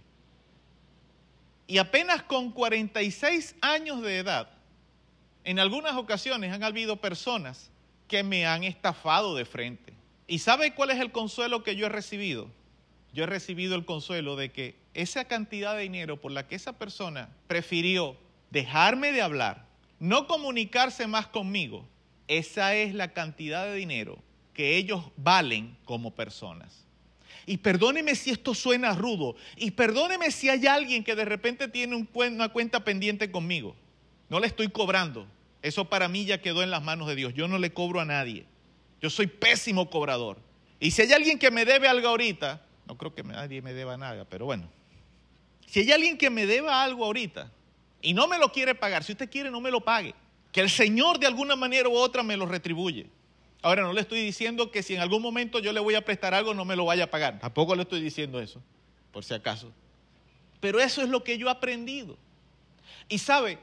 Y 1.68 1.78
apenas 1.78 2.24
con 2.24 2.52
46 2.52 3.56
años 3.62 4.02
de 4.02 4.18
edad, 4.18 4.50
en 5.44 5.60
algunas 5.60 5.96
ocasiones 5.96 6.52
han 6.52 6.64
habido 6.64 6.98
personas 6.98 7.70
que 8.08 8.24
me 8.24 8.48
han 8.48 8.64
estafado 8.64 9.36
de 9.36 9.46
frente. 9.46 9.94
¿Y 10.26 10.40
sabe 10.40 10.74
cuál 10.74 10.90
es 10.90 11.00
el 11.00 11.12
consuelo 11.12 11.64
que 11.64 11.76
yo 11.76 11.86
he 11.86 11.90
recibido? 11.90 12.50
Yo 13.14 13.24
he 13.24 13.28
recibido 13.28 13.76
el 13.76 13.86
consuelo 13.86 14.36
de 14.36 14.52
que 14.52 14.76
esa 14.94 15.26
cantidad 15.26 15.76
de 15.76 15.84
dinero 15.84 16.18
por 16.18 16.32
la 16.32 16.48
que 16.48 16.56
esa 16.56 16.74
persona 16.74 17.30
prefirió 17.48 18.18
dejarme 18.52 19.12
de 19.12 19.22
hablar, 19.22 19.66
no 20.00 20.28
comunicarse 20.28 21.08
más 21.08 21.28
conmigo, 21.28 21.88
esa 22.28 22.76
es 22.76 22.94
la 22.94 23.14
cantidad 23.14 23.66
de 23.66 23.76
dinero 23.76 24.20
que 24.54 24.78
ellos 24.78 25.04
valen 25.18 25.78
como 25.86 26.12
personas. 26.12 26.86
Y 27.46 27.58
perdóneme 27.58 28.14
si 28.16 28.30
esto 28.30 28.54
suena 28.54 28.94
rudo, 28.94 29.36
y 29.56 29.72
perdóneme 29.72 30.30
si 30.30 30.50
hay 30.50 30.68
alguien 30.68 31.04
que 31.04 31.16
de 31.16 31.26
repente 31.26 31.68
tiene 31.68 32.08
una 32.14 32.50
cuenta 32.50 32.84
pendiente 32.84 33.32
conmigo. 33.32 33.76
No 34.30 34.40
le 34.40 34.46
estoy 34.46 34.68
cobrando, 34.68 35.26
eso 35.62 35.86
para 35.86 36.08
mí 36.08 36.26
ya 36.26 36.42
quedó 36.42 36.62
en 36.62 36.70
las 36.70 36.84
manos 36.84 37.08
de 37.08 37.16
Dios. 37.16 37.34
Yo 37.34 37.48
no 37.48 37.58
le 37.58 37.74
cobro 37.74 38.00
a 38.00 38.06
nadie. 38.06 38.46
Yo 39.02 39.10
soy 39.10 39.28
pésimo 39.28 39.90
cobrador. 39.90 40.38
Y 40.80 40.92
si 40.92 41.02
hay 41.02 41.14
alguien 41.14 41.40
que 41.40 41.52
me 41.52 41.66
debe 41.66 41.88
algo 41.88 42.08
ahorita, 42.08 42.62
no 42.90 42.98
creo 42.98 43.14
que 43.14 43.22
nadie 43.22 43.62
me 43.62 43.74
deba 43.74 43.98
nada, 43.98 44.26
pero 44.26 44.46
bueno. 44.46 44.68
Si 45.68 45.82
hay 45.82 45.92
alguien 45.92 46.18
que 46.18 46.32
me 46.32 46.48
deba 46.48 46.84
algo 46.84 47.06
ahorita 47.06 47.52
y 48.02 48.16
no 48.16 48.28
me 48.28 48.40
lo 48.40 48.52
quiere 48.52 48.74
pagar, 48.74 49.04
si 49.04 49.12
usted 49.12 49.30
quiere 49.30 49.52
no 49.52 49.62
me 49.62 49.70
lo 49.70 49.82
pague. 49.82 50.16
Que 50.52 50.62
el 50.62 50.72
Señor 50.72 51.20
de 51.20 51.28
alguna 51.28 51.56
manera 51.56 51.88
u 51.88 51.96
otra 51.96 52.24
me 52.24 52.36
lo 52.36 52.48
retribuye. 52.48 53.06
Ahora 53.62 53.84
no 53.84 53.94
le 53.94 54.02
estoy 54.02 54.22
diciendo 54.22 54.72
que 54.72 54.82
si 54.82 54.96
en 54.96 55.02
algún 55.02 55.22
momento 55.22 55.60
yo 55.60 55.72
le 55.72 55.80
voy 55.80 55.94
a 55.94 56.04
prestar 56.04 56.34
algo 56.34 56.56
no 56.56 56.66
me 56.66 56.76
lo 56.76 56.86
vaya 56.86 57.04
a 57.04 57.12
pagar. 57.12 57.40
Tampoco 57.40 57.76
le 57.76 57.84
estoy 57.84 58.02
diciendo 58.02 58.42
eso, 58.42 58.60
por 59.12 59.24
si 59.24 59.36
acaso. 59.36 59.72
Pero 60.60 60.80
eso 60.80 61.04
es 61.04 61.10
lo 61.10 61.24
que 61.24 61.38
yo 61.38 61.48
he 61.48 61.52
aprendido. 61.52 62.18
Y 63.08 63.20
sabe, 63.20 63.60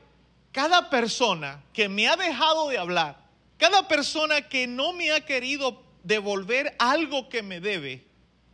cada 0.52 0.88
persona 0.88 1.64
que 1.72 1.88
me 1.88 2.06
ha 2.06 2.14
dejado 2.14 2.68
de 2.68 2.78
hablar, 2.78 3.26
cada 3.58 3.88
persona 3.88 4.42
que 4.42 4.68
no 4.68 4.92
me 4.92 5.10
ha 5.10 5.22
querido 5.22 5.82
devolver 6.04 6.76
algo 6.78 7.28
que 7.28 7.42
me 7.42 7.58
debe, 7.58 8.06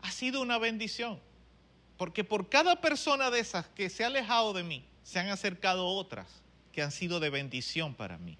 ha 0.03 0.11
sido 0.11 0.43
una 0.43 0.59
bendición. 0.59 1.19
Porque 1.97 2.25
por 2.25 2.49
cada 2.49 2.81
persona 2.81 3.31
de 3.31 3.41
esas 3.41 3.67
que 3.69 3.89
se 3.89 4.05
ha 4.05 4.09
alejado 4.09 4.53
de 4.53 4.65
mí, 4.65 4.85
se 5.05 5.19
han 5.19 5.29
acercado 5.29 5.87
otras 5.87 6.27
que 6.73 6.83
han 6.83 6.91
sido 6.91 7.21
de 7.21 7.31
bendición 7.31 7.95
para 7.95 8.19
mí. 8.19 8.37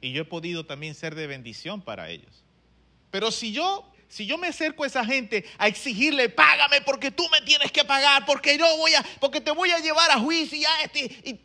Y 0.00 0.12
yo 0.12 0.22
he 0.22 0.24
podido 0.24 0.66
también 0.66 0.94
ser 0.94 1.14
de 1.14 1.26
bendición 1.26 1.80
para 1.80 2.10
ellos. 2.10 2.42
Pero 3.10 3.30
si 3.30 3.52
yo, 3.52 3.90
si 4.08 4.26
yo 4.26 4.38
me 4.38 4.48
acerco 4.48 4.84
a 4.84 4.86
esa 4.86 5.04
gente 5.04 5.44
a 5.56 5.68
exigirle, 5.68 6.28
págame 6.28 6.80
porque 6.80 7.10
tú 7.10 7.24
me 7.30 7.40
tienes 7.42 7.70
que 7.70 7.84
pagar, 7.84 8.26
porque 8.26 8.58
yo 8.58 8.66
voy 8.76 8.94
a, 8.94 9.04
porque 9.20 9.40
te 9.40 9.52
voy 9.52 9.70
a 9.70 9.78
llevar 9.78 10.10
a 10.10 10.18
juicio 10.18 10.58
y 10.58 10.64
a 10.64 10.82
este, 10.82 11.04
y 11.24 11.40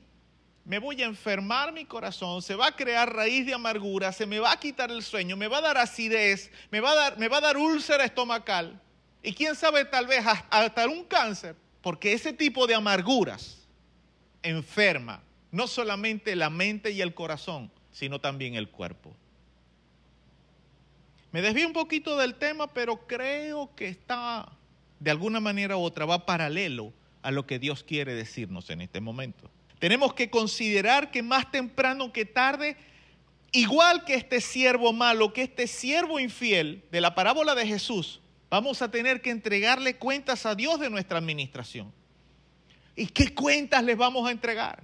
me 0.65 0.79
voy 0.79 1.01
a 1.01 1.05
enfermar 1.05 1.71
mi 1.71 1.85
corazón, 1.85 2.41
se 2.41 2.55
va 2.55 2.67
a 2.67 2.75
crear 2.75 3.13
raíz 3.13 3.45
de 3.45 3.53
amargura, 3.53 4.11
se 4.11 4.25
me 4.25 4.39
va 4.39 4.51
a 4.51 4.59
quitar 4.59 4.91
el 4.91 5.03
sueño, 5.03 5.37
me 5.37 5.47
va 5.47 5.59
a 5.59 5.61
dar 5.61 5.77
acidez, 5.77 6.51
me 6.71 6.79
va 6.79 6.91
a 6.91 6.95
dar, 6.95 7.17
me 7.19 7.27
va 7.27 7.37
a 7.37 7.41
dar 7.41 7.57
úlcera 7.57 8.03
estomacal 8.03 8.81
y 9.21 9.33
quién 9.33 9.55
sabe 9.55 9.85
tal 9.85 10.07
vez 10.07 10.23
hasta 10.25 10.87
un 10.87 11.03
cáncer, 11.03 11.55
porque 11.81 12.13
ese 12.13 12.33
tipo 12.33 12.67
de 12.67 12.75
amarguras 12.75 13.67
enferma 14.43 15.21
no 15.51 15.67
solamente 15.67 16.35
la 16.35 16.49
mente 16.49 16.91
y 16.91 17.01
el 17.01 17.13
corazón, 17.13 17.71
sino 17.91 18.19
también 18.19 18.55
el 18.55 18.69
cuerpo. 18.69 19.15
Me 21.31 21.41
desvío 21.41 21.67
un 21.67 21.73
poquito 21.73 22.17
del 22.17 22.35
tema, 22.35 22.67
pero 22.67 23.07
creo 23.07 23.75
que 23.75 23.87
está 23.87 24.51
de 24.99 25.11
alguna 25.11 25.39
manera 25.39 25.77
u 25.77 25.81
otra, 25.81 26.05
va 26.05 26.25
paralelo 26.25 26.93
a 27.21 27.31
lo 27.31 27.45
que 27.45 27.59
Dios 27.59 27.83
quiere 27.83 28.13
decirnos 28.13 28.69
en 28.69 28.81
este 28.81 28.99
momento. 28.99 29.49
Tenemos 29.79 30.13
que 30.13 30.29
considerar 30.29 31.11
que 31.11 31.23
más 31.23 31.51
temprano 31.51 32.11
que 32.11 32.25
tarde, 32.25 32.77
igual 33.51 34.03
que 34.05 34.15
este 34.15 34.41
siervo 34.41 34.91
malo, 34.91 35.31
que 35.33 35.43
este 35.43 35.67
siervo 35.67 36.19
infiel 36.19 36.83
de 36.91 37.01
la 37.01 37.15
parábola 37.15 37.55
de 37.55 37.65
Jesús, 37.65 38.21
vamos 38.49 38.81
a 38.81 38.89
tener 38.89 39.21
que 39.21 39.29
entregarle 39.29 39.95
cuentas 39.95 40.45
a 40.45 40.55
Dios 40.55 40.79
de 40.79 40.89
nuestra 40.89 41.17
administración. 41.17 41.91
¿Y 42.95 43.07
qué 43.07 43.33
cuentas 43.33 43.83
les 43.83 43.97
vamos 43.97 44.27
a 44.27 44.31
entregar? 44.31 44.83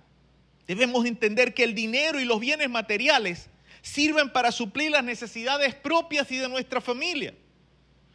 Debemos 0.67 1.05
entender 1.05 1.53
que 1.53 1.63
el 1.63 1.75
dinero 1.75 2.19
y 2.19 2.25
los 2.25 2.39
bienes 2.39 2.69
materiales 2.69 3.49
sirven 3.81 4.31
para 4.31 4.51
suplir 4.51 4.91
las 4.91 5.03
necesidades 5.03 5.75
propias 5.75 6.31
y 6.31 6.37
de 6.37 6.49
nuestra 6.49 6.81
familia. 6.81 7.35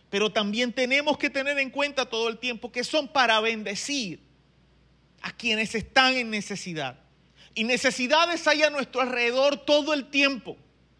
Pero 0.08 0.32
también 0.32 0.72
tenemos 0.72 1.16
que 1.16 1.30
tener 1.30 1.58
en 1.58 1.70
cuenta 1.70 2.06
todo 2.06 2.28
el 2.28 2.38
tiempo 2.38 2.72
que 2.72 2.82
son 2.82 3.06
para 3.06 3.38
bendecir 3.40 4.20
a 5.22 5.30
quienes 5.30 5.74
están 5.74 6.14
en 6.14 6.30
necesidad. 6.30 6.98
Y 7.54 7.64
necesidades 7.64 8.46
hay 8.48 8.62
a 8.62 8.70
nuestro 8.70 9.00
alrededor 9.00 9.58
todo 9.58 9.92
el 9.94 10.10
tiempo. 10.10 10.56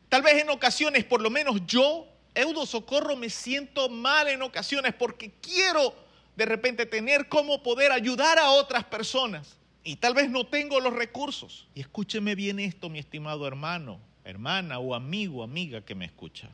Tal 0.09 0.23
vez 0.23 0.43
en 0.43 0.51
ocasiones, 0.51 1.05
por 1.05 1.21
lo 1.21 1.31
menos 1.31 1.67
yo, 1.67 2.07
Eudo 2.35 2.67
Socorro, 2.67 3.17
me 3.17 3.31
siento 3.31 3.89
mal 3.89 4.29
en 4.29 4.43
ocasiones 4.43 4.95
porque 4.95 5.33
quiero 5.41 5.95
de 6.37 6.47
repente 6.47 6.87
tener 6.87 7.29
cómo 7.29 7.63
poder 7.63 7.93
ayudar 7.93 8.39
a 8.39 8.51
otras 8.51 8.85
personas. 8.85 9.57
Y 9.83 9.97
tal 9.97 10.15
vez 10.15 10.31
no 10.31 10.47
tengo 10.47 10.79
los 10.81 10.93
recursos. 10.93 11.67
Y 11.75 11.81
escúcheme 11.81 12.35
bien 12.35 12.61
esto, 12.61 12.89
mi 12.89 12.99
estimado 12.99 13.47
hermano, 13.47 13.99
hermana 14.25 14.79
o 14.79 14.95
amigo, 14.95 15.43
amiga 15.43 15.81
que 15.81 15.95
me 15.95 16.05
escucha. 16.05 16.51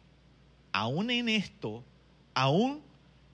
Aún 0.73 1.11
en 1.11 1.29
esto, 1.29 1.85
aún 2.35 2.83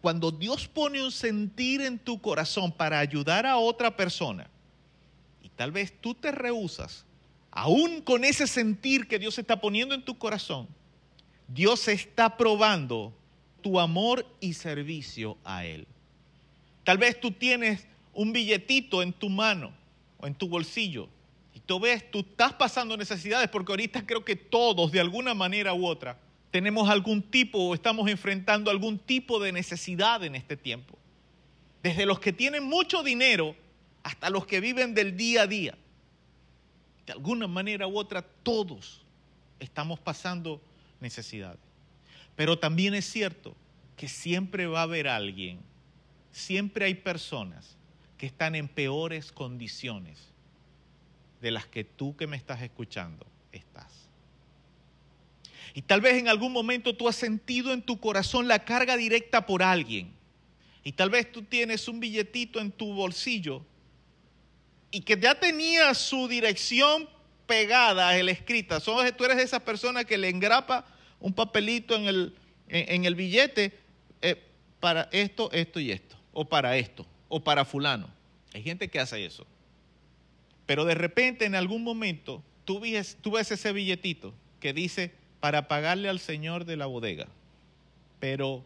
cuando 0.00 0.30
Dios 0.30 0.66
pone 0.66 1.02
un 1.02 1.12
sentir 1.12 1.80
en 1.80 1.98
tu 1.98 2.20
corazón 2.20 2.72
para 2.72 2.98
ayudar 2.98 3.46
a 3.46 3.56
otra 3.56 3.96
persona, 3.96 4.48
y 5.42 5.48
tal 5.48 5.70
vez 5.70 5.92
tú 6.00 6.14
te 6.14 6.32
rehusas, 6.32 7.04
aún 7.50 8.00
con 8.00 8.24
ese 8.24 8.46
sentir 8.46 9.06
que 9.06 9.18
Dios 9.18 9.38
está 9.38 9.60
poniendo 9.60 9.94
en 9.94 10.04
tu 10.04 10.18
corazón, 10.18 10.66
Dios 11.48 11.88
está 11.88 12.36
probando 12.36 13.12
tu 13.62 13.78
amor 13.78 14.26
y 14.40 14.54
servicio 14.54 15.38
a 15.44 15.64
Él. 15.64 15.86
Tal 16.84 16.98
vez 16.98 17.20
tú 17.20 17.30
tienes 17.30 17.86
un 18.12 18.32
billetito 18.32 19.02
en 19.02 19.12
tu 19.12 19.28
mano 19.28 19.72
o 20.18 20.26
en 20.26 20.34
tu 20.34 20.48
bolsillo 20.48 21.08
y 21.54 21.60
tú 21.60 21.78
ves, 21.80 22.10
tú 22.10 22.20
estás 22.20 22.52
pasando 22.54 22.96
necesidades 22.96 23.48
porque 23.48 23.72
ahorita 23.72 24.04
creo 24.04 24.24
que 24.24 24.36
todos 24.36 24.90
de 24.92 25.00
alguna 25.00 25.34
manera 25.34 25.74
u 25.74 25.86
otra 25.86 26.18
tenemos 26.50 26.88
algún 26.88 27.22
tipo 27.22 27.58
o 27.58 27.74
estamos 27.74 28.10
enfrentando 28.10 28.70
algún 28.70 28.98
tipo 28.98 29.40
de 29.40 29.52
necesidad 29.52 30.22
en 30.24 30.34
este 30.34 30.56
tiempo. 30.56 30.98
Desde 31.82 32.06
los 32.06 32.20
que 32.20 32.32
tienen 32.32 32.64
mucho 32.64 33.02
dinero 33.02 33.56
hasta 34.02 34.30
los 34.30 34.46
que 34.46 34.60
viven 34.60 34.94
del 34.94 35.16
día 35.16 35.42
a 35.42 35.46
día. 35.46 35.74
De 37.06 37.12
alguna 37.12 37.46
manera 37.46 37.86
u 37.86 37.98
otra, 37.98 38.22
todos 38.22 39.00
estamos 39.58 39.98
pasando 39.98 40.60
necesidades. 41.02 41.60
Pero 42.34 42.58
también 42.58 42.94
es 42.94 43.04
cierto 43.04 43.54
que 43.96 44.08
siempre 44.08 44.66
va 44.66 44.80
a 44.80 44.84
haber 44.84 45.06
alguien, 45.06 45.60
siempre 46.30 46.86
hay 46.86 46.94
personas 46.94 47.76
que 48.16 48.26
están 48.26 48.54
en 48.54 48.68
peores 48.68 49.32
condiciones 49.32 50.32
de 51.40 51.50
las 51.50 51.66
que 51.66 51.84
tú 51.84 52.16
que 52.16 52.26
me 52.26 52.36
estás 52.36 52.62
escuchando 52.62 53.26
estás. 53.50 54.08
Y 55.74 55.82
tal 55.82 56.00
vez 56.00 56.14
en 56.14 56.28
algún 56.28 56.52
momento 56.52 56.96
tú 56.96 57.08
has 57.08 57.16
sentido 57.16 57.72
en 57.72 57.82
tu 57.82 57.98
corazón 57.98 58.46
la 58.46 58.64
carga 58.64 58.96
directa 58.96 59.44
por 59.44 59.62
alguien. 59.62 60.14
Y 60.84 60.92
tal 60.92 61.10
vez 61.10 61.30
tú 61.30 61.42
tienes 61.42 61.88
un 61.88 62.00
billetito 62.00 62.60
en 62.60 62.72
tu 62.72 62.94
bolsillo 62.94 63.64
y 64.90 65.00
que 65.00 65.18
ya 65.18 65.34
tenía 65.34 65.94
su 65.94 66.28
dirección 66.28 67.08
pegada, 67.46 68.16
el 68.16 68.28
escrita. 68.28 68.80
Tú 68.80 69.00
eres 69.00 69.36
de 69.36 69.42
esas 69.42 69.62
personas 69.62 70.04
que 70.04 70.18
le 70.18 70.28
engrapa 70.28 70.86
un 71.22 71.32
papelito 71.32 71.96
en 71.96 72.06
el, 72.06 72.34
en, 72.68 73.04
el 73.04 73.14
billete 73.14 73.72
eh, 74.20 74.36
para 74.80 75.08
esto, 75.12 75.50
esto 75.52 75.80
y 75.80 75.90
esto. 75.90 76.16
O 76.34 76.44
para 76.44 76.76
esto, 76.76 77.06
o 77.28 77.42
para 77.42 77.64
fulano. 77.64 78.10
Hay 78.52 78.62
gente 78.62 78.88
que 78.88 79.00
hace 79.00 79.24
eso. 79.24 79.46
Pero 80.66 80.84
de 80.84 80.94
repente 80.94 81.44
en 81.44 81.54
algún 81.54 81.82
momento 81.82 82.42
tú 82.64 82.80
ves, 82.80 83.16
tú 83.20 83.32
ves 83.32 83.50
ese 83.50 83.72
billetito 83.72 84.34
que 84.60 84.72
dice 84.72 85.12
para 85.40 85.68
pagarle 85.68 86.08
al 86.08 86.18
señor 86.18 86.64
de 86.64 86.76
la 86.76 86.86
bodega. 86.86 87.28
Pero 88.20 88.64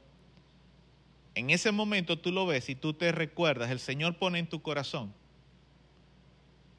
en 1.35 1.51
ese 1.51 1.73
momento 1.73 2.19
tú 2.19 2.33
lo 2.33 2.47
ves 2.47 2.69
y 2.71 2.75
tú 2.75 2.95
te 2.95 3.13
recuerdas, 3.13 3.71
el 3.71 3.81
Señor 3.81 4.17
pone 4.17 4.39
en 4.39 4.47
tu 4.47 4.63
corazón, 4.63 5.13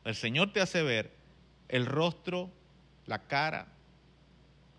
el 0.03 0.15
Señor 0.15 0.51
te 0.51 0.61
hace 0.61 0.81
ver 0.81 1.11
el 1.69 1.85
rostro, 1.85 2.49
la 3.05 3.27
cara, 3.27 3.67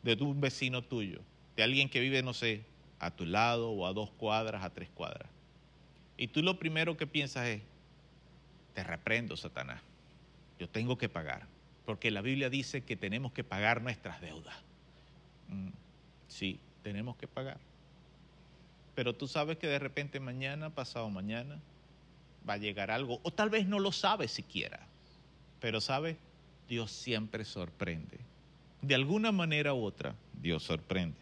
de 0.02 0.14
un 0.22 0.40
vecino 0.40 0.82
tuyo, 0.82 1.20
de 1.56 1.62
alguien 1.62 1.88
que 1.88 2.00
vive, 2.00 2.22
no 2.22 2.34
sé, 2.34 2.64
a 2.98 3.10
tu 3.10 3.26
lado 3.26 3.70
o 3.70 3.86
a 3.86 3.92
dos 3.92 4.10
cuadras, 4.10 4.64
a 4.64 4.70
tres 4.70 4.88
cuadras. 4.90 5.28
Y 6.16 6.28
tú 6.28 6.42
lo 6.42 6.58
primero 6.58 6.96
que 6.96 7.06
piensas 7.06 7.46
es, 7.46 7.62
te 8.74 8.82
reprendo, 8.82 9.36
Satanás, 9.36 9.80
yo 10.58 10.68
tengo 10.68 10.98
que 10.98 11.08
pagar, 11.08 11.46
porque 11.84 12.10
la 12.10 12.20
Biblia 12.20 12.50
dice 12.50 12.84
que 12.84 12.96
tenemos 12.96 13.32
que 13.32 13.44
pagar 13.44 13.82
nuestras 13.82 14.20
deudas. 14.20 14.56
Mm, 15.48 15.70
sí, 16.26 16.60
tenemos 16.82 17.16
que 17.16 17.28
pagar. 17.28 17.58
Pero 18.94 19.14
tú 19.14 19.28
sabes 19.28 19.58
que 19.58 19.68
de 19.68 19.78
repente 19.78 20.18
mañana, 20.18 20.70
pasado 20.70 21.08
mañana, 21.08 21.60
va 22.48 22.54
a 22.54 22.58
llegar 22.58 22.90
algo, 22.90 23.20
o 23.22 23.30
tal 23.30 23.50
vez 23.50 23.66
no 23.66 23.78
lo 23.78 23.92
sabes 23.92 24.32
siquiera, 24.32 24.80
pero 25.60 25.80
sabes, 25.80 26.16
Dios 26.68 26.90
siempre 26.90 27.44
sorprende. 27.44 28.18
De 28.82 28.94
alguna 28.94 29.32
manera 29.32 29.74
u 29.74 29.84
otra, 29.84 30.14
Dios 30.40 30.62
sorprende. 30.62 31.16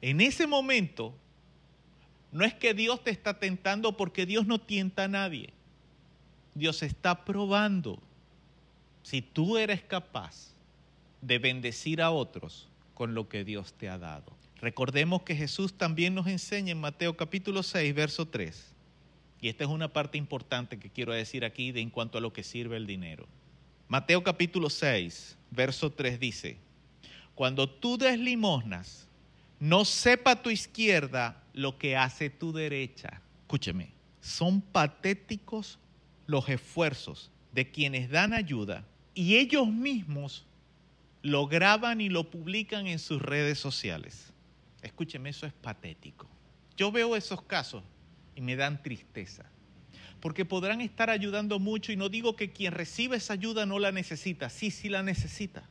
En 0.00 0.20
ese 0.20 0.46
momento, 0.46 1.14
no 2.30 2.44
es 2.44 2.54
que 2.54 2.74
Dios 2.74 3.02
te 3.02 3.10
está 3.10 3.38
tentando 3.38 3.96
porque 3.96 4.26
Dios 4.26 4.46
no 4.46 4.60
tienta 4.60 5.04
a 5.04 5.08
nadie. 5.08 5.50
Dios 6.54 6.82
está 6.82 7.24
probando 7.24 7.98
si 9.02 9.22
tú 9.22 9.56
eres 9.56 9.82
capaz 9.82 10.52
de 11.22 11.38
bendecir 11.38 12.02
a 12.02 12.10
otros 12.10 12.68
con 12.94 13.14
lo 13.14 13.28
que 13.28 13.44
Dios 13.44 13.72
te 13.72 13.88
ha 13.88 13.98
dado. 13.98 14.32
Recordemos 14.60 15.22
que 15.22 15.36
Jesús 15.36 15.72
también 15.72 16.14
nos 16.14 16.26
enseña 16.26 16.72
en 16.72 16.80
Mateo 16.80 17.16
capítulo 17.16 17.62
6, 17.62 17.94
verso 17.94 18.26
3. 18.26 18.74
Y 19.40 19.48
esta 19.48 19.64
es 19.64 19.70
una 19.70 19.92
parte 19.92 20.18
importante 20.18 20.78
que 20.78 20.90
quiero 20.90 21.12
decir 21.12 21.44
aquí 21.44 21.70
de 21.70 21.80
en 21.80 21.90
cuanto 21.90 22.18
a 22.18 22.20
lo 22.20 22.32
que 22.32 22.42
sirve 22.42 22.76
el 22.76 22.86
dinero. 22.86 23.26
Mateo 23.86 24.22
capítulo 24.24 24.68
6, 24.68 25.37
verso 25.50 25.90
3 25.90 26.18
dice, 26.18 26.58
cuando 27.34 27.68
tú 27.68 27.96
des 27.96 28.18
limosnas, 28.18 29.08
no 29.60 29.84
sepa 29.84 30.40
tu 30.42 30.50
izquierda 30.50 31.42
lo 31.52 31.78
que 31.78 31.96
hace 31.96 32.30
tu 32.30 32.52
derecha. 32.52 33.20
Escúcheme, 33.42 33.92
son 34.20 34.60
patéticos 34.60 35.78
los 36.26 36.48
esfuerzos 36.48 37.30
de 37.52 37.70
quienes 37.70 38.10
dan 38.10 38.32
ayuda 38.32 38.84
y 39.14 39.36
ellos 39.36 39.66
mismos 39.68 40.46
lo 41.22 41.46
graban 41.46 42.00
y 42.00 42.08
lo 42.08 42.30
publican 42.30 42.86
en 42.86 42.98
sus 42.98 43.20
redes 43.20 43.58
sociales. 43.58 44.32
Escúcheme, 44.82 45.30
eso 45.30 45.46
es 45.46 45.52
patético. 45.52 46.28
Yo 46.76 46.92
veo 46.92 47.16
esos 47.16 47.42
casos 47.42 47.82
y 48.36 48.40
me 48.40 48.54
dan 48.54 48.82
tristeza. 48.82 49.44
Porque 50.20 50.44
podrán 50.44 50.80
estar 50.80 51.10
ayudando 51.10 51.58
mucho 51.58 51.92
y 51.92 51.96
no 51.96 52.08
digo 52.08 52.34
que 52.34 52.50
quien 52.50 52.72
recibe 52.72 53.16
esa 53.16 53.34
ayuda 53.34 53.66
no 53.66 53.78
la 53.78 53.92
necesita, 53.92 54.50
sí, 54.50 54.70
sí 54.70 54.88
la 54.88 55.02
necesita. 55.02 55.68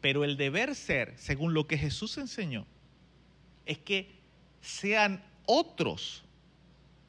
Pero 0.00 0.24
el 0.24 0.36
deber 0.36 0.74
ser, 0.74 1.14
según 1.16 1.54
lo 1.54 1.66
que 1.66 1.78
Jesús 1.78 2.18
enseñó, 2.18 2.66
es 3.66 3.78
que 3.78 4.10
sean 4.60 5.22
otros 5.46 6.24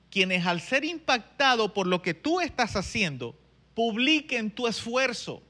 quienes 0.10 0.46
al 0.46 0.62
ser 0.62 0.84
impactados 0.84 1.72
por 1.72 1.88
lo 1.88 2.02
que 2.02 2.14
tú 2.14 2.42
estás 2.42 2.76
haciendo, 2.76 3.36
publiquen 3.74 4.52
tu 4.52 4.68
esfuerzo. 4.68 5.42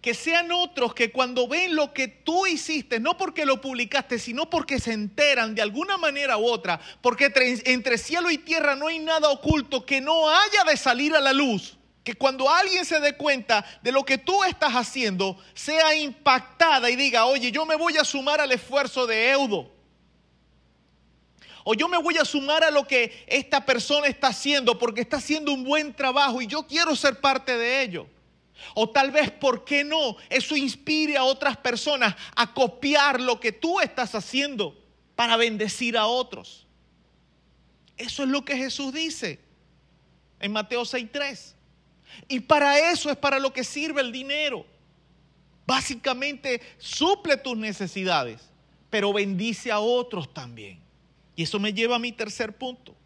Que 0.00 0.14
sean 0.14 0.50
otros 0.52 0.94
que 0.94 1.10
cuando 1.10 1.48
ven 1.48 1.74
lo 1.74 1.92
que 1.92 2.08
tú 2.08 2.46
hiciste, 2.46 3.00
no 3.00 3.16
porque 3.16 3.44
lo 3.44 3.60
publicaste, 3.60 4.18
sino 4.18 4.48
porque 4.48 4.78
se 4.78 4.92
enteran 4.92 5.54
de 5.54 5.62
alguna 5.62 5.96
manera 5.96 6.38
u 6.38 6.46
otra, 6.46 6.80
porque 7.00 7.32
entre 7.64 7.98
cielo 7.98 8.30
y 8.30 8.38
tierra 8.38 8.76
no 8.76 8.88
hay 8.88 8.98
nada 8.98 9.28
oculto 9.28 9.84
que 9.84 10.00
no 10.00 10.28
haya 10.28 10.64
de 10.64 10.76
salir 10.76 11.14
a 11.14 11.20
la 11.20 11.32
luz 11.32 11.76
que 12.04 12.14
cuando 12.14 12.48
alguien 12.48 12.84
se 12.84 12.98
dé 13.00 13.16
cuenta 13.16 13.64
de 13.82 13.92
lo 13.92 14.04
que 14.04 14.18
tú 14.18 14.42
estás 14.44 14.72
haciendo, 14.72 15.38
sea 15.54 15.94
impactada 15.94 16.88
y 16.90 16.96
diga, 16.96 17.26
oye, 17.26 17.52
yo 17.52 17.66
me 17.66 17.76
voy 17.76 17.96
a 17.98 18.04
sumar 18.04 18.40
al 18.40 18.52
esfuerzo 18.52 19.06
de 19.06 19.30
Eudo. 19.30 19.70
O 21.64 21.74
yo 21.74 21.88
me 21.88 21.98
voy 21.98 22.16
a 22.16 22.24
sumar 22.24 22.64
a 22.64 22.70
lo 22.70 22.86
que 22.86 23.24
esta 23.26 23.64
persona 23.66 24.06
está 24.06 24.28
haciendo 24.28 24.78
porque 24.78 25.02
está 25.02 25.18
haciendo 25.18 25.52
un 25.52 25.62
buen 25.62 25.94
trabajo 25.94 26.40
y 26.40 26.46
yo 26.46 26.66
quiero 26.66 26.96
ser 26.96 27.20
parte 27.20 27.56
de 27.56 27.82
ello. 27.82 28.06
O 28.74 28.88
tal 28.90 29.10
vez, 29.10 29.30
¿por 29.30 29.64
qué 29.64 29.84
no? 29.84 30.16
Eso 30.28 30.56
inspire 30.56 31.16
a 31.16 31.24
otras 31.24 31.56
personas 31.56 32.14
a 32.36 32.52
copiar 32.52 33.20
lo 33.20 33.40
que 33.40 33.52
tú 33.52 33.80
estás 33.80 34.14
haciendo 34.14 34.76
para 35.14 35.36
bendecir 35.36 35.96
a 35.96 36.06
otros. 36.06 36.66
Eso 37.96 38.22
es 38.22 38.28
lo 38.28 38.44
que 38.44 38.56
Jesús 38.56 38.92
dice 38.92 39.40
en 40.40 40.52
Mateo 40.52 40.82
6.3. 40.82 41.54
Y 42.28 42.40
para 42.40 42.90
eso 42.90 43.10
es 43.10 43.16
para 43.16 43.38
lo 43.38 43.52
que 43.52 43.64
sirve 43.64 44.00
el 44.00 44.12
dinero. 44.12 44.66
Básicamente 45.66 46.60
suple 46.78 47.36
tus 47.36 47.56
necesidades, 47.56 48.40
pero 48.88 49.12
bendice 49.12 49.70
a 49.70 49.78
otros 49.78 50.32
también. 50.32 50.80
Y 51.36 51.44
eso 51.44 51.58
me 51.58 51.72
lleva 51.72 51.96
a 51.96 52.00
mi 52.00 52.12
tercer 52.12 52.56
punto, 52.56 52.96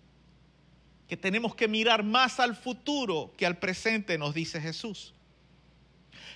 que 1.06 1.16
tenemos 1.16 1.54
que 1.54 1.68
mirar 1.68 2.02
más 2.02 2.40
al 2.40 2.56
futuro 2.56 3.32
que 3.36 3.46
al 3.46 3.58
presente, 3.58 4.16
nos 4.16 4.32
dice 4.34 4.60
Jesús. 4.60 5.12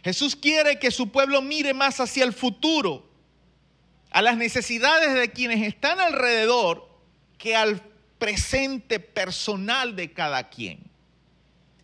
Jesús 0.08 0.36
quiere 0.36 0.78
que 0.78 0.90
su 0.90 1.10
pueblo 1.10 1.42
mire 1.42 1.74
más 1.74 2.00
hacia 2.00 2.24
el 2.24 2.32
futuro, 2.32 3.06
a 4.10 4.22
las 4.22 4.38
necesidades 4.38 5.12
de 5.12 5.30
quienes 5.32 5.62
están 5.62 6.00
alrededor, 6.00 6.88
que 7.36 7.54
al 7.54 7.82
presente 8.18 9.00
personal 9.00 9.96
de 9.96 10.10
cada 10.14 10.48
quien. 10.48 10.80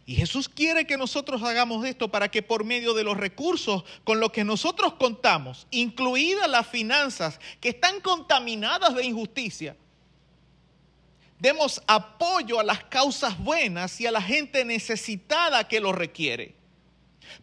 Y 0.07 0.14
Jesús 0.14 0.49
quiere 0.49 0.87
que 0.87 0.97
nosotros 0.97 1.43
hagamos 1.43 1.85
esto 1.85 2.11
para 2.11 2.31
que 2.31 2.43
por 2.43 2.64
medio 2.64 2.95
de 2.95 3.05
los 3.05 3.18
recursos 3.18 3.85
con 4.05 4.20
los 4.20 4.33
que 4.33 4.43
nosotros 4.43 4.95
contamos, 4.95 5.66
incluidas 5.70 6.49
las 6.49 6.66
finanzas 6.66 7.39
que 7.61 7.68
están 7.68 8.01
contaminadas 8.01 8.95
de 8.95 9.05
injusticia, 9.05 9.77
demos 11.39 11.83
apoyo 11.87 12.59
a 12.59 12.64
las 12.64 12.85
causas 12.85 13.39
buenas 13.39 14.01
y 14.01 14.07
a 14.07 14.11
la 14.11 14.22
gente 14.22 14.64
necesitada 14.64 15.68
que 15.68 15.79
lo 15.79 15.93
requiere. 15.93 16.64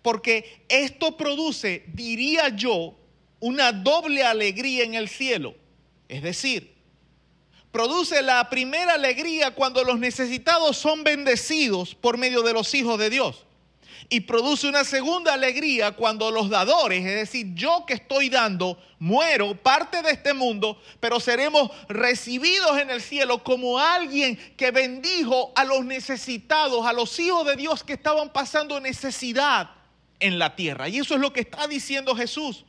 Porque 0.01 0.63
esto 0.69 1.17
produce, 1.17 1.83
diría 1.93 2.49
yo, 2.49 2.97
una 3.39 3.71
doble 3.71 4.23
alegría 4.23 4.83
en 4.83 4.93
el 4.93 5.09
cielo. 5.09 5.55
Es 6.07 6.21
decir, 6.21 6.73
produce 7.71 8.21
la 8.21 8.49
primera 8.49 8.93
alegría 8.93 9.51
cuando 9.51 9.83
los 9.83 9.99
necesitados 9.99 10.77
son 10.77 11.03
bendecidos 11.03 11.95
por 11.95 12.17
medio 12.17 12.41
de 12.43 12.53
los 12.53 12.73
hijos 12.73 12.99
de 12.99 13.09
Dios. 13.09 13.45
Y 14.13 14.19
produce 14.19 14.67
una 14.67 14.83
segunda 14.83 15.33
alegría 15.33 15.93
cuando 15.93 16.31
los 16.31 16.49
dadores, 16.49 17.05
es 17.05 17.15
decir, 17.15 17.53
yo 17.53 17.85
que 17.87 17.93
estoy 17.93 18.27
dando, 18.27 18.77
muero, 18.99 19.55
parte 19.55 20.01
de 20.01 20.11
este 20.11 20.33
mundo, 20.33 20.77
pero 20.99 21.21
seremos 21.21 21.71
recibidos 21.87 22.77
en 22.77 22.89
el 22.89 23.01
cielo 23.01 23.41
como 23.41 23.79
alguien 23.79 24.35
que 24.57 24.71
bendijo 24.71 25.53
a 25.55 25.63
los 25.63 25.85
necesitados, 25.85 26.85
a 26.85 26.91
los 26.91 27.17
hijos 27.19 27.47
de 27.47 27.55
Dios 27.55 27.85
que 27.85 27.93
estaban 27.93 28.33
pasando 28.33 28.81
necesidad 28.81 29.69
en 30.19 30.39
la 30.39 30.57
tierra. 30.57 30.89
Y 30.89 30.97
eso 30.97 31.15
es 31.15 31.21
lo 31.21 31.31
que 31.31 31.39
está 31.39 31.65
diciendo 31.69 32.13
Jesús. 32.13 32.65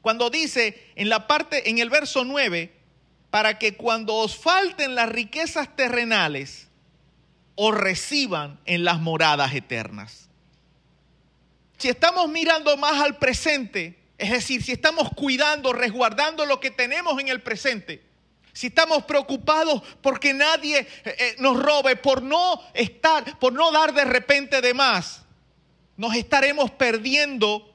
Cuando 0.00 0.30
dice 0.30 0.90
en 0.96 1.10
la 1.10 1.26
parte, 1.26 1.68
en 1.68 1.80
el 1.80 1.90
verso 1.90 2.24
9, 2.24 2.72
para 3.28 3.58
que 3.58 3.76
cuando 3.76 4.14
os 4.14 4.34
falten 4.36 4.94
las 4.94 5.10
riquezas 5.10 5.76
terrenales, 5.76 6.67
os 7.60 7.74
reciban 7.74 8.60
en 8.66 8.84
las 8.84 9.00
moradas 9.00 9.52
eternas. 9.52 10.28
Si 11.76 11.88
estamos 11.88 12.28
mirando 12.28 12.76
más 12.76 13.00
al 13.02 13.18
presente, 13.18 13.98
es 14.16 14.30
decir, 14.30 14.62
si 14.62 14.70
estamos 14.70 15.08
cuidando, 15.16 15.72
resguardando 15.72 16.46
lo 16.46 16.60
que 16.60 16.70
tenemos 16.70 17.20
en 17.20 17.26
el 17.26 17.42
presente, 17.42 18.00
si 18.52 18.68
estamos 18.68 19.02
preocupados 19.06 19.82
porque 20.00 20.32
nadie 20.32 20.78
eh, 20.78 20.86
eh, 21.04 21.36
nos 21.40 21.60
robe, 21.60 21.96
por 21.96 22.22
no 22.22 22.62
estar, 22.74 23.36
por 23.40 23.52
no 23.52 23.72
dar 23.72 23.92
de 23.92 24.04
repente 24.04 24.60
de 24.60 24.72
más, 24.72 25.22
nos 25.96 26.14
estaremos 26.14 26.70
perdiendo 26.70 27.74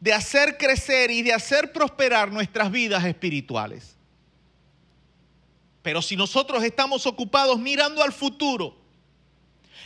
de 0.00 0.12
hacer 0.12 0.58
crecer 0.58 1.10
y 1.10 1.22
de 1.22 1.32
hacer 1.32 1.72
prosperar 1.72 2.30
nuestras 2.30 2.70
vidas 2.70 3.02
espirituales. 3.06 3.96
Pero 5.80 6.02
si 6.02 6.18
nosotros 6.18 6.62
estamos 6.62 7.06
ocupados 7.06 7.58
mirando 7.58 8.02
al 8.02 8.12
futuro 8.12 8.81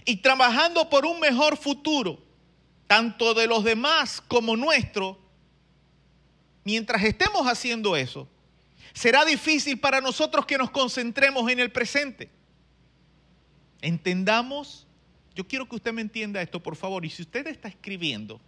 y 0.05 0.17
trabajando 0.17 0.89
por 0.89 1.07
un 1.07 1.21
mejor 1.21 1.57
futuro, 1.57 2.23
tanto 2.87 3.35
de 3.35 3.47
los 3.47 3.65
demás 3.65 4.21
como 4.21 4.57
nuestro, 4.57 5.19
mientras 6.65 7.03
estemos 7.03 7.47
haciendo 7.47 7.97
eso, 7.97 8.29
será 8.93 9.25
difícil 9.25 9.79
para 9.79 10.01
nosotros 10.01 10.47
que 10.47 10.59
nos 10.59 10.71
concentremos 10.71 11.51
en 11.51 11.61
el 11.61 11.71
presente. 11.71 12.31
Entendamos, 13.81 14.87
yo 15.35 15.47
quiero 15.47 15.69
que 15.69 15.77
usted 15.77 15.93
me 15.93 16.03
entienda 16.03 16.41
esto, 16.41 16.63
por 16.63 16.77
favor, 16.77 17.05
y 17.05 17.11
si 17.11 17.23
usted 17.23 17.47
está 17.47 17.69
escribiendo, 17.69 18.41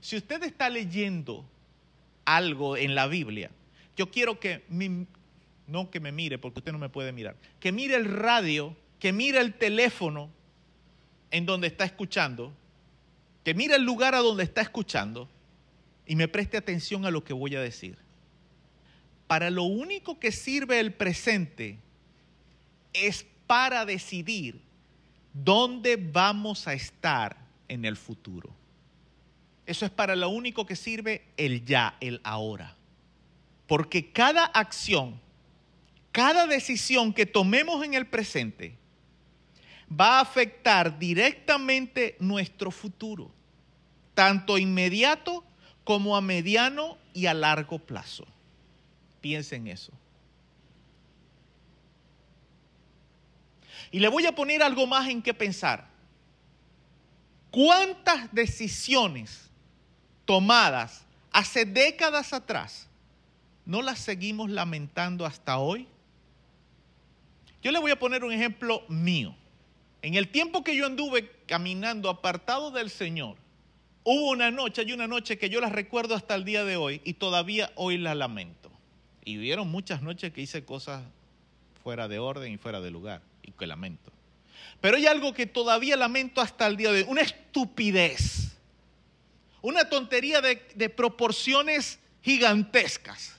si 0.00 0.16
usted 0.16 0.42
está 0.42 0.68
leyendo 0.68 1.44
algo 2.24 2.76
en 2.76 2.94
la 2.94 3.06
Biblia, 3.06 3.50
yo 3.96 4.10
quiero 4.10 4.38
que 4.38 4.64
no 5.66 5.90
que 5.90 6.00
me 6.00 6.12
mire 6.12 6.38
porque 6.38 6.60
usted 6.60 6.72
no 6.72 6.78
me 6.78 6.88
puede 6.88 7.12
mirar, 7.12 7.36
que 7.58 7.72
mire 7.72 7.96
el 7.96 8.04
radio, 8.06 8.76
que 8.98 9.12
mire 9.12 9.40
el 9.40 9.54
teléfono 9.54 10.30
en 11.30 11.46
donde 11.46 11.66
está 11.66 11.84
escuchando, 11.84 12.52
que 13.44 13.54
mire 13.54 13.76
el 13.76 13.84
lugar 13.84 14.14
a 14.14 14.18
donde 14.18 14.44
está 14.44 14.60
escuchando 14.60 15.28
y 16.06 16.16
me 16.16 16.28
preste 16.28 16.56
atención 16.56 17.04
a 17.06 17.10
lo 17.10 17.24
que 17.24 17.32
voy 17.32 17.54
a 17.56 17.60
decir. 17.60 17.96
Para 19.26 19.50
lo 19.50 19.62
único 19.62 20.18
que 20.18 20.32
sirve 20.32 20.80
el 20.80 20.92
presente 20.92 21.78
es 22.92 23.24
para 23.46 23.84
decidir 23.84 24.60
dónde 25.32 25.96
vamos 25.96 26.66
a 26.66 26.74
estar 26.74 27.36
en 27.68 27.84
el 27.84 27.96
futuro. 27.96 28.50
Eso 29.66 29.84
es 29.84 29.92
para 29.92 30.16
lo 30.16 30.30
único 30.30 30.66
que 30.66 30.74
sirve 30.74 31.22
el 31.36 31.64
ya, 31.64 31.96
el 32.00 32.20
ahora. 32.24 32.76
Porque 33.68 34.10
cada 34.10 34.44
acción, 34.46 35.20
cada 36.10 36.48
decisión 36.48 37.12
que 37.12 37.24
tomemos 37.24 37.84
en 37.84 37.94
el 37.94 38.08
presente 38.08 38.79
va 39.90 40.18
a 40.18 40.20
afectar 40.20 40.98
directamente 40.98 42.16
nuestro 42.20 42.70
futuro, 42.70 43.30
tanto 44.14 44.58
inmediato 44.58 45.44
como 45.84 46.16
a 46.16 46.20
mediano 46.20 46.96
y 47.12 47.26
a 47.26 47.34
largo 47.34 47.78
plazo. 47.78 48.26
Piensen 49.20 49.66
eso. 49.66 49.92
Y 53.90 53.98
le 53.98 54.08
voy 54.08 54.26
a 54.26 54.34
poner 54.34 54.62
algo 54.62 54.86
más 54.86 55.08
en 55.08 55.20
qué 55.20 55.34
pensar. 55.34 55.88
¿Cuántas 57.50 58.32
decisiones 58.32 59.50
tomadas 60.24 61.04
hace 61.32 61.64
décadas 61.64 62.32
atrás 62.32 62.86
no 63.66 63.82
las 63.82 63.98
seguimos 63.98 64.48
lamentando 64.50 65.26
hasta 65.26 65.58
hoy? 65.58 65.88
Yo 67.62 67.72
le 67.72 67.80
voy 67.80 67.90
a 67.90 67.98
poner 67.98 68.22
un 68.22 68.32
ejemplo 68.32 68.84
mío. 68.88 69.34
En 70.02 70.14
el 70.14 70.28
tiempo 70.28 70.64
que 70.64 70.74
yo 70.74 70.86
anduve 70.86 71.30
caminando 71.46 72.08
apartado 72.08 72.70
del 72.70 72.90
Señor, 72.90 73.36
hubo 74.02 74.30
una 74.30 74.50
noche, 74.50 74.82
hay 74.82 74.92
una 74.92 75.06
noche 75.06 75.36
que 75.36 75.50
yo 75.50 75.60
la 75.60 75.68
recuerdo 75.68 76.14
hasta 76.14 76.34
el 76.34 76.44
día 76.44 76.64
de 76.64 76.76
hoy 76.76 77.02
y 77.04 77.14
todavía 77.14 77.70
hoy 77.74 77.98
la 77.98 78.14
lamento. 78.14 78.70
Y 79.24 79.38
hubieron 79.38 79.70
muchas 79.70 80.00
noches 80.00 80.32
que 80.32 80.40
hice 80.40 80.64
cosas 80.64 81.04
fuera 81.82 82.08
de 82.08 82.18
orden 82.18 82.52
y 82.52 82.56
fuera 82.56 82.80
de 82.80 82.90
lugar 82.90 83.20
y 83.42 83.52
que 83.52 83.66
lamento. 83.66 84.10
Pero 84.80 84.96
hay 84.96 85.06
algo 85.06 85.34
que 85.34 85.46
todavía 85.46 85.96
lamento 85.96 86.40
hasta 86.40 86.66
el 86.66 86.76
día 86.76 86.92
de 86.92 87.02
hoy, 87.02 87.06
una 87.08 87.20
estupidez, 87.20 88.56
una 89.60 89.90
tontería 89.90 90.40
de, 90.40 90.66
de 90.74 90.88
proporciones 90.88 92.00
gigantescas, 92.22 93.36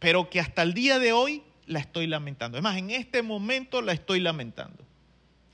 pero 0.00 0.28
que 0.28 0.40
hasta 0.40 0.62
el 0.62 0.74
día 0.74 0.98
de 0.98 1.12
hoy 1.12 1.44
la 1.66 1.78
estoy 1.78 2.08
lamentando. 2.08 2.58
Es 2.58 2.64
más, 2.64 2.76
en 2.76 2.90
este 2.90 3.22
momento 3.22 3.80
la 3.80 3.92
estoy 3.92 4.18
lamentando. 4.18 4.89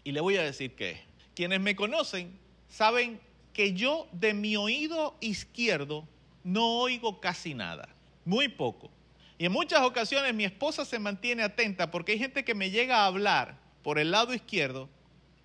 Y 0.07 0.13
le 0.13 0.21
voy 0.21 0.37
a 0.37 0.45
decir 0.45 0.77
que 0.77 1.01
quienes 1.35 1.61
me 1.61 1.75
conocen 1.75 2.39
saben 2.69 3.19
que 3.53 3.73
yo 3.73 4.07
de 4.13 4.35
mi 4.35 4.57
oído 4.57 5.17
izquierdo 5.21 6.07
no 6.45 6.79
oigo 6.79 7.21
casi 7.21 7.55
nada, 7.55 7.89
muy 8.25 8.47
poco. 8.47 8.89
Y 9.37 9.47
en 9.47 9.53
muchas 9.53 9.81
ocasiones 9.81 10.33
mi 10.33 10.45
esposa 10.45 10.85
se 10.85 11.01
mantiene 11.01 11.43
atenta 11.43 11.91
porque 11.91 12.13
hay 12.13 12.21
gente 12.21 12.45
que 12.45 12.55
me 12.55 12.71
llega 12.71 12.99
a 12.99 13.07
hablar 13.07 13.59
por 13.83 13.99
el 13.99 14.13
lado 14.13 14.33
izquierdo 14.33 14.89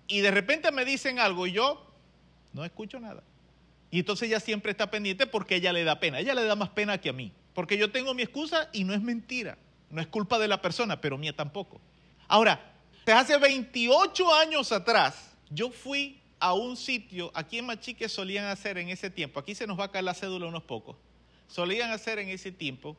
y 0.06 0.20
de 0.20 0.30
repente 0.30 0.70
me 0.70 0.84
dicen 0.84 1.18
algo 1.18 1.48
y 1.48 1.52
yo 1.52 1.84
no 2.52 2.64
escucho 2.64 3.00
nada. 3.00 3.24
Y 3.90 3.98
entonces 3.98 4.28
ella 4.28 4.38
siempre 4.38 4.70
está 4.70 4.92
pendiente 4.92 5.26
porque 5.26 5.56
ella 5.56 5.72
le 5.72 5.82
da 5.82 5.98
pena. 5.98 6.20
Ella 6.20 6.36
le 6.36 6.44
da 6.44 6.54
más 6.54 6.68
pena 6.68 6.98
que 6.98 7.08
a 7.08 7.12
mí. 7.12 7.32
Porque 7.52 7.76
yo 7.76 7.90
tengo 7.90 8.14
mi 8.14 8.22
excusa 8.22 8.70
y 8.72 8.84
no 8.84 8.94
es 8.94 9.02
mentira. 9.02 9.58
No 9.90 10.00
es 10.00 10.06
culpa 10.06 10.38
de 10.38 10.46
la 10.46 10.62
persona, 10.62 11.00
pero 11.00 11.18
mía 11.18 11.34
tampoco. 11.34 11.80
Ahora, 12.28 12.71
hace 13.06 13.36
28 13.36 14.34
años 14.34 14.70
atrás, 14.70 15.34
yo 15.50 15.70
fui 15.70 16.20
a 16.38 16.54
un 16.54 16.76
sitio, 16.76 17.30
aquí 17.34 17.58
en 17.58 17.66
Machique 17.66 18.08
solían 18.08 18.46
hacer 18.46 18.78
en 18.78 18.88
ese 18.88 19.10
tiempo, 19.10 19.40
aquí 19.40 19.54
se 19.54 19.66
nos 19.66 19.78
va 19.78 19.84
a 19.84 19.90
caer 19.90 20.04
la 20.04 20.14
cédula 20.14 20.46
unos 20.46 20.62
pocos, 20.62 20.96
solían 21.48 21.90
hacer 21.90 22.18
en 22.18 22.28
ese 22.28 22.52
tiempo 22.52 22.96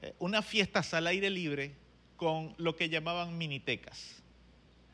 eh, 0.00 0.14
unas 0.18 0.44
fiestas 0.44 0.94
al 0.94 1.06
aire 1.06 1.30
libre 1.30 1.74
con 2.16 2.54
lo 2.58 2.76
que 2.76 2.88
llamaban 2.88 3.36
minitecas. 3.36 4.22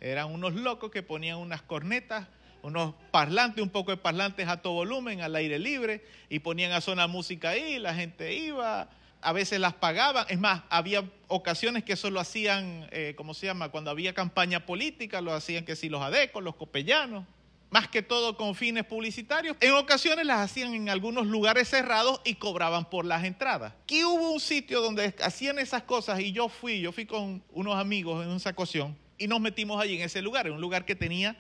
Eran 0.00 0.32
unos 0.32 0.54
locos 0.54 0.90
que 0.90 1.02
ponían 1.02 1.38
unas 1.38 1.62
cornetas, 1.62 2.28
unos 2.62 2.94
parlantes, 3.10 3.62
un 3.62 3.70
poco 3.70 3.90
de 3.90 3.96
parlantes 3.96 4.48
a 4.48 4.62
todo 4.62 4.74
volumen, 4.74 5.20
al 5.20 5.34
aire 5.36 5.58
libre, 5.58 6.04
y 6.28 6.38
ponían 6.38 6.72
a 6.72 6.80
sonar 6.80 7.08
música 7.08 7.50
ahí, 7.50 7.78
la 7.78 7.94
gente 7.94 8.34
iba, 8.34 8.88
a 9.20 9.32
veces 9.32 9.60
las 9.60 9.74
pagaban. 9.74 10.26
Es 10.28 10.38
más, 10.38 10.62
había 10.70 11.04
ocasiones 11.26 11.84
que 11.84 11.94
eso 11.94 12.10
lo 12.10 12.20
hacían, 12.20 12.88
eh, 12.90 13.14
¿cómo 13.16 13.34
se 13.34 13.46
llama? 13.46 13.70
Cuando 13.70 13.90
había 13.90 14.14
campaña 14.14 14.66
política, 14.66 15.20
lo 15.20 15.34
hacían 15.34 15.64
que 15.64 15.76
si 15.76 15.88
los 15.88 16.02
adecos, 16.02 16.42
los 16.42 16.56
copellanos, 16.56 17.24
más 17.70 17.88
que 17.88 18.02
todo 18.02 18.36
con 18.36 18.54
fines 18.54 18.84
publicitarios. 18.84 19.56
En 19.60 19.72
ocasiones 19.74 20.26
las 20.26 20.40
hacían 20.40 20.74
en 20.74 20.88
algunos 20.88 21.26
lugares 21.26 21.68
cerrados 21.68 22.20
y 22.24 22.34
cobraban 22.34 22.88
por 22.88 23.04
las 23.04 23.24
entradas. 23.24 23.74
Aquí 23.82 24.04
hubo 24.04 24.32
un 24.32 24.40
sitio 24.40 24.80
donde 24.80 25.14
hacían 25.22 25.58
esas 25.58 25.82
cosas 25.82 26.20
y 26.20 26.32
yo 26.32 26.48
fui, 26.48 26.80
yo 26.80 26.92
fui 26.92 27.04
con 27.04 27.42
unos 27.50 27.76
amigos 27.76 28.24
en 28.24 28.30
una 28.30 28.50
ocasión 28.50 28.96
y 29.18 29.26
nos 29.26 29.40
metimos 29.40 29.82
allí 29.82 29.96
en 29.96 30.02
ese 30.02 30.22
lugar, 30.22 30.46
en 30.46 30.54
un 30.54 30.60
lugar 30.60 30.84
que 30.84 30.94
tenía 30.94 31.36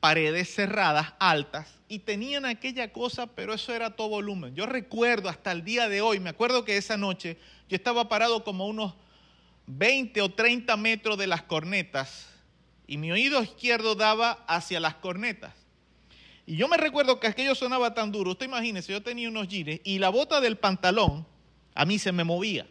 paredes 0.00 0.54
cerradas, 0.54 1.14
altas, 1.18 1.68
y 1.88 2.00
tenían 2.00 2.44
aquella 2.46 2.92
cosa, 2.92 3.26
pero 3.26 3.52
eso 3.54 3.74
era 3.74 3.90
todo 3.90 4.08
volumen. 4.08 4.54
Yo 4.54 4.66
recuerdo 4.66 5.28
hasta 5.28 5.52
el 5.52 5.64
día 5.64 5.88
de 5.88 6.00
hoy, 6.00 6.20
me 6.20 6.30
acuerdo 6.30 6.64
que 6.64 6.76
esa 6.76 6.96
noche 6.96 7.36
yo 7.68 7.76
estaba 7.76 8.08
parado 8.08 8.42
como 8.42 8.66
unos 8.66 8.94
20 9.66 10.22
o 10.22 10.30
30 10.30 10.76
metros 10.76 11.18
de 11.18 11.26
las 11.26 11.42
cornetas 11.42 12.28
y 12.86 12.96
mi 12.96 13.12
oído 13.12 13.42
izquierdo 13.42 13.94
daba 13.94 14.44
hacia 14.48 14.80
las 14.80 14.96
cornetas. 14.96 15.54
Y 16.46 16.56
yo 16.56 16.66
me 16.66 16.76
recuerdo 16.76 17.20
que 17.20 17.28
aquello 17.28 17.54
sonaba 17.54 17.94
tan 17.94 18.10
duro. 18.10 18.32
Usted 18.32 18.46
imagínese, 18.46 18.92
yo 18.92 19.02
tenía 19.02 19.28
unos 19.28 19.46
jeans 19.46 19.80
y 19.84 19.98
la 19.98 20.08
bota 20.08 20.40
del 20.40 20.56
pantalón 20.56 21.26
a 21.74 21.84
mí 21.84 21.98
se 21.98 22.10
me 22.10 22.24
movía. 22.24 22.66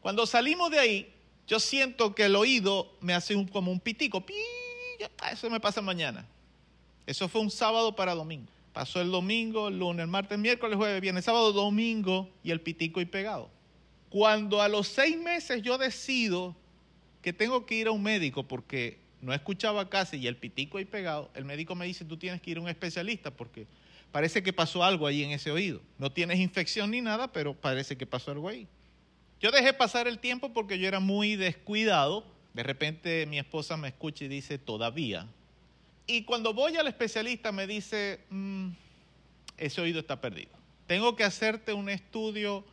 Cuando 0.00 0.26
salimos 0.26 0.70
de 0.70 0.78
ahí, 0.78 1.14
yo 1.46 1.60
siento 1.60 2.14
que 2.14 2.24
el 2.24 2.34
oído 2.34 2.96
me 3.00 3.14
hace 3.14 3.34
como 3.52 3.70
un 3.70 3.78
pitico. 3.78 4.24
Eso 5.30 5.50
me 5.50 5.60
pasa 5.60 5.80
mañana. 5.80 6.26
Eso 7.06 7.28
fue 7.28 7.40
un 7.40 7.50
sábado 7.50 7.94
para 7.94 8.14
domingo. 8.14 8.48
Pasó 8.72 9.00
el 9.00 9.10
domingo, 9.10 9.68
el 9.68 9.78
lunes, 9.78 10.04
el 10.04 10.08
martes, 10.08 10.32
el 10.32 10.40
miércoles, 10.40 10.76
jueves, 10.76 11.00
viernes, 11.00 11.24
sábado, 11.24 11.52
domingo 11.52 12.30
y 12.44 12.50
el 12.50 12.60
pitico 12.60 13.00
y 13.00 13.06
pegado. 13.06 13.50
Cuando 14.10 14.62
a 14.62 14.68
los 14.68 14.88
seis 14.88 15.18
meses 15.18 15.62
yo 15.62 15.78
decido 15.78 16.54
que 17.22 17.32
tengo 17.32 17.66
que 17.66 17.74
ir 17.74 17.88
a 17.88 17.90
un 17.90 18.02
médico 18.02 18.46
porque 18.46 18.98
no 19.20 19.34
escuchaba 19.34 19.88
casi 19.90 20.18
y 20.18 20.26
el 20.26 20.36
pitico 20.36 20.78
ahí 20.78 20.84
pegado, 20.84 21.30
el 21.34 21.44
médico 21.44 21.74
me 21.74 21.86
dice, 21.86 22.04
tú 22.04 22.16
tienes 22.16 22.40
que 22.40 22.52
ir 22.52 22.58
a 22.58 22.60
un 22.60 22.68
especialista 22.68 23.30
porque 23.30 23.66
parece 24.12 24.42
que 24.42 24.52
pasó 24.52 24.84
algo 24.84 25.06
ahí 25.06 25.22
en 25.22 25.32
ese 25.32 25.50
oído. 25.50 25.80
No 25.98 26.12
tienes 26.12 26.38
infección 26.38 26.90
ni 26.90 27.00
nada, 27.00 27.32
pero 27.32 27.54
parece 27.54 27.96
que 27.96 28.06
pasó 28.06 28.30
algo 28.30 28.48
ahí. 28.48 28.68
Yo 29.40 29.50
dejé 29.50 29.72
pasar 29.72 30.08
el 30.08 30.18
tiempo 30.18 30.52
porque 30.52 30.78
yo 30.78 30.88
era 30.88 31.00
muy 31.00 31.36
descuidado. 31.36 32.24
De 32.58 32.64
repente 32.64 33.24
mi 33.26 33.38
esposa 33.38 33.76
me 33.76 33.86
escucha 33.86 34.24
y 34.24 34.28
dice, 34.28 34.58
todavía. 34.58 35.28
Y 36.08 36.24
cuando 36.24 36.52
voy 36.52 36.76
al 36.76 36.88
especialista 36.88 37.52
me 37.52 37.68
dice, 37.68 38.18
mm, 38.30 38.70
ese 39.58 39.80
oído 39.80 40.00
está 40.00 40.20
perdido. 40.20 40.50
Tengo 40.88 41.14
que 41.14 41.22
hacerte 41.22 41.72
un 41.72 41.88
estudio, 41.88 42.64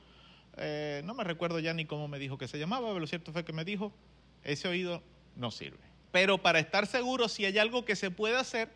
eh, 0.57 1.03
no 1.05 1.13
me 1.13 1.23
recuerdo 1.23 1.59
ya 1.59 1.75
ni 1.75 1.85
cómo 1.85 2.07
me 2.07 2.17
dijo 2.17 2.35
que 2.39 2.47
se 2.47 2.57
llamaba, 2.57 2.87
pero 2.87 2.99
lo 2.99 3.05
cierto 3.05 3.31
fue 3.31 3.45
que 3.45 3.53
me 3.53 3.63
dijo, 3.63 3.93
ese 4.43 4.67
oído 4.67 5.03
no 5.35 5.51
sirve. 5.51 5.83
Pero 6.11 6.39
para 6.39 6.57
estar 6.57 6.87
seguro 6.87 7.29
si 7.29 7.45
hay 7.45 7.59
algo 7.59 7.85
que 7.85 7.95
se 7.95 8.09
puede 8.09 8.37
hacer, 8.37 8.71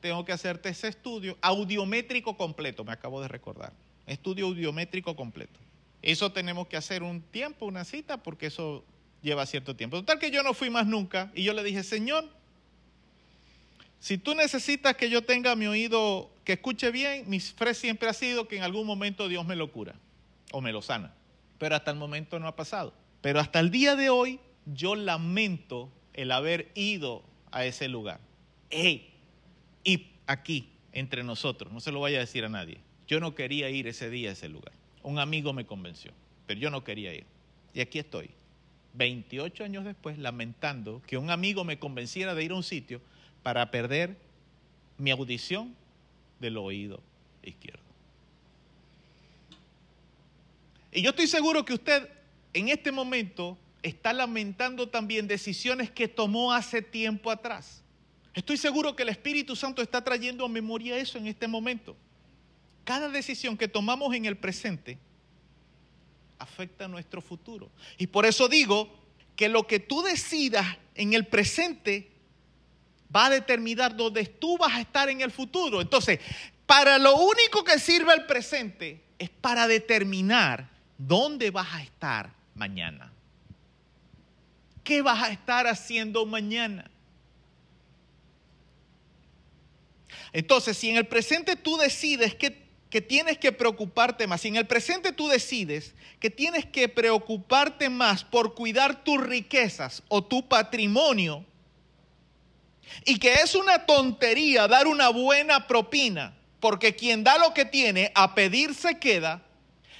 tengo 0.00 0.24
que 0.24 0.32
hacerte 0.32 0.70
ese 0.70 0.88
estudio 0.88 1.36
audiométrico 1.42 2.38
completo, 2.38 2.84
me 2.84 2.92
acabo 2.92 3.20
de 3.20 3.28
recordar. 3.28 3.74
Estudio 4.06 4.46
audiométrico 4.46 5.14
completo. 5.14 5.60
Eso 6.00 6.32
tenemos 6.32 6.68
que 6.68 6.78
hacer 6.78 7.02
un 7.02 7.20
tiempo, 7.20 7.66
una 7.66 7.84
cita, 7.84 8.22
porque 8.22 8.46
eso 8.46 8.82
lleva 9.24 9.46
cierto 9.46 9.74
tiempo. 9.74 9.96
Total 9.96 10.18
que 10.18 10.30
yo 10.30 10.42
no 10.42 10.54
fui 10.54 10.70
más 10.70 10.86
nunca 10.86 11.32
y 11.34 11.42
yo 11.42 11.54
le 11.54 11.64
dije, 11.64 11.82
Señor, 11.82 12.28
si 13.98 14.18
tú 14.18 14.34
necesitas 14.34 14.96
que 14.96 15.08
yo 15.08 15.22
tenga 15.22 15.56
mi 15.56 15.66
oído 15.66 16.30
que 16.44 16.52
escuche 16.52 16.90
bien, 16.90 17.24
mi 17.26 17.40
fe 17.40 17.72
siempre 17.72 18.08
ha 18.08 18.12
sido 18.12 18.46
que 18.46 18.58
en 18.58 18.62
algún 18.62 18.86
momento 18.86 19.26
Dios 19.28 19.46
me 19.46 19.56
lo 19.56 19.72
cura 19.72 19.94
o 20.52 20.60
me 20.60 20.72
lo 20.72 20.82
sana. 20.82 21.14
Pero 21.58 21.74
hasta 21.74 21.90
el 21.90 21.96
momento 21.96 22.38
no 22.38 22.46
ha 22.46 22.54
pasado. 22.54 22.92
Pero 23.22 23.40
hasta 23.40 23.60
el 23.60 23.70
día 23.70 23.96
de 23.96 24.10
hoy 24.10 24.40
yo 24.66 24.94
lamento 24.94 25.90
el 26.12 26.30
haber 26.30 26.70
ido 26.74 27.24
a 27.50 27.64
ese 27.64 27.88
lugar. 27.88 28.20
Hey, 28.68 29.14
y 29.84 30.08
aquí, 30.26 30.68
entre 30.92 31.24
nosotros, 31.24 31.72
no 31.72 31.80
se 31.80 31.90
lo 31.90 32.00
vaya 32.00 32.18
a 32.18 32.20
decir 32.20 32.44
a 32.44 32.48
nadie, 32.50 32.78
yo 33.06 33.20
no 33.20 33.34
quería 33.34 33.70
ir 33.70 33.88
ese 33.88 34.10
día 34.10 34.28
a 34.28 34.32
ese 34.32 34.50
lugar. 34.50 34.72
Un 35.02 35.18
amigo 35.18 35.52
me 35.54 35.64
convenció, 35.64 36.12
pero 36.46 36.60
yo 36.60 36.70
no 36.70 36.84
quería 36.84 37.14
ir. 37.14 37.24
Y 37.72 37.80
aquí 37.80 37.98
estoy, 37.98 38.30
28 38.94 39.64
años 39.64 39.84
después, 39.84 40.18
lamentando 40.18 41.02
que 41.06 41.18
un 41.18 41.30
amigo 41.30 41.64
me 41.64 41.78
convenciera 41.78 42.34
de 42.34 42.44
ir 42.44 42.52
a 42.52 42.54
un 42.54 42.62
sitio 42.62 43.00
para 43.42 43.70
perder 43.70 44.16
mi 44.98 45.10
audición 45.10 45.74
del 46.40 46.56
oído 46.56 47.00
izquierdo. 47.42 47.82
Y 50.92 51.02
yo 51.02 51.10
estoy 51.10 51.26
seguro 51.26 51.64
que 51.64 51.74
usted 51.74 52.08
en 52.52 52.68
este 52.68 52.92
momento 52.92 53.58
está 53.82 54.12
lamentando 54.12 54.88
también 54.88 55.26
decisiones 55.26 55.90
que 55.90 56.06
tomó 56.06 56.52
hace 56.52 56.80
tiempo 56.80 57.30
atrás. 57.30 57.82
Estoy 58.32 58.56
seguro 58.56 58.94
que 58.94 59.02
el 59.02 59.08
Espíritu 59.08 59.56
Santo 59.56 59.82
está 59.82 60.02
trayendo 60.02 60.44
a 60.44 60.48
memoria 60.48 60.96
eso 60.96 61.18
en 61.18 61.26
este 61.26 61.48
momento. 61.48 61.96
Cada 62.84 63.08
decisión 63.08 63.56
que 63.56 63.68
tomamos 63.68 64.14
en 64.14 64.24
el 64.24 64.36
presente 64.36 64.98
afecta 66.44 66.86
nuestro 66.86 67.20
futuro. 67.20 67.70
Y 67.98 68.06
por 68.06 68.24
eso 68.26 68.48
digo 68.48 68.88
que 69.36 69.48
lo 69.48 69.66
que 69.66 69.80
tú 69.80 70.02
decidas 70.02 70.66
en 70.94 71.12
el 71.12 71.26
presente 71.26 72.10
va 73.14 73.26
a 73.26 73.30
determinar 73.30 73.96
dónde 73.96 74.24
tú 74.26 74.56
vas 74.58 74.74
a 74.74 74.80
estar 74.80 75.08
en 75.08 75.20
el 75.20 75.30
futuro. 75.30 75.80
Entonces, 75.80 76.20
para 76.66 76.98
lo 76.98 77.16
único 77.16 77.64
que 77.64 77.78
sirve 77.78 78.14
el 78.14 78.26
presente 78.26 79.02
es 79.18 79.30
para 79.30 79.66
determinar 79.66 80.68
dónde 80.98 81.50
vas 81.50 81.72
a 81.74 81.82
estar 81.82 82.30
mañana. 82.54 83.12
¿Qué 84.82 85.02
vas 85.02 85.22
a 85.22 85.30
estar 85.30 85.66
haciendo 85.66 86.26
mañana? 86.26 86.90
Entonces, 90.32 90.76
si 90.76 90.90
en 90.90 90.96
el 90.96 91.06
presente 91.06 91.56
tú 91.56 91.76
decides 91.76 92.34
que, 92.34 92.63
que, 92.94 93.00
tienes 93.00 93.38
que 93.38 93.50
preocuparte 93.50 94.28
más, 94.28 94.42
si 94.42 94.46
en 94.46 94.54
el 94.54 94.68
presente 94.68 95.10
tú 95.10 95.26
decides 95.26 95.96
que 96.20 96.30
tienes 96.30 96.64
que 96.64 96.88
preocuparte 96.88 97.90
más 97.90 98.22
por 98.22 98.54
cuidar 98.54 99.02
tus 99.02 99.20
riquezas 99.20 100.04
o 100.06 100.22
tu 100.22 100.46
patrimonio, 100.46 101.44
y 103.04 103.18
que 103.18 103.34
es 103.34 103.56
una 103.56 103.84
tontería 103.84 104.68
dar 104.68 104.86
una 104.86 105.08
buena 105.08 105.66
propina, 105.66 106.36
porque 106.60 106.94
quien 106.94 107.24
da 107.24 107.36
lo 107.36 107.52
que 107.52 107.64
tiene 107.64 108.12
a 108.14 108.36
pedir 108.36 108.76
se 108.76 109.00
queda, 109.00 109.42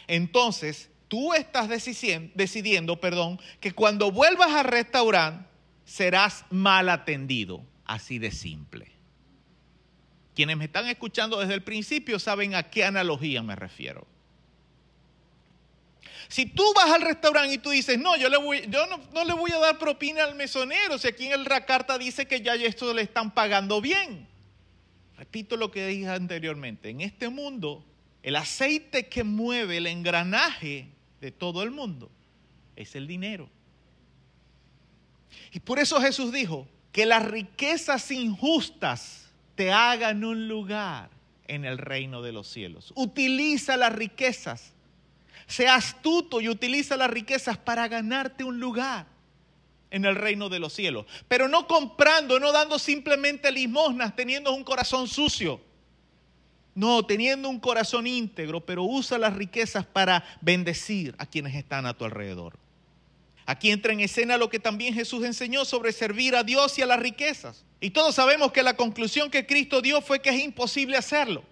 entonces 0.06 0.88
tú 1.08 1.34
estás 1.34 1.68
decidiendo, 1.68 3.00
perdón, 3.00 3.40
que 3.58 3.72
cuando 3.72 4.12
vuelvas 4.12 4.52
al 4.52 4.66
restaurante 4.66 5.48
serás 5.84 6.44
mal 6.48 6.88
atendido, 6.88 7.66
así 7.86 8.20
de 8.20 8.30
simple. 8.30 8.93
Quienes 10.35 10.56
me 10.56 10.65
están 10.65 10.89
escuchando 10.89 11.39
desde 11.39 11.55
el 11.55 11.62
principio 11.62 12.19
saben 12.19 12.55
a 12.55 12.65
qué 12.65 12.85
analogía 12.85 13.43
me 13.43 13.55
refiero. 13.55 14.06
Si 16.28 16.47
tú 16.47 16.65
vas 16.74 16.90
al 16.90 17.02
restaurante 17.02 17.55
y 17.55 17.59
tú 17.59 17.70
dices, 17.70 17.98
no, 17.98 18.16
yo, 18.16 18.28
le 18.28 18.39
voy, 18.39 18.65
yo 18.69 18.86
no, 18.86 19.24
le 19.24 19.32
voy 19.35 19.52
a 19.52 19.59
dar 19.59 19.78
propina 19.78 20.24
al 20.24 20.35
mesonero, 20.35 20.98
si 20.98 21.06
aquí 21.09 21.27
en 21.27 21.32
el 21.32 21.44
Racarta 21.44 21.98
dice 21.98 22.27
que 22.27 22.40
ya 22.40 22.55
esto 22.55 22.93
le 22.93 23.02
están 23.02 23.32
pagando 23.32 23.81
bien. 23.81 24.27
Repito 25.16 25.56
lo 25.56 25.70
que 25.70 25.86
dije 25.86 26.09
anteriormente, 26.09 26.89
en 26.89 27.02
este 27.02 27.28
mundo 27.28 27.85
el 28.23 28.36
aceite 28.36 29.06
que 29.06 29.23
mueve 29.23 29.77
el 29.77 29.86
engranaje 29.86 30.89
de 31.20 31.31
todo 31.31 31.62
el 31.62 31.70
mundo 31.70 32.11
es 32.74 32.97
el 32.97 33.06
dinero. 33.06 33.48
Y 35.52 35.61
por 35.61 35.78
eso 35.78 36.01
Jesús 36.01 36.32
dijo 36.32 36.66
que 36.90 37.06
las 37.06 37.24
riquezas 37.24 38.11
injustas 38.11 39.23
te 39.55 39.72
hagan 39.72 40.24
un 40.24 40.48
lugar 40.48 41.10
en 41.47 41.64
el 41.64 41.78
reino 41.78 42.22
de 42.22 42.32
los 42.32 42.48
cielos. 42.48 42.93
Utiliza 42.97 43.76
las 43.76 43.93
riquezas. 43.93 44.72
Sea 45.47 45.74
astuto 45.74 46.40
y 46.40 46.48
utiliza 46.48 46.97
las 46.97 47.10
riquezas 47.10 47.59
para 47.59 47.86
ganarte 47.89 48.44
un 48.44 48.60
lugar 48.60 49.06
en 49.90 50.05
el 50.05 50.16
reino 50.16 50.48
de 50.48 50.59
los 50.59 50.72
cielos. 50.72 51.06
Pero 51.28 51.48
no 51.48 51.66
comprando, 51.66 52.40
no 52.40 52.51
dando 52.51 52.78
simplemente 52.78 53.52
limosnas, 53.52 54.16
teniendo 54.16 54.55
un 54.55 54.64
corazón 54.64 55.06
sucio 55.06 55.60
no, 56.74 57.05
teniendo 57.06 57.48
un 57.48 57.60
corazón 57.60 58.06
íntegro, 58.06 58.60
pero 58.60 58.82
usa 58.82 59.16
las 59.18 59.35
riquezas 59.35 59.86
para 59.86 60.24
bendecir 60.40 61.14
a 61.18 61.26
quienes 61.26 61.55
están 61.55 61.86
a 61.86 61.94
tu 61.94 62.05
alrededor. 62.05 62.59
Aquí 63.46 63.70
entra 63.70 63.92
en 63.92 64.00
escena 64.00 64.38
lo 64.38 64.48
que 64.48 64.58
también 64.58 64.94
Jesús 64.94 65.24
enseñó 65.24 65.64
sobre 65.64 65.92
servir 65.92 66.34
a 66.34 66.42
Dios 66.42 66.78
y 66.78 66.82
a 66.82 66.86
las 66.86 66.98
riquezas. 66.98 67.64
Y 67.80 67.90
todos 67.90 68.14
sabemos 68.14 68.52
que 68.52 68.62
la 68.62 68.76
conclusión 68.76 69.30
que 69.30 69.46
Cristo 69.46 69.82
dio 69.82 70.00
fue 70.00 70.22
que 70.22 70.30
es 70.30 70.40
imposible 70.40 70.96
hacerlo. 70.96 71.44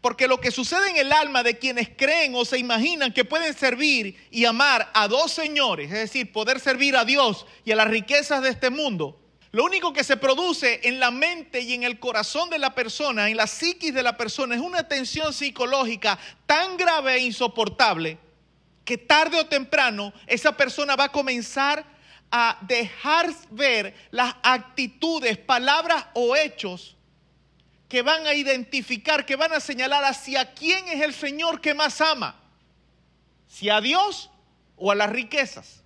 Porque 0.00 0.26
lo 0.26 0.40
que 0.40 0.50
sucede 0.50 0.90
en 0.90 0.96
el 0.96 1.12
alma 1.12 1.42
de 1.42 1.58
quienes 1.58 1.90
creen 1.90 2.34
o 2.34 2.44
se 2.44 2.58
imaginan 2.58 3.12
que 3.12 3.24
pueden 3.24 3.54
servir 3.54 4.16
y 4.30 4.44
amar 4.46 4.90
a 4.94 5.08
dos 5.08 5.32
señores, 5.32 5.86
es 5.92 5.98
decir, 5.98 6.32
poder 6.32 6.60
servir 6.60 6.96
a 6.96 7.04
Dios 7.04 7.46
y 7.64 7.72
a 7.72 7.76
las 7.76 7.88
riquezas 7.88 8.42
de 8.42 8.50
este 8.50 8.70
mundo, 8.70 9.18
lo 9.50 9.64
único 9.64 9.92
que 9.92 10.04
se 10.04 10.16
produce 10.16 10.80
en 10.84 10.98
la 10.98 11.10
mente 11.10 11.60
y 11.60 11.74
en 11.74 11.82
el 11.82 11.98
corazón 11.98 12.48
de 12.48 12.58
la 12.58 12.74
persona, 12.74 13.28
en 13.28 13.36
la 13.36 13.46
psiquis 13.46 13.92
de 13.92 14.02
la 14.02 14.16
persona, 14.16 14.54
es 14.54 14.62
una 14.62 14.88
tensión 14.88 15.34
psicológica 15.34 16.18
tan 16.46 16.78
grave 16.78 17.16
e 17.16 17.18
insoportable 17.18 18.18
que 18.84 18.98
tarde 18.98 19.38
o 19.40 19.46
temprano 19.46 20.12
esa 20.26 20.56
persona 20.56 20.96
va 20.96 21.04
a 21.04 21.12
comenzar 21.12 21.84
a 22.30 22.58
dejar 22.62 23.30
ver 23.50 23.94
las 24.10 24.34
actitudes, 24.42 25.36
palabras 25.36 26.06
o 26.14 26.34
hechos 26.34 26.96
que 27.88 28.00
van 28.00 28.26
a 28.26 28.34
identificar, 28.34 29.26
que 29.26 29.36
van 29.36 29.52
a 29.52 29.60
señalar 29.60 30.02
hacia 30.04 30.54
quién 30.54 30.88
es 30.88 31.02
el 31.02 31.12
Señor 31.12 31.60
que 31.60 31.74
más 31.74 32.00
ama, 32.00 32.40
si 33.46 33.68
a 33.68 33.82
Dios 33.82 34.30
o 34.76 34.90
a 34.90 34.94
las 34.94 35.10
riquezas. 35.10 35.82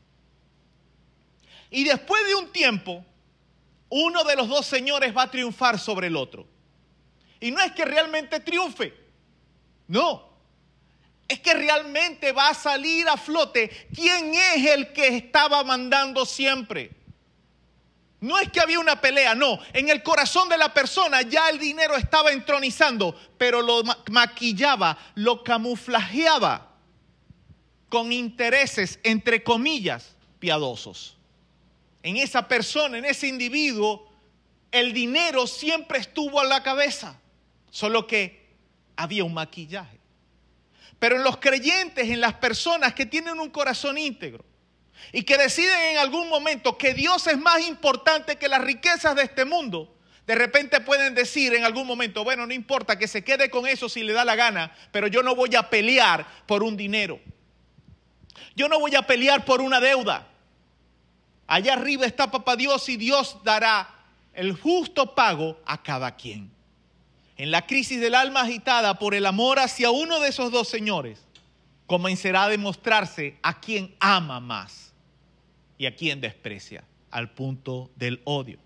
Y 1.68 1.82
después 1.82 2.24
de 2.28 2.36
un 2.36 2.52
tiempo, 2.52 3.05
uno 3.89 4.23
de 4.23 4.36
los 4.36 4.48
dos 4.48 4.66
señores 4.66 5.16
va 5.16 5.23
a 5.23 5.31
triunfar 5.31 5.81
sobre 5.81 6.06
el 6.06 6.16
otro. 6.16 6.47
Y 7.40 7.51
no 7.51 7.60
es 7.60 7.73
que 7.73 7.85
realmente 7.85 8.39
triunfe, 8.39 8.94
no. 9.89 10.35
Es 11.28 11.40
que 11.40 11.54
realmente 11.54 12.32
va 12.32 12.50
a 12.50 12.54
salir 12.54 13.08
a 13.08 13.16
flote 13.16 13.88
quién 13.94 14.32
es 14.34 14.66
el 14.66 14.92
que 14.92 15.08
estaba 15.08 15.64
mandando 15.64 16.24
siempre. 16.24 16.92
No 18.20 18.38
es 18.38 18.50
que 18.50 18.60
había 18.60 18.78
una 18.78 19.00
pelea, 19.00 19.34
no. 19.34 19.58
En 19.72 19.88
el 19.88 20.02
corazón 20.02 20.48
de 20.48 20.56
la 20.56 20.72
persona 20.72 21.22
ya 21.22 21.48
el 21.50 21.58
dinero 21.58 21.96
estaba 21.96 22.32
entronizando, 22.32 23.18
pero 23.36 23.60
lo 23.60 23.82
maquillaba, 24.10 24.96
lo 25.14 25.42
camuflajeaba 25.42 26.72
con 27.88 28.12
intereses, 28.12 28.98
entre 29.02 29.42
comillas, 29.42 30.16
piadosos 30.38 31.16
en 32.06 32.18
esa 32.18 32.46
persona, 32.46 32.98
en 32.98 33.04
ese 33.04 33.26
individuo, 33.26 34.08
el 34.70 34.92
dinero 34.92 35.44
siempre 35.48 35.98
estuvo 35.98 36.38
a 36.38 36.44
la 36.44 36.62
cabeza, 36.62 37.20
solo 37.68 38.06
que 38.06 38.46
había 38.94 39.24
un 39.24 39.34
maquillaje. 39.34 39.98
Pero 40.98 41.16
en 41.16 41.24
los 41.24 41.36
creyentes, 41.39 42.09
en 42.09 42.20
las 42.20 42.35
personas 42.35 42.94
que 42.94 43.06
tienen 43.06 43.39
un 43.39 43.51
corazón 43.51 43.98
íntegro 43.98 44.44
y 45.12 45.23
que 45.23 45.36
deciden 45.36 45.78
en 45.93 45.98
algún 45.98 46.28
momento 46.28 46.78
que 46.78 46.94
Dios 46.94 47.27
es 47.27 47.39
más 47.39 47.66
importante 47.66 48.36
que 48.36 48.48
las 48.48 48.62
riquezas 48.62 49.14
de 49.14 49.23
este 49.23 49.44
mundo, 49.44 49.94
de 50.27 50.35
repente 50.35 50.81
pueden 50.81 51.14
decir 51.14 51.55
en 51.55 51.64
algún 51.64 51.86
momento, 51.86 52.24
bueno, 52.24 52.47
no 52.47 52.52
importa 52.52 52.98
que 52.98 53.06
se 53.06 53.23
quede 53.23 53.48
con 53.51 53.66
eso 53.66 53.89
si 53.89 54.02
le 54.02 54.12
da 54.12 54.24
la 54.24 54.35
gana, 54.35 54.74
pero 54.90 55.06
yo 55.06 55.23
no 55.23 55.36
voy 55.36 55.55
a 55.55 55.70
pelear 55.70 56.27
por 56.47 56.62
un 56.62 56.77
dinero. 56.77 57.20
Yo 58.56 58.68
no 58.68 58.81
voy 58.81 58.94
a 58.97 59.02
pelear 59.02 59.44
por 59.44 59.60
una 59.60 59.81
deuda. 59.81 60.27
Allá 61.47 61.74
arriba 61.74 62.06
está 62.06 62.31
papá 62.31 62.56
Dios 62.56 62.89
y 62.89 62.97
Dios 62.97 63.39
dará 63.44 63.89
el 64.32 64.52
justo 64.55 65.14
pago 65.14 65.60
a 65.64 65.82
cada 65.82 66.16
quien. 66.16 66.55
En 67.36 67.50
la 67.50 67.66
crisis 67.66 68.00
del 68.00 68.14
alma 68.14 68.42
agitada 68.42 68.98
por 68.98 69.14
el 69.14 69.26
amor 69.26 69.58
hacia 69.58 69.90
uno 69.90 70.20
de 70.20 70.30
esos 70.30 70.50
dos 70.50 70.68
señores, 70.68 71.20
comenzará 71.86 72.44
a 72.44 72.48
demostrarse 72.48 73.38
a 73.42 73.60
quien 73.60 73.94
ama 74.00 74.40
más 74.40 74.92
y 75.78 75.86
a 75.86 75.94
quien 75.94 76.20
desprecia, 76.20 76.84
al 77.10 77.30
punto 77.32 77.90
del 77.96 78.20
odio. 78.24 78.58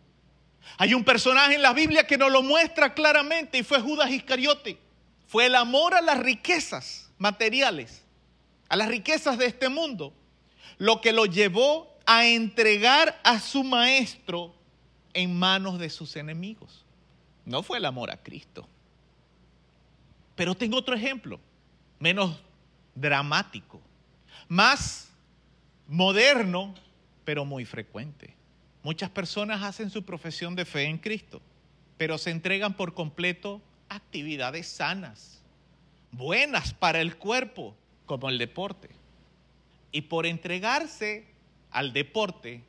Hay 0.78 0.94
un 0.94 1.04
personaje 1.04 1.54
en 1.54 1.62
la 1.62 1.72
Biblia 1.72 2.06
que 2.06 2.16
nos 2.18 2.30
lo 2.30 2.42
muestra 2.42 2.94
claramente 2.94 3.58
y 3.58 3.62
fue 3.62 3.80
Judas 3.80 4.10
Iscariote. 4.10 4.78
Fue 5.26 5.46
el 5.46 5.54
amor 5.54 5.94
a 5.94 6.00
las 6.00 6.18
riquezas 6.18 7.10
materiales, 7.18 8.02
a 8.68 8.76
las 8.76 8.88
riquezas 8.88 9.38
de 9.38 9.46
este 9.46 9.68
mundo, 9.68 10.12
lo 10.78 11.00
que 11.00 11.12
lo 11.12 11.26
llevó 11.26 11.98
a 12.06 12.26
entregar 12.26 13.20
a 13.24 13.40
su 13.40 13.62
maestro 13.64 14.54
en 15.12 15.36
manos 15.36 15.78
de 15.78 15.90
sus 15.90 16.16
enemigos. 16.16 16.79
No 17.50 17.64
fue 17.64 17.78
el 17.78 17.84
amor 17.84 18.12
a 18.12 18.16
Cristo. 18.16 18.68
Pero 20.36 20.54
tengo 20.54 20.76
otro 20.76 20.94
ejemplo, 20.94 21.40
menos 21.98 22.40
dramático, 22.94 23.80
más 24.46 25.10
moderno, 25.88 26.72
pero 27.24 27.44
muy 27.44 27.64
frecuente. 27.64 28.36
Muchas 28.84 29.10
personas 29.10 29.64
hacen 29.64 29.90
su 29.90 30.04
profesión 30.04 30.54
de 30.54 30.64
fe 30.64 30.84
en 30.84 30.98
Cristo, 30.98 31.42
pero 31.96 32.18
se 32.18 32.30
entregan 32.30 32.74
por 32.74 32.94
completo 32.94 33.60
a 33.88 33.96
actividades 33.96 34.68
sanas, 34.68 35.42
buenas 36.12 36.72
para 36.72 37.00
el 37.00 37.16
cuerpo, 37.16 37.74
como 38.06 38.28
el 38.28 38.38
deporte. 38.38 38.90
Y 39.90 40.02
por 40.02 40.24
entregarse 40.24 41.26
al 41.72 41.92
deporte, 41.92 42.62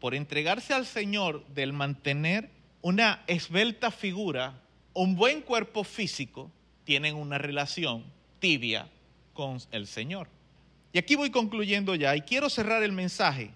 por 0.00 0.16
entregarse 0.16 0.74
al 0.74 0.86
Señor 0.86 1.46
del 1.54 1.72
mantener 1.72 2.57
una 2.82 3.22
esbelta 3.26 3.90
figura, 3.90 4.60
un 4.94 5.16
buen 5.16 5.42
cuerpo 5.42 5.84
físico, 5.84 6.50
tienen 6.84 7.16
una 7.16 7.38
relación 7.38 8.04
tibia 8.38 8.88
con 9.34 9.58
el 9.70 9.86
Señor. 9.86 10.28
Y 10.92 10.98
aquí 10.98 11.14
voy 11.16 11.30
concluyendo 11.30 11.94
ya 11.94 12.16
y 12.16 12.22
quiero 12.22 12.48
cerrar 12.48 12.82
el 12.82 12.92
mensaje. 12.92 13.50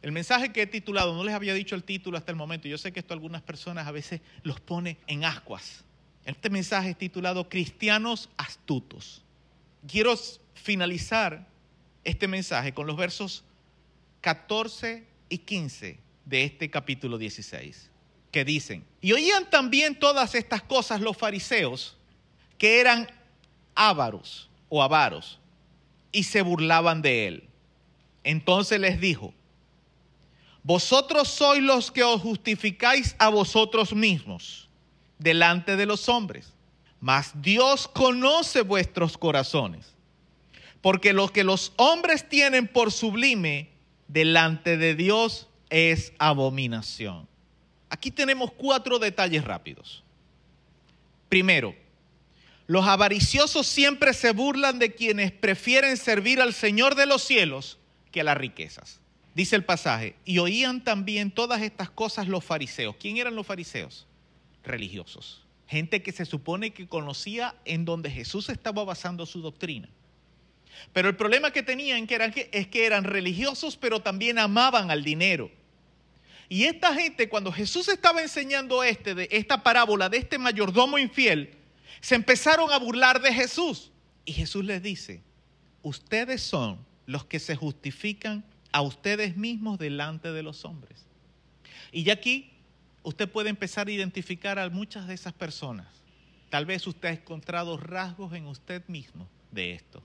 El 0.00 0.12
mensaje 0.12 0.52
que 0.52 0.62
he 0.62 0.66
titulado, 0.66 1.14
no 1.14 1.24
les 1.24 1.34
había 1.34 1.54
dicho 1.54 1.74
el 1.74 1.84
título 1.84 2.16
hasta 2.16 2.30
el 2.30 2.36
momento, 2.36 2.68
yo 2.68 2.78
sé 2.78 2.92
que 2.92 3.00
esto 3.00 3.14
algunas 3.14 3.42
personas 3.42 3.86
a 3.86 3.92
veces 3.92 4.20
los 4.42 4.60
pone 4.60 4.96
en 5.06 5.24
ascuas. 5.24 5.84
Este 6.24 6.50
mensaje 6.50 6.90
es 6.90 6.98
titulado 6.98 7.48
Cristianos 7.48 8.28
astutos. 8.36 9.22
Quiero 9.86 10.14
finalizar 10.54 11.46
este 12.04 12.28
mensaje 12.28 12.72
con 12.72 12.86
los 12.86 12.96
versos 12.96 13.44
14 14.20 15.04
y 15.28 15.38
15 15.38 15.98
de 16.24 16.44
este 16.44 16.70
capítulo 16.70 17.18
16, 17.18 17.90
que 18.30 18.44
dicen, 18.44 18.84
y 19.00 19.12
oían 19.12 19.48
también 19.48 19.98
todas 19.98 20.34
estas 20.34 20.62
cosas 20.62 21.00
los 21.00 21.16
fariseos, 21.16 21.96
que 22.58 22.80
eran 22.80 23.08
ávaros 23.74 24.48
o 24.68 24.82
avaros, 24.82 25.38
y 26.12 26.24
se 26.24 26.42
burlaban 26.42 27.02
de 27.02 27.26
él. 27.26 27.48
Entonces 28.24 28.80
les 28.80 29.00
dijo, 29.00 29.32
vosotros 30.62 31.28
sois 31.28 31.62
los 31.62 31.90
que 31.90 32.02
os 32.02 32.20
justificáis 32.20 33.14
a 33.18 33.28
vosotros 33.28 33.94
mismos 33.94 34.68
delante 35.18 35.76
de 35.76 35.86
los 35.86 36.08
hombres, 36.08 36.52
mas 37.00 37.32
Dios 37.40 37.88
conoce 37.88 38.62
vuestros 38.62 39.16
corazones, 39.16 39.94
porque 40.82 41.12
lo 41.12 41.28
que 41.28 41.44
los 41.44 41.72
hombres 41.76 42.28
tienen 42.28 42.66
por 42.66 42.92
sublime 42.92 43.70
delante 44.08 44.76
de 44.76 44.94
Dios 44.94 45.48
es 45.70 46.12
abominación. 46.18 47.28
Aquí 47.90 48.10
tenemos 48.10 48.52
cuatro 48.52 48.98
detalles 48.98 49.44
rápidos. 49.44 50.04
Primero, 51.28 51.74
los 52.66 52.86
avariciosos 52.86 53.66
siempre 53.66 54.12
se 54.12 54.32
burlan 54.32 54.78
de 54.78 54.94
quienes 54.94 55.32
prefieren 55.32 55.96
servir 55.96 56.40
al 56.40 56.52
Señor 56.52 56.94
de 56.94 57.06
los 57.06 57.22
cielos 57.22 57.78
que 58.12 58.20
a 58.20 58.24
las 58.24 58.36
riquezas. 58.36 59.00
Dice 59.34 59.56
el 59.56 59.64
pasaje, 59.64 60.16
y 60.24 60.38
oían 60.38 60.82
también 60.82 61.30
todas 61.30 61.62
estas 61.62 61.90
cosas 61.90 62.28
los 62.28 62.44
fariseos. 62.44 62.96
¿Quién 62.96 63.18
eran 63.18 63.36
los 63.36 63.46
fariseos? 63.46 64.06
Religiosos. 64.64 65.46
Gente 65.66 66.02
que 66.02 66.12
se 66.12 66.24
supone 66.24 66.72
que 66.72 66.88
conocía 66.88 67.54
en 67.64 67.84
donde 67.84 68.10
Jesús 68.10 68.48
estaba 68.48 68.84
basando 68.84 69.26
su 69.26 69.40
doctrina. 69.40 69.88
Pero 70.92 71.08
el 71.08 71.16
problema 71.16 71.52
que 71.52 71.62
tenían 71.62 72.06
que 72.06 72.14
eran, 72.14 72.34
es 72.52 72.68
que 72.68 72.86
eran 72.86 73.04
religiosos, 73.04 73.76
pero 73.76 74.00
también 74.00 74.38
amaban 74.38 74.90
al 74.90 75.04
dinero. 75.04 75.50
Y 76.48 76.64
esta 76.64 76.94
gente, 76.94 77.28
cuando 77.28 77.52
Jesús 77.52 77.88
estaba 77.88 78.22
enseñando 78.22 78.82
este, 78.82 79.14
de 79.14 79.28
esta 79.30 79.62
parábola 79.62 80.08
de 80.08 80.18
este 80.18 80.38
mayordomo 80.38 80.98
infiel, 80.98 81.54
se 82.00 82.14
empezaron 82.14 82.72
a 82.72 82.78
burlar 82.78 83.20
de 83.20 83.32
Jesús. 83.32 83.90
Y 84.24 84.32
Jesús 84.32 84.64
les 84.64 84.82
dice, 84.82 85.22
ustedes 85.82 86.42
son 86.42 86.78
los 87.06 87.24
que 87.24 87.38
se 87.38 87.56
justifican 87.56 88.44
a 88.72 88.82
ustedes 88.82 89.36
mismos 89.36 89.78
delante 89.78 90.32
de 90.32 90.42
los 90.42 90.64
hombres. 90.64 91.06
Y 91.92 92.04
ya 92.04 92.14
aquí 92.14 92.50
usted 93.02 93.28
puede 93.28 93.50
empezar 93.50 93.88
a 93.88 93.92
identificar 93.92 94.58
a 94.58 94.68
muchas 94.70 95.06
de 95.08 95.14
esas 95.14 95.32
personas. 95.32 95.86
Tal 96.50 96.66
vez 96.66 96.86
usted 96.86 97.08
ha 97.08 97.12
encontrado 97.12 97.76
rasgos 97.76 98.32
en 98.32 98.46
usted 98.46 98.82
mismo 98.86 99.28
de 99.50 99.72
esto. 99.72 100.02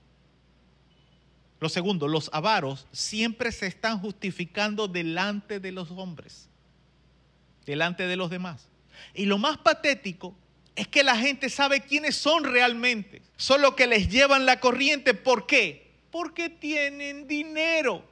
Lo 1.64 1.70
segundo, 1.70 2.08
los 2.08 2.28
avaros 2.34 2.86
siempre 2.92 3.50
se 3.50 3.66
están 3.66 3.98
justificando 3.98 4.86
delante 4.86 5.60
de 5.60 5.72
los 5.72 5.90
hombres, 5.92 6.50
delante 7.64 8.06
de 8.06 8.16
los 8.16 8.28
demás. 8.28 8.68
Y 9.14 9.24
lo 9.24 9.38
más 9.38 9.56
patético 9.56 10.36
es 10.76 10.88
que 10.88 11.02
la 11.02 11.16
gente 11.16 11.48
sabe 11.48 11.80
quiénes 11.80 12.16
son 12.16 12.44
realmente. 12.44 13.22
Solo 13.38 13.74
que 13.76 13.86
les 13.86 14.10
llevan 14.10 14.44
la 14.44 14.60
corriente. 14.60 15.14
¿Por 15.14 15.46
qué? 15.46 15.90
Porque 16.10 16.50
tienen 16.50 17.26
dinero. 17.26 18.04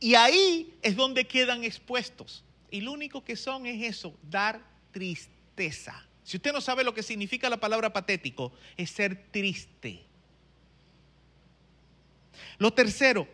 Y 0.00 0.16
ahí 0.16 0.74
es 0.82 0.96
donde 0.96 1.26
quedan 1.26 1.64
expuestos. 1.64 2.44
Y 2.70 2.82
lo 2.82 2.92
único 2.92 3.24
que 3.24 3.36
son 3.36 3.64
es 3.64 3.82
eso, 3.82 4.12
dar 4.28 4.60
tristeza. 4.92 6.06
Si 6.24 6.36
usted 6.36 6.52
no 6.52 6.60
sabe 6.60 6.84
lo 6.84 6.92
que 6.92 7.02
significa 7.02 7.48
la 7.48 7.58
palabra 7.58 7.90
patético, 7.90 8.52
es 8.76 8.90
ser 8.90 9.30
triste. 9.30 10.09
Lo 12.58 12.72
tercero, 12.72 13.28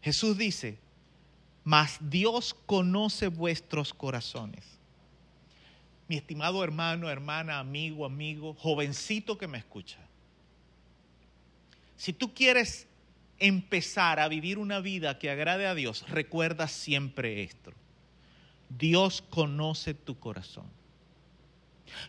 Jesús 0.00 0.36
dice, 0.36 0.78
mas 1.64 1.98
Dios 2.00 2.54
conoce 2.66 3.28
vuestros 3.28 3.94
corazones 3.94 4.72
mi 6.12 6.18
estimado 6.18 6.62
hermano, 6.62 7.08
hermana, 7.08 7.58
amigo, 7.58 8.04
amigo, 8.04 8.52
jovencito 8.52 9.38
que 9.38 9.46
me 9.46 9.56
escucha. 9.56 9.96
Si 11.96 12.12
tú 12.12 12.34
quieres 12.34 12.86
empezar 13.38 14.20
a 14.20 14.28
vivir 14.28 14.58
una 14.58 14.80
vida 14.80 15.18
que 15.18 15.30
agrade 15.30 15.66
a 15.66 15.74
Dios, 15.74 16.04
recuerda 16.10 16.68
siempre 16.68 17.42
esto. 17.42 17.72
Dios 18.68 19.24
conoce 19.30 19.94
tu 19.94 20.18
corazón. 20.18 20.66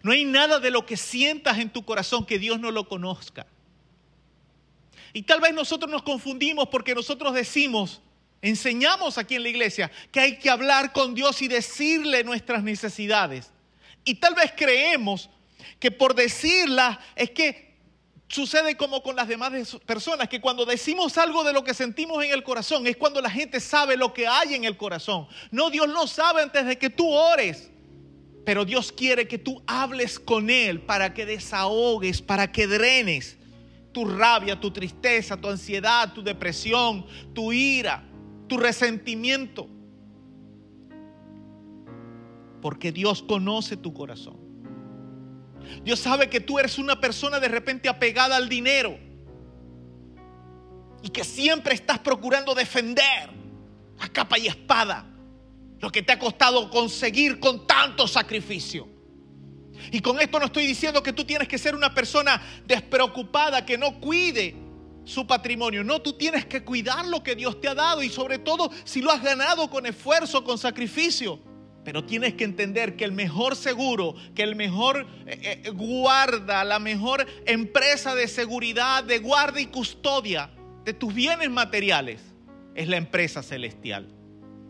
No 0.01 0.11
hay 0.11 0.25
nada 0.25 0.59
de 0.59 0.69
lo 0.69 0.85
que 0.85 0.97
sientas 0.97 1.57
en 1.59 1.69
tu 1.69 1.85
corazón 1.85 2.25
que 2.25 2.39
Dios 2.39 2.59
no 2.59 2.71
lo 2.71 2.89
conozca. 2.89 3.47
Y 5.13 5.23
tal 5.23 5.39
vez 5.39 5.53
nosotros 5.53 5.89
nos 5.91 6.01
confundimos 6.01 6.67
porque 6.69 6.95
nosotros 6.95 7.33
decimos, 7.35 8.01
enseñamos 8.41 9.19
aquí 9.19 9.35
en 9.35 9.43
la 9.43 9.49
iglesia, 9.49 9.91
que 10.11 10.19
hay 10.19 10.37
que 10.37 10.49
hablar 10.49 10.91
con 10.91 11.13
Dios 11.13 11.41
y 11.43 11.47
decirle 11.47 12.23
nuestras 12.23 12.63
necesidades. 12.63 13.51
Y 14.03 14.15
tal 14.15 14.33
vez 14.33 14.51
creemos 14.57 15.29
que 15.79 15.91
por 15.91 16.15
decirla 16.15 16.99
es 17.15 17.29
que 17.29 17.73
sucede 18.27 18.75
como 18.75 19.03
con 19.03 19.15
las 19.15 19.27
demás 19.27 19.77
personas, 19.85 20.27
que 20.27 20.41
cuando 20.41 20.65
decimos 20.65 21.19
algo 21.19 21.43
de 21.43 21.53
lo 21.53 21.63
que 21.63 21.75
sentimos 21.75 22.23
en 22.23 22.31
el 22.31 22.43
corazón 22.43 22.87
es 22.87 22.97
cuando 22.97 23.21
la 23.21 23.29
gente 23.29 23.59
sabe 23.59 23.95
lo 23.95 24.13
que 24.13 24.25
hay 24.27 24.55
en 24.55 24.63
el 24.63 24.75
corazón. 24.75 25.27
No, 25.51 25.69
Dios 25.69 25.87
lo 25.87 26.07
sabe 26.07 26.41
antes 26.41 26.65
de 26.65 26.77
que 26.77 26.89
tú 26.89 27.07
ores. 27.07 27.69
Pero 28.45 28.65
Dios 28.65 28.91
quiere 28.91 29.27
que 29.27 29.37
tú 29.37 29.63
hables 29.67 30.19
con 30.19 30.49
Él 30.49 30.81
para 30.81 31.13
que 31.13 31.25
desahogues, 31.25 32.21
para 32.21 32.51
que 32.51 32.67
drenes 32.67 33.37
tu 33.93 34.05
rabia, 34.05 34.59
tu 34.59 34.71
tristeza, 34.71 35.37
tu 35.37 35.47
ansiedad, 35.47 36.11
tu 36.11 36.21
depresión, 36.21 37.05
tu 37.33 37.53
ira, 37.53 38.03
tu 38.47 38.57
resentimiento 38.57 39.69
porque 42.63 42.93
Dios 42.93 43.21
conoce 43.21 43.75
tu 43.75 43.93
corazón. 43.93 44.37
Dios 45.83 45.99
sabe 45.99 46.29
que 46.29 46.39
tú 46.39 46.59
eres 46.59 46.77
una 46.77 46.97
persona 46.97 47.41
de 47.41 47.49
repente 47.49 47.89
apegada 47.89 48.37
al 48.37 48.47
dinero 48.47 48.97
y 51.01 51.09
que 51.09 51.25
siempre 51.25 51.73
estás 51.73 51.99
procurando 51.99 52.55
defender 52.55 53.29
a 53.99 54.07
capa 54.07 54.39
y 54.39 54.47
espada 54.47 55.05
lo 55.81 55.89
que 55.91 56.03
te 56.03 56.13
ha 56.13 56.19
costado 56.19 56.69
conseguir 56.69 57.41
con 57.41 57.67
tanto 57.67 58.07
sacrificio. 58.07 58.87
Y 59.91 59.99
con 60.01 60.19
esto 60.19 60.39
no 60.39 60.45
estoy 60.45 60.65
diciendo 60.65 61.03
que 61.03 61.13
tú 61.13 61.25
tienes 61.25 61.47
que 61.47 61.57
ser 61.57 61.75
una 61.75 61.93
persona 61.93 62.41
despreocupada 62.65 63.65
que 63.65 63.77
no 63.77 63.99
cuide 63.99 64.55
su 65.05 65.27
patrimonio. 65.27 65.83
No, 65.83 66.01
tú 66.01 66.13
tienes 66.13 66.45
que 66.45 66.63
cuidar 66.63 67.07
lo 67.07 67.23
que 67.23 67.35
Dios 67.35 67.59
te 67.59 67.67
ha 67.67 67.75
dado 67.75 68.03
y 68.03 68.09
sobre 68.09 68.39
todo 68.39 68.71
si 68.83 69.01
lo 69.01 69.11
has 69.11 69.21
ganado 69.21 69.69
con 69.69 69.85
esfuerzo, 69.85 70.43
con 70.43 70.57
sacrificio. 70.57 71.39
Pero 71.83 72.05
tienes 72.05 72.35
que 72.35 72.45
entender 72.45 72.95
que 72.95 73.03
el 73.03 73.11
mejor 73.11 73.57
seguro, 73.57 74.15
que 74.33 74.43
el 74.43 74.55
mejor 74.55 75.05
eh, 75.25 75.61
eh, 75.65 75.69
guarda, 75.71 76.63
la 76.63 76.79
mejor 76.79 77.27
empresa 77.45 78.15
de 78.15 78.29
seguridad, 78.29 79.03
de 79.03 79.19
guarda 79.19 79.59
y 79.59 79.65
custodia 79.65 80.49
de 80.85 80.93
tus 80.93 81.13
bienes 81.13 81.49
materiales 81.49 82.21
es 82.75 82.87
la 82.87 82.97
empresa 82.97 83.43
celestial. 83.43 84.07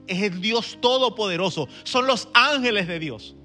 Es 0.07 0.21
el 0.21 0.41
Dios 0.41 0.79
Todopoderoso. 0.81 1.67
Son 1.83 2.07
los 2.07 2.29
ángeles 2.33 2.87
de 2.87 2.99
Dios. 2.99 3.35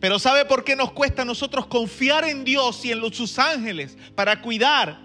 Pero 0.00 0.18
¿sabe 0.18 0.44
por 0.44 0.64
qué 0.64 0.76
nos 0.76 0.92
cuesta 0.92 1.22
a 1.22 1.24
nosotros 1.24 1.66
confiar 1.66 2.24
en 2.24 2.44
Dios 2.44 2.84
y 2.84 2.92
en 2.92 3.00
los, 3.00 3.16
sus 3.16 3.38
ángeles 3.38 3.96
para 4.14 4.40
cuidar 4.42 5.00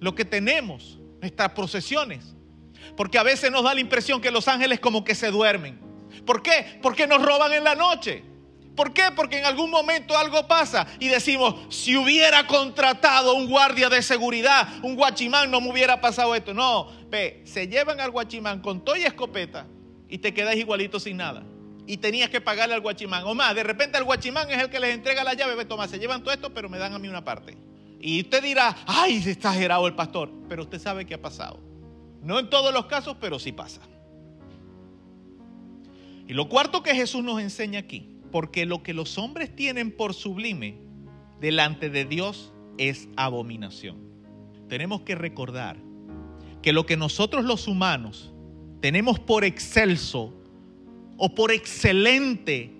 lo 0.00 0.14
que 0.14 0.24
tenemos, 0.24 0.98
nuestras 1.20 1.50
posesiones? 1.50 2.34
Porque 2.96 3.18
a 3.18 3.22
veces 3.22 3.50
nos 3.50 3.64
da 3.64 3.74
la 3.74 3.80
impresión 3.80 4.20
que 4.20 4.30
los 4.30 4.48
ángeles 4.48 4.80
como 4.80 5.04
que 5.04 5.14
se 5.14 5.30
duermen. 5.30 5.78
¿Por 6.26 6.42
qué? 6.42 6.78
Porque 6.82 7.06
nos 7.06 7.22
roban 7.22 7.52
en 7.52 7.64
la 7.64 7.74
noche. 7.74 8.24
¿Por 8.78 8.92
qué? 8.92 9.04
Porque 9.16 9.38
en 9.38 9.44
algún 9.44 9.70
momento 9.70 10.16
algo 10.16 10.46
pasa 10.46 10.86
y 11.00 11.08
decimos, 11.08 11.54
si 11.68 11.96
hubiera 11.96 12.46
contratado 12.46 13.34
un 13.34 13.48
guardia 13.48 13.88
de 13.88 14.02
seguridad, 14.02 14.68
un 14.84 14.94
guachimán, 14.94 15.50
no 15.50 15.60
me 15.60 15.70
hubiera 15.70 16.00
pasado 16.00 16.32
esto. 16.34 16.54
No, 16.54 16.92
ve, 17.08 17.42
se 17.44 17.66
llevan 17.66 18.00
al 18.00 18.12
guachimán 18.12 18.60
con 18.60 18.84
toy 18.84 19.00
y 19.00 19.04
escopeta 19.04 19.66
y 20.08 20.18
te 20.18 20.32
quedas 20.32 20.54
igualito 20.54 21.00
sin 21.00 21.16
nada. 21.16 21.42
Y 21.88 21.96
tenías 21.96 22.28
que 22.28 22.42
pagarle 22.42 22.74
al 22.74 22.82
guachimán. 22.82 23.24
O 23.24 23.34
más, 23.34 23.54
de 23.54 23.62
repente 23.62 23.96
el 23.96 24.04
guachimán 24.04 24.50
es 24.50 24.58
el 24.58 24.68
que 24.68 24.78
les 24.78 24.94
entrega 24.94 25.24
la 25.24 25.32
llave. 25.32 25.56
Ve, 25.56 25.64
toma, 25.64 25.88
se 25.88 25.98
llevan 25.98 26.22
todo 26.22 26.34
esto, 26.34 26.52
pero 26.52 26.68
me 26.68 26.76
dan 26.78 26.92
a 26.92 26.98
mí 26.98 27.08
una 27.08 27.24
parte. 27.24 27.56
Y 27.98 28.20
usted 28.20 28.42
dirá, 28.42 28.76
ay, 28.86 29.22
exagerado 29.26 29.86
el 29.86 29.94
pastor. 29.94 30.30
Pero 30.50 30.64
usted 30.64 30.78
sabe 30.78 31.06
qué 31.06 31.14
ha 31.14 31.22
pasado. 31.22 31.58
No 32.22 32.38
en 32.38 32.50
todos 32.50 32.74
los 32.74 32.84
casos, 32.84 33.16
pero 33.18 33.38
sí 33.38 33.52
pasa. 33.52 33.80
Y 36.26 36.34
lo 36.34 36.50
cuarto 36.50 36.82
que 36.82 36.94
Jesús 36.94 37.24
nos 37.24 37.40
enseña 37.40 37.78
aquí, 37.78 38.06
porque 38.30 38.66
lo 38.66 38.82
que 38.82 38.92
los 38.92 39.16
hombres 39.16 39.56
tienen 39.56 39.90
por 39.90 40.12
sublime 40.12 40.76
delante 41.40 41.88
de 41.88 42.04
Dios 42.04 42.52
es 42.76 43.08
abominación. 43.16 43.96
Tenemos 44.68 45.00
que 45.00 45.14
recordar 45.14 45.78
que 46.60 46.74
lo 46.74 46.84
que 46.84 46.98
nosotros 46.98 47.46
los 47.46 47.66
humanos 47.66 48.34
tenemos 48.82 49.18
por 49.18 49.44
excelso 49.44 50.37
o 51.18 51.34
por 51.34 51.52
excelente 51.52 52.72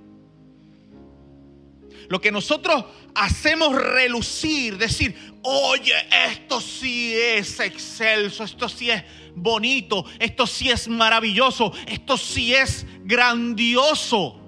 Lo 2.08 2.20
que 2.20 2.32
nosotros 2.32 2.84
hacemos 3.14 3.74
relucir, 3.74 4.78
decir, 4.78 5.14
oye, 5.42 5.92
esto 6.30 6.58
sí 6.60 7.12
es 7.14 7.60
excelso, 7.60 8.44
esto 8.44 8.66
sí 8.68 8.90
es 8.90 9.04
bonito, 9.34 10.06
esto 10.18 10.46
sí 10.46 10.70
es 10.70 10.88
maravilloso, 10.88 11.72
esto 11.86 12.16
sí 12.16 12.54
es 12.54 12.86
grandioso. 13.04 14.40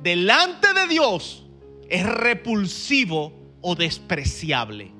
Delante 0.00 0.72
de 0.72 0.86
Dios 0.86 1.44
es 1.88 2.06
repulsivo 2.06 3.32
o 3.62 3.74
despreciable. 3.74 4.92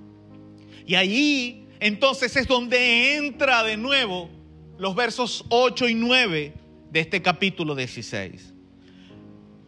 Y 0.86 0.97
allí 0.97 1.66
entonces 1.78 2.35
es 2.35 2.48
donde 2.48 3.16
entra 3.16 3.62
de 3.62 3.77
nuevo 3.77 4.28
los 4.77 4.97
versos 4.97 5.44
8 5.51 5.89
y 5.89 5.94
9 5.94 6.60
de 6.90 7.00
este 7.00 7.22
capítulo 7.22 7.74
16. 7.74 8.54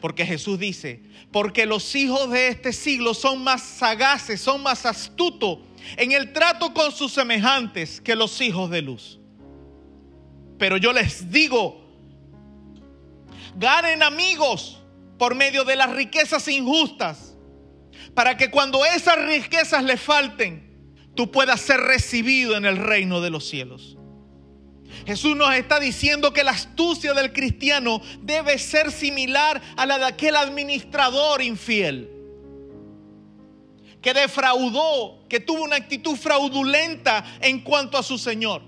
Porque 0.00 0.26
Jesús 0.26 0.58
dice, 0.58 1.02
porque 1.30 1.64
los 1.64 1.94
hijos 1.94 2.30
de 2.30 2.48
este 2.48 2.72
siglo 2.72 3.14
son 3.14 3.44
más 3.44 3.62
sagaces, 3.62 4.40
son 4.40 4.62
más 4.62 4.84
astutos 4.84 5.58
en 5.96 6.12
el 6.12 6.32
trato 6.32 6.74
con 6.74 6.90
sus 6.90 7.12
semejantes 7.12 8.00
que 8.00 8.16
los 8.16 8.40
hijos 8.40 8.68
de 8.70 8.82
luz. 8.82 9.20
Pero 10.58 10.76
yo 10.76 10.92
les 10.92 11.30
digo, 11.30 11.80
ganen 13.56 14.02
amigos 14.02 14.80
por 15.18 15.36
medio 15.36 15.64
de 15.64 15.76
las 15.76 15.90
riquezas 15.90 16.48
injustas, 16.48 17.36
para 18.14 18.36
que 18.36 18.50
cuando 18.50 18.84
esas 18.84 19.24
riquezas 19.26 19.84
les 19.84 20.00
falten, 20.00 20.96
tú 21.14 21.30
puedas 21.30 21.60
ser 21.60 21.78
recibido 21.78 22.56
en 22.56 22.64
el 22.64 22.76
reino 22.76 23.20
de 23.20 23.30
los 23.30 23.48
cielos. 23.48 23.96
Jesús 25.06 25.36
nos 25.36 25.54
está 25.54 25.80
diciendo 25.80 26.32
que 26.32 26.44
la 26.44 26.52
astucia 26.52 27.12
del 27.14 27.32
cristiano 27.32 28.00
debe 28.20 28.58
ser 28.58 28.92
similar 28.92 29.60
a 29.76 29.86
la 29.86 29.98
de 29.98 30.04
aquel 30.06 30.36
administrador 30.36 31.42
infiel 31.42 32.08
que 34.02 34.12
defraudó, 34.12 35.26
que 35.28 35.40
tuvo 35.40 35.62
una 35.62 35.76
actitud 35.76 36.16
fraudulenta 36.16 37.24
en 37.40 37.60
cuanto 37.60 37.96
a 37.96 38.02
su 38.02 38.18
Señor. 38.18 38.62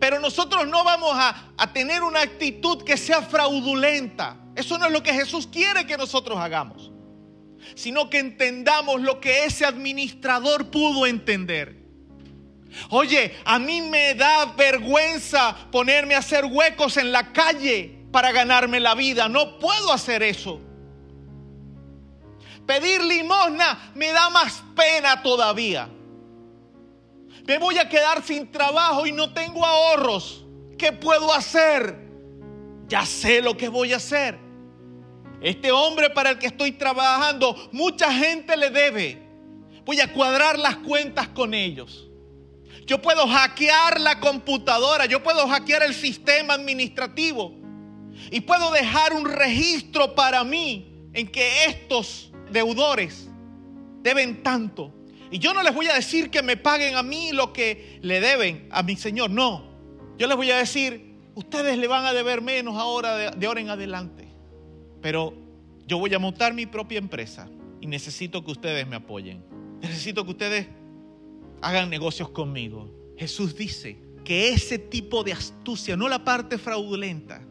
Pero 0.00 0.18
nosotros 0.18 0.66
no 0.66 0.82
vamos 0.82 1.12
a, 1.14 1.72
tener 1.72 2.02
una 2.02 2.22
actitud 2.22 2.82
que 2.82 2.96
sea 2.96 3.22
fraudulenta. 3.22 4.38
Eso 4.56 4.78
no 4.78 4.86
es 4.86 4.92
lo 4.92 5.02
que 5.02 5.12
Jesús 5.12 5.46
quiere 5.46 5.86
que 5.86 5.96
nosotros 5.96 6.38
hagamos. 6.38 6.90
Sino 7.74 8.10
que 8.10 8.18
entendamos 8.18 9.00
lo 9.00 9.20
que 9.20 9.44
ese 9.44 9.64
administrador 9.64 10.70
pudo 10.70 11.06
entender. 11.06 11.81
Oye, 12.90 13.36
a 13.44 13.58
mí 13.58 13.80
me 13.82 14.14
da 14.14 14.46
vergüenza 14.56 15.56
ponerme 15.70 16.14
a 16.14 16.18
hacer 16.18 16.44
huecos 16.44 16.96
en 16.96 17.12
la 17.12 17.32
calle 17.32 18.06
para 18.10 18.32
ganarme 18.32 18.80
la 18.80 18.94
vida. 18.94 19.28
No 19.28 19.58
puedo 19.58 19.92
hacer 19.92 20.22
eso. 20.22 20.60
Pedir 22.66 23.02
limosna 23.02 23.92
me 23.94 24.12
da 24.12 24.30
más 24.30 24.62
pena 24.76 25.22
todavía. 25.22 25.88
Me 27.46 27.58
voy 27.58 27.78
a 27.78 27.88
quedar 27.88 28.22
sin 28.22 28.50
trabajo 28.50 29.06
y 29.06 29.12
no 29.12 29.32
tengo 29.32 29.64
ahorros. 29.64 30.44
¿Qué 30.78 30.92
puedo 30.92 31.32
hacer? 31.32 31.98
Ya 32.86 33.04
sé 33.04 33.42
lo 33.42 33.56
que 33.56 33.68
voy 33.68 33.92
a 33.92 33.96
hacer. 33.96 34.38
Este 35.40 35.72
hombre 35.72 36.10
para 36.10 36.30
el 36.30 36.38
que 36.38 36.46
estoy 36.46 36.72
trabajando, 36.72 37.56
mucha 37.72 38.12
gente 38.12 38.56
le 38.56 38.70
debe. 38.70 39.20
Voy 39.84 40.00
a 40.00 40.12
cuadrar 40.12 40.56
las 40.58 40.76
cuentas 40.76 41.28
con 41.28 41.52
ellos. 41.52 42.08
Yo 42.86 43.00
puedo 43.00 43.26
hackear 43.26 44.00
la 44.00 44.18
computadora, 44.20 45.06
yo 45.06 45.22
puedo 45.22 45.46
hackear 45.46 45.82
el 45.82 45.94
sistema 45.94 46.54
administrativo 46.54 47.54
y 48.30 48.40
puedo 48.40 48.70
dejar 48.72 49.12
un 49.12 49.24
registro 49.24 50.14
para 50.14 50.42
mí 50.44 51.08
en 51.12 51.28
que 51.28 51.64
estos 51.66 52.32
deudores 52.50 53.28
deben 54.02 54.42
tanto. 54.42 54.92
Y 55.30 55.38
yo 55.38 55.54
no 55.54 55.62
les 55.62 55.74
voy 55.74 55.86
a 55.88 55.94
decir 55.94 56.30
que 56.30 56.42
me 56.42 56.56
paguen 56.56 56.96
a 56.96 57.02
mí 57.02 57.30
lo 57.32 57.52
que 57.52 57.98
le 58.02 58.20
deben 58.20 58.68
a 58.70 58.82
mi 58.82 58.96
Señor, 58.96 59.30
no. 59.30 59.70
Yo 60.18 60.26
les 60.26 60.36
voy 60.36 60.50
a 60.50 60.56
decir, 60.56 61.16
ustedes 61.34 61.78
le 61.78 61.86
van 61.86 62.04
a 62.04 62.12
deber 62.12 62.42
menos 62.42 62.76
ahora 62.76 63.16
de, 63.16 63.30
de 63.30 63.46
ahora 63.46 63.60
en 63.60 63.70
adelante. 63.70 64.28
Pero 65.00 65.34
yo 65.86 65.98
voy 65.98 66.12
a 66.14 66.18
montar 66.18 66.52
mi 66.52 66.66
propia 66.66 66.98
empresa 66.98 67.48
y 67.80 67.86
necesito 67.86 68.44
que 68.44 68.50
ustedes 68.50 68.86
me 68.86 68.96
apoyen. 68.96 69.44
Necesito 69.80 70.24
que 70.24 70.30
ustedes 70.30 70.66
hagan 71.62 71.88
negocios 71.88 72.28
conmigo. 72.30 72.92
Jesús 73.16 73.56
dice 73.56 73.98
que 74.24 74.52
ese 74.52 74.78
tipo 74.78 75.24
de 75.24 75.32
astucia, 75.32 75.96
no 75.96 76.08
la 76.08 76.24
parte 76.24 76.58
fraudulenta, 76.58 77.42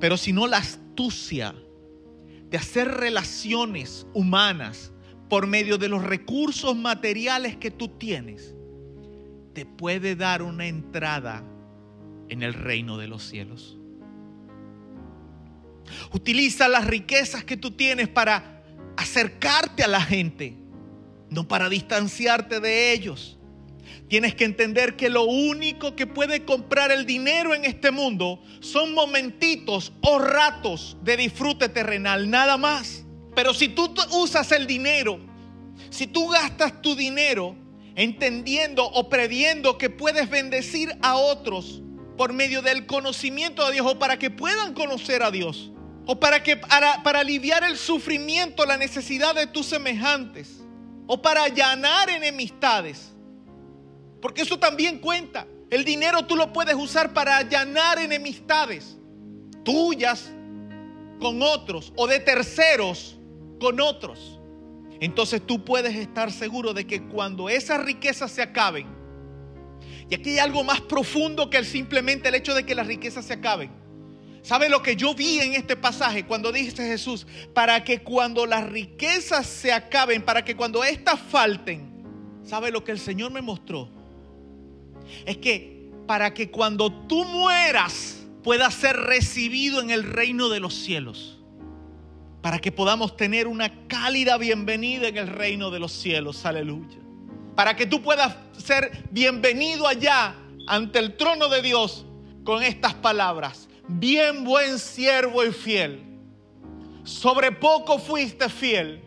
pero 0.00 0.16
sino 0.16 0.46
la 0.46 0.58
astucia 0.58 1.54
de 2.50 2.56
hacer 2.56 2.88
relaciones 2.88 4.06
humanas 4.14 4.92
por 5.28 5.46
medio 5.46 5.78
de 5.78 5.88
los 5.88 6.02
recursos 6.02 6.76
materiales 6.76 7.56
que 7.56 7.70
tú 7.70 7.88
tienes, 7.88 8.54
te 9.52 9.66
puede 9.66 10.16
dar 10.16 10.42
una 10.42 10.66
entrada 10.66 11.44
en 12.28 12.42
el 12.42 12.54
reino 12.54 12.98
de 12.98 13.08
los 13.08 13.22
cielos. 13.22 13.78
Utiliza 16.12 16.68
las 16.68 16.86
riquezas 16.86 17.44
que 17.44 17.56
tú 17.56 17.72
tienes 17.72 18.08
para 18.08 18.62
acercarte 18.96 19.82
a 19.82 19.88
la 19.88 20.00
gente, 20.00 20.56
no 21.30 21.48
para 21.48 21.68
distanciarte 21.68 22.60
de 22.60 22.92
ellos. 22.92 23.38
Tienes 24.08 24.34
que 24.34 24.44
entender 24.44 24.96
que 24.96 25.08
lo 25.08 25.24
único 25.24 25.96
que 25.96 26.06
puede 26.06 26.44
comprar 26.44 26.92
el 26.92 27.06
dinero 27.06 27.54
en 27.54 27.64
este 27.64 27.90
mundo 27.90 28.42
son 28.60 28.92
momentitos 28.92 29.92
o 30.02 30.18
ratos 30.18 30.96
de 31.02 31.16
disfrute 31.16 31.68
terrenal, 31.68 32.28
nada 32.28 32.56
más. 32.56 33.04
Pero 33.34 33.54
si 33.54 33.68
tú 33.68 33.92
usas 34.12 34.52
el 34.52 34.66
dinero, 34.66 35.18
si 35.90 36.06
tú 36.06 36.28
gastas 36.28 36.80
tu 36.82 36.94
dinero 36.94 37.56
entendiendo 37.96 38.84
o 38.84 39.08
previendo 39.08 39.78
que 39.78 39.90
puedes 39.90 40.28
bendecir 40.28 40.96
a 41.00 41.16
otros 41.16 41.82
por 42.16 42.32
medio 42.32 42.62
del 42.62 42.86
conocimiento 42.86 43.66
de 43.66 43.72
Dios 43.74 43.86
o 43.86 43.98
para 43.98 44.18
que 44.18 44.30
puedan 44.30 44.74
conocer 44.74 45.22
a 45.22 45.30
Dios, 45.30 45.70
o 46.06 46.20
para, 46.20 46.42
que, 46.42 46.56
para, 46.56 47.02
para 47.02 47.20
aliviar 47.20 47.64
el 47.64 47.78
sufrimiento, 47.78 48.66
la 48.66 48.76
necesidad 48.76 49.34
de 49.34 49.46
tus 49.46 49.66
semejantes, 49.66 50.63
o 51.06 51.20
para 51.20 51.44
allanar 51.44 52.10
enemistades. 52.10 53.12
Porque 54.20 54.42
eso 54.42 54.58
también 54.58 54.98
cuenta. 54.98 55.46
El 55.70 55.84
dinero 55.84 56.24
tú 56.26 56.36
lo 56.36 56.52
puedes 56.52 56.74
usar 56.74 57.12
para 57.12 57.36
allanar 57.36 57.98
enemistades 57.98 58.96
tuyas 59.64 60.30
con 61.20 61.42
otros 61.42 61.92
o 61.96 62.06
de 62.06 62.20
terceros 62.20 63.18
con 63.58 63.80
otros. 63.80 64.40
Entonces 65.00 65.42
tú 65.44 65.64
puedes 65.64 65.94
estar 65.96 66.30
seguro 66.30 66.72
de 66.72 66.86
que 66.86 67.02
cuando 67.02 67.48
esas 67.48 67.82
riquezas 67.84 68.30
se 68.30 68.42
acaben, 68.42 68.86
y 70.08 70.14
aquí 70.14 70.30
hay 70.30 70.38
algo 70.38 70.62
más 70.64 70.80
profundo 70.82 71.50
que 71.50 71.56
el 71.56 71.64
simplemente 71.64 72.28
el 72.28 72.34
hecho 72.34 72.54
de 72.54 72.64
que 72.64 72.74
las 72.74 72.86
riquezas 72.86 73.24
se 73.24 73.32
acaben. 73.32 73.83
¿Sabe 74.44 74.68
lo 74.68 74.82
que 74.82 74.94
yo 74.94 75.14
vi 75.14 75.40
en 75.40 75.54
este 75.54 75.74
pasaje 75.74 76.26
cuando 76.26 76.52
dice 76.52 76.86
Jesús? 76.86 77.26
Para 77.54 77.82
que 77.82 78.02
cuando 78.02 78.44
las 78.44 78.68
riquezas 78.68 79.46
se 79.46 79.72
acaben, 79.72 80.20
para 80.20 80.44
que 80.44 80.54
cuando 80.54 80.84
éstas 80.84 81.18
falten, 81.18 82.04
¿sabe 82.44 82.70
lo 82.70 82.84
que 82.84 82.92
el 82.92 82.98
Señor 82.98 83.32
me 83.32 83.40
mostró? 83.40 83.88
Es 85.24 85.38
que 85.38 85.90
para 86.06 86.34
que 86.34 86.50
cuando 86.50 86.92
tú 86.92 87.24
mueras 87.24 88.18
puedas 88.42 88.74
ser 88.74 88.96
recibido 88.96 89.80
en 89.80 89.90
el 89.90 90.02
reino 90.02 90.50
de 90.50 90.60
los 90.60 90.74
cielos. 90.74 91.38
Para 92.42 92.58
que 92.58 92.70
podamos 92.70 93.16
tener 93.16 93.46
una 93.46 93.86
cálida 93.86 94.36
bienvenida 94.36 95.08
en 95.08 95.16
el 95.16 95.28
reino 95.28 95.70
de 95.70 95.80
los 95.80 95.92
cielos. 95.92 96.44
Aleluya. 96.44 96.98
Para 97.56 97.76
que 97.76 97.86
tú 97.86 98.02
puedas 98.02 98.36
ser 98.62 99.06
bienvenido 99.10 99.88
allá 99.88 100.34
ante 100.66 100.98
el 100.98 101.16
trono 101.16 101.48
de 101.48 101.62
Dios 101.62 102.04
con 102.44 102.62
estas 102.62 102.92
palabras 102.92 103.70
bien 103.88 104.44
buen 104.44 104.78
siervo 104.78 105.44
y 105.44 105.52
fiel. 105.52 106.02
Sobre 107.04 107.52
poco 107.52 107.98
fuiste 107.98 108.48
fiel, 108.48 109.02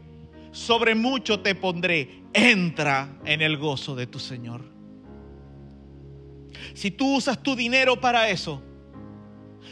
sobre 0.52 0.96
mucho 0.96 1.40
te 1.40 1.56
pondré. 1.56 2.24
Entra 2.34 3.18
en 3.26 3.42
el 3.42 3.58
gozo 3.58 3.96
de 3.96 4.08
tu 4.08 4.20
Señor. 4.20 4.62
Si 6.74 6.92
tú 6.92 7.16
usas 7.16 7.42
tu 7.42 7.56
dinero 7.56 8.00
para 8.00 8.30
eso, 8.30 8.62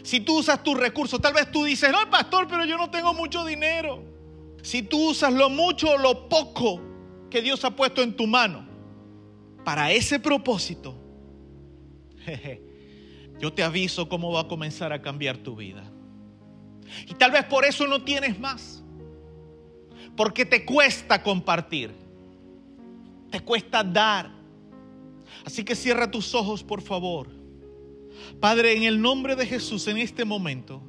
si 0.03 0.19
tú 0.19 0.39
usas 0.39 0.63
tus 0.63 0.77
recursos, 0.77 1.21
tal 1.21 1.33
vez 1.33 1.51
tú 1.51 1.63
dices, 1.63 1.91
no, 1.91 2.09
pastor, 2.09 2.47
pero 2.47 2.65
yo 2.65 2.77
no 2.77 2.89
tengo 2.89 3.13
mucho 3.13 3.45
dinero. 3.45 4.03
Si 4.61 4.81
tú 4.81 5.09
usas 5.09 5.31
lo 5.33 5.49
mucho 5.49 5.91
o 5.91 5.97
lo 5.97 6.27
poco 6.27 6.81
que 7.29 7.41
Dios 7.41 7.63
ha 7.65 7.75
puesto 7.75 8.01
en 8.01 8.15
tu 8.15 8.25
mano 8.25 8.67
para 9.63 9.91
ese 9.91 10.19
propósito, 10.19 10.95
jeje, 12.25 12.64
yo 13.39 13.51
te 13.53 13.63
aviso 13.63 14.07
cómo 14.07 14.31
va 14.31 14.41
a 14.41 14.47
comenzar 14.47 14.93
a 14.93 15.01
cambiar 15.01 15.37
tu 15.37 15.55
vida. 15.55 15.83
Y 17.07 17.13
tal 17.15 17.31
vez 17.31 17.43
por 17.45 17.65
eso 17.65 17.87
no 17.87 18.03
tienes 18.03 18.39
más. 18.39 18.83
Porque 20.15 20.45
te 20.45 20.63
cuesta 20.65 21.21
compartir. 21.21 21.91
Te 23.29 23.39
cuesta 23.41 23.83
dar. 23.83 24.31
Así 25.43 25.63
que 25.63 25.75
cierra 25.75 26.09
tus 26.09 26.33
ojos, 26.33 26.63
por 26.63 26.81
favor. 26.81 27.27
Padre, 28.39 28.77
en 28.77 28.83
el 28.83 29.01
nombre 29.01 29.35
de 29.35 29.45
Jesús, 29.45 29.87
en 29.87 29.97
este 29.97 30.23
momento, 30.23 30.81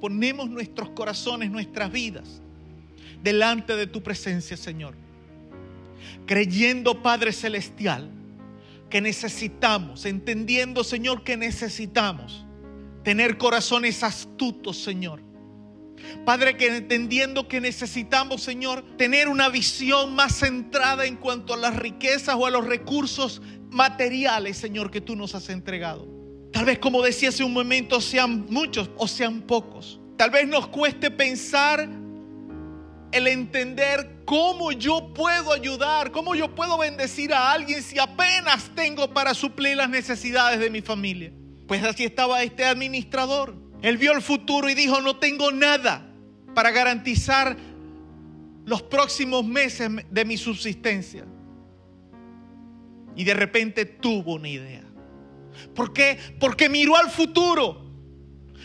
ponemos 0.00 0.48
nuestros 0.48 0.90
corazones, 0.90 1.50
nuestras 1.50 1.90
vidas 1.90 2.40
delante 3.22 3.74
de 3.74 3.86
tu 3.86 4.02
presencia, 4.02 4.56
Señor. 4.56 4.94
Creyendo, 6.26 7.02
Padre 7.02 7.32
Celestial, 7.32 8.10
que 8.94 9.00
necesitamos, 9.00 10.04
entendiendo, 10.04 10.84
Señor, 10.84 11.24
que 11.24 11.36
necesitamos 11.36 12.46
tener 13.02 13.38
corazones 13.38 14.04
astutos, 14.04 14.78
Señor. 14.78 15.20
Padre, 16.24 16.56
que 16.56 16.68
entendiendo 16.68 17.48
que 17.48 17.60
necesitamos, 17.60 18.40
Señor, 18.40 18.84
tener 18.96 19.26
una 19.26 19.48
visión 19.48 20.14
más 20.14 20.36
centrada 20.38 21.06
en 21.06 21.16
cuanto 21.16 21.54
a 21.54 21.56
las 21.56 21.74
riquezas 21.74 22.36
o 22.38 22.46
a 22.46 22.50
los 22.50 22.64
recursos 22.64 23.42
materiales, 23.68 24.58
Señor, 24.58 24.92
que 24.92 25.00
tú 25.00 25.16
nos 25.16 25.34
has 25.34 25.48
entregado. 25.48 26.06
Tal 26.52 26.64
vez, 26.64 26.78
como 26.78 27.02
decía 27.02 27.30
hace 27.30 27.42
un 27.42 27.52
momento, 27.52 28.00
sean 28.00 28.46
muchos 28.48 28.92
o 28.96 29.08
sean 29.08 29.42
pocos. 29.42 29.98
Tal 30.16 30.30
vez 30.30 30.46
nos 30.46 30.68
cueste 30.68 31.10
pensar 31.10 31.88
el 33.14 33.28
entender 33.28 34.22
cómo 34.24 34.72
yo 34.72 35.14
puedo 35.14 35.52
ayudar, 35.52 36.10
cómo 36.10 36.34
yo 36.34 36.52
puedo 36.52 36.76
bendecir 36.76 37.32
a 37.32 37.52
alguien 37.52 37.80
si 37.80 37.96
apenas 37.98 38.70
tengo 38.74 39.14
para 39.14 39.34
suplir 39.34 39.76
las 39.76 39.88
necesidades 39.88 40.58
de 40.58 40.68
mi 40.68 40.80
familia. 40.80 41.32
Pues 41.68 41.84
así 41.84 42.04
estaba 42.04 42.42
este 42.42 42.64
administrador. 42.64 43.54
Él 43.82 43.98
vio 43.98 44.12
el 44.12 44.20
futuro 44.20 44.68
y 44.68 44.74
dijo, 44.74 45.00
no 45.00 45.16
tengo 45.16 45.52
nada 45.52 46.10
para 46.54 46.72
garantizar 46.72 47.56
los 48.64 48.82
próximos 48.82 49.44
meses 49.44 49.88
de 50.10 50.24
mi 50.24 50.36
subsistencia. 50.36 51.24
Y 53.14 53.22
de 53.22 53.34
repente 53.34 53.84
tuvo 53.84 54.34
una 54.34 54.48
idea. 54.48 54.82
¿Por 55.72 55.92
qué? 55.92 56.18
Porque 56.40 56.68
miró 56.68 56.96
al 56.96 57.10
futuro. 57.10 57.83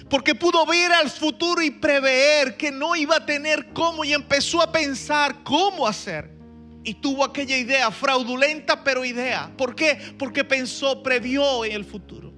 Porque 0.09 0.33
pudo 0.33 0.65
ver 0.65 0.91
al 0.91 1.09
futuro 1.09 1.61
y 1.61 1.69
prever 1.69 2.57
que 2.57 2.71
no 2.71 2.95
iba 2.95 3.17
a 3.17 3.25
tener 3.25 3.71
cómo 3.73 4.03
y 4.03 4.13
empezó 4.13 4.61
a 4.61 4.71
pensar 4.71 5.43
cómo 5.43 5.87
hacer. 5.87 6.31
Y 6.83 6.95
tuvo 6.95 7.23
aquella 7.23 7.57
idea, 7.57 7.91
fraudulenta 7.91 8.83
pero 8.83 9.05
idea. 9.05 9.51
¿Por 9.55 9.75
qué? 9.75 9.99
Porque 10.17 10.43
pensó, 10.43 11.03
previó 11.03 11.63
en 11.63 11.73
el 11.73 11.85
futuro. 11.85 12.33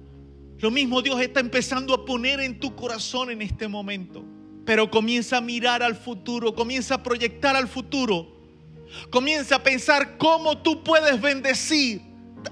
Lo 0.58 0.70
mismo 0.70 1.00
Dios 1.00 1.20
está 1.20 1.40
empezando 1.40 1.94
a 1.94 2.04
poner 2.04 2.40
en 2.40 2.60
tu 2.60 2.76
corazón 2.76 3.30
en 3.30 3.40
este 3.40 3.66
momento. 3.68 4.24
Pero 4.66 4.90
comienza 4.90 5.38
a 5.38 5.40
mirar 5.40 5.82
al 5.82 5.96
futuro, 5.96 6.54
comienza 6.54 6.96
a 6.96 7.02
proyectar 7.02 7.56
al 7.56 7.68
futuro. 7.68 8.40
Comienza 9.10 9.56
a 9.56 9.62
pensar 9.62 10.18
cómo 10.18 10.58
tú 10.58 10.84
puedes 10.84 11.20
bendecir 11.20 12.02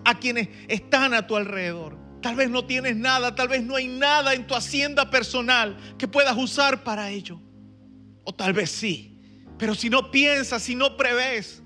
a 0.05 0.19
quienes 0.19 0.49
están 0.69 1.13
a 1.13 1.27
tu 1.27 1.37
alrededor. 1.37 1.99
Tal 2.21 2.37
vez 2.37 2.51
no 2.51 2.65
tienes 2.67 2.97
nada, 2.97 3.35
tal 3.35 3.49
vez 3.49 3.63
no 3.63 3.77
hay 3.77 3.89
nada 3.89 4.35
en 4.35 4.47
tu 4.47 4.55
hacienda 4.55 5.11
personal 5.11 5.77
que 5.97 6.07
puedas 6.07 6.37
usar 6.37 6.85
para 6.85 7.11
ello. 7.11 7.41
O 8.25 8.35
tal 8.35 8.53
vez 8.53 8.71
sí. 8.71 9.19
Pero 9.59 9.75
si 9.75 9.89
no 9.89 10.11
piensas, 10.11 10.63
si 10.63 10.75
no 10.75 10.97
prevés, 10.97 11.63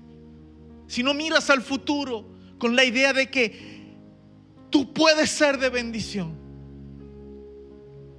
si 0.87 1.03
no 1.03 1.13
miras 1.13 1.49
al 1.49 1.61
futuro 1.61 2.29
con 2.57 2.75
la 2.75 2.85
idea 2.85 3.11
de 3.11 3.29
que 3.29 3.95
tú 4.69 4.93
puedes 4.93 5.29
ser 5.29 5.57
de 5.57 5.69
bendición, 5.69 6.37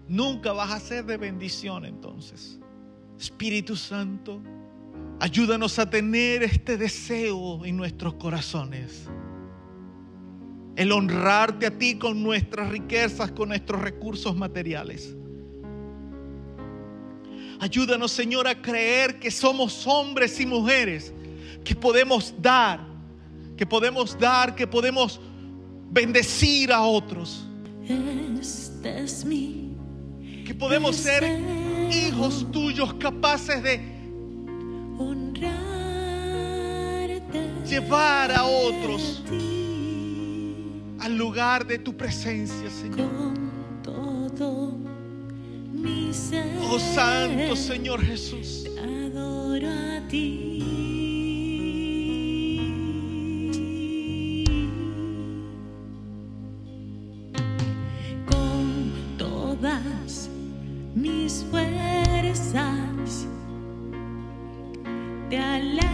nunca 0.08 0.52
vas 0.52 0.72
a 0.72 0.80
ser 0.80 1.04
de 1.06 1.16
bendición 1.16 1.84
entonces. 1.84 2.58
Espíritu 3.18 3.76
Santo, 3.76 4.42
ayúdanos 5.20 5.78
a 5.78 5.88
tener 5.88 6.42
este 6.42 6.76
deseo 6.76 7.64
en 7.64 7.76
nuestros 7.76 8.14
corazones 8.14 9.08
el 10.76 10.92
honrarte 10.92 11.66
a 11.66 11.70
ti 11.76 11.96
con 11.96 12.22
nuestras 12.22 12.68
riquezas, 12.68 13.32
con 13.32 13.48
nuestros 13.48 13.80
recursos 13.80 14.36
materiales. 14.36 15.16
Ayúdanos, 17.58 18.12
Señor, 18.12 18.46
a 18.46 18.60
creer 18.60 19.18
que 19.18 19.30
somos 19.30 19.86
hombres 19.86 20.38
y 20.38 20.44
mujeres, 20.44 21.14
que 21.64 21.74
podemos 21.74 22.34
dar, 22.38 22.86
que 23.56 23.64
podemos 23.64 24.18
dar, 24.18 24.54
que 24.54 24.66
podemos 24.66 25.18
bendecir 25.90 26.70
a 26.70 26.82
otros. 26.82 27.46
Este 28.38 29.04
es 29.04 29.24
mi 29.24 29.74
Que 30.44 30.54
podemos 30.54 30.96
ser 30.96 31.24
hijos 31.90 32.46
tuyos 32.52 32.92
capaces 32.94 33.62
de 33.62 33.80
honrarte. 34.98 35.56
llevar 37.66 38.32
a 38.32 38.44
otros 38.44 39.22
al 41.00 41.16
lugar 41.16 41.66
de 41.66 41.78
tu 41.78 41.96
presencia, 41.96 42.70
Señor. 42.70 43.08
con 43.08 43.82
todo 43.82 44.72
mi 45.72 46.12
ser. 46.12 46.56
Oh 46.70 46.78
Santo 46.78 47.56
Señor 47.56 48.02
Jesús. 48.02 48.64
Te 48.64 48.80
adoro 48.80 49.68
a 49.68 50.08
ti. 50.08 50.62
Con 58.30 58.92
todas 59.18 60.28
mis 60.94 61.44
fuerzas 61.50 63.26
te. 65.30 65.85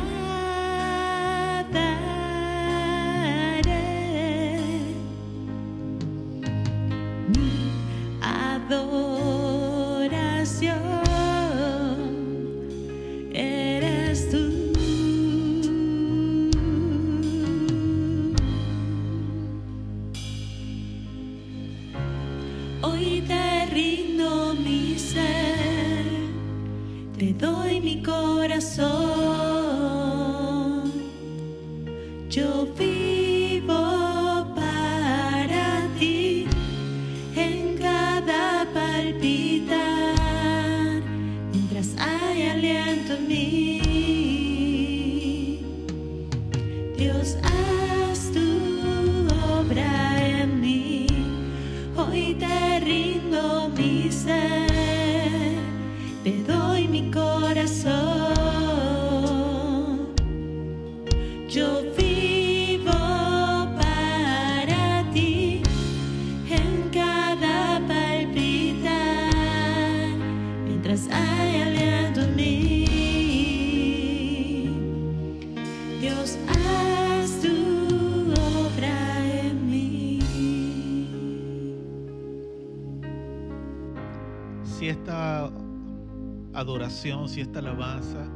Si 87.02 87.40
esta 87.40 87.58
alabanza 87.58 88.28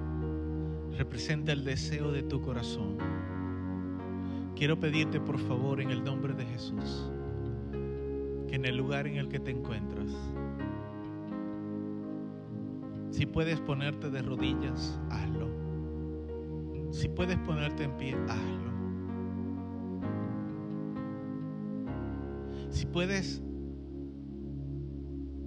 representa 0.99 1.53
el 1.53 1.63
deseo 1.63 2.11
de 2.11 2.25
tu 2.25 2.41
corazón, 2.41 2.99
quiero 4.57 4.81
pedirte 4.81 5.21
por 5.21 5.39
favor 5.39 5.81
en 5.81 5.93
el 5.93 6.03
nombre 6.03 6.35
de 6.35 6.45
Jesús 6.47 7.09
que 8.49 8.57
en 8.57 8.65
el 8.65 8.77
lugar 8.77 9.07
en 9.07 9.19
el 9.19 9.29
que 9.29 9.39
te 9.39 9.53
encuentras, 9.53 10.11
si 13.13 13.25
puedes 13.25 13.61
ponerte 13.61 14.11
de 14.11 14.21
rodillas, 14.23 14.99
hazlo. 15.11 15.49
Si 16.91 17.09
puedes 17.09 17.39
ponerte 17.39 17.85
en 17.85 17.97
pie, 17.97 18.17
hazlo. 18.29 18.73
Si 22.71 22.85
puedes 22.85 23.41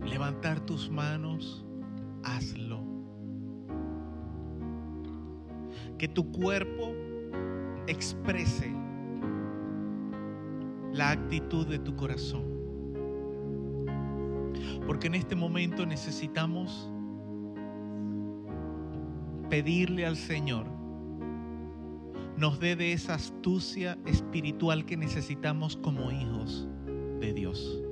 levantar 0.05 0.61
tus 0.61 0.89
manos, 0.89 1.65
hazlo. 2.23 2.68
Que 5.99 6.07
tu 6.07 6.31
cuerpo 6.31 6.95
exprese 7.85 8.73
la 10.91 11.11
actitud 11.11 11.67
de 11.67 11.77
tu 11.77 11.95
corazón. 11.95 12.43
Porque 14.87 15.05
en 15.05 15.13
este 15.13 15.35
momento 15.35 15.85
necesitamos 15.85 16.91
pedirle 19.49 20.07
al 20.07 20.15
Señor 20.15 20.79
nos 22.39 22.57
dé 22.61 22.77
de 22.77 22.93
esa 22.93 23.15
astucia 23.15 23.97
espiritual 24.05 24.85
que 24.85 24.95
necesitamos 24.95 25.75
como 25.75 26.09
hijos 26.09 26.69
de 27.19 27.33
Dios. 27.33 27.83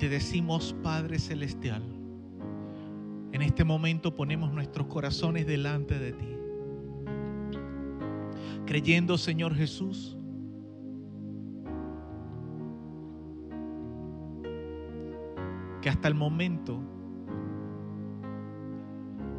Te 0.00 0.08
decimos, 0.08 0.74
Padre 0.82 1.18
Celestial, 1.18 1.82
en 3.32 3.42
este 3.42 3.64
momento 3.64 4.16
ponemos 4.16 4.50
nuestros 4.50 4.86
corazones 4.86 5.46
delante 5.46 5.98
de 5.98 6.12
ti, 6.12 6.36
creyendo, 8.64 9.18
Señor 9.18 9.54
Jesús, 9.54 10.16
que 15.82 15.90
hasta 15.90 16.08
el 16.08 16.14
momento 16.14 16.80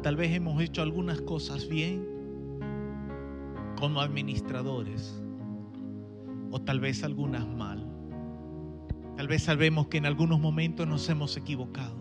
tal 0.04 0.14
vez 0.14 0.30
hemos 0.30 0.62
hecho 0.62 0.82
algunas 0.82 1.20
cosas 1.22 1.68
bien 1.68 2.06
como 3.80 4.00
administradores 4.00 5.20
o 6.52 6.60
tal 6.60 6.78
vez 6.78 7.02
algunas 7.02 7.48
mal. 7.48 7.81
Tal 9.22 9.28
vez 9.28 9.44
sabemos 9.44 9.86
que 9.86 9.98
en 9.98 10.06
algunos 10.06 10.40
momentos 10.40 10.84
nos 10.84 11.08
hemos 11.08 11.36
equivocado 11.36 11.94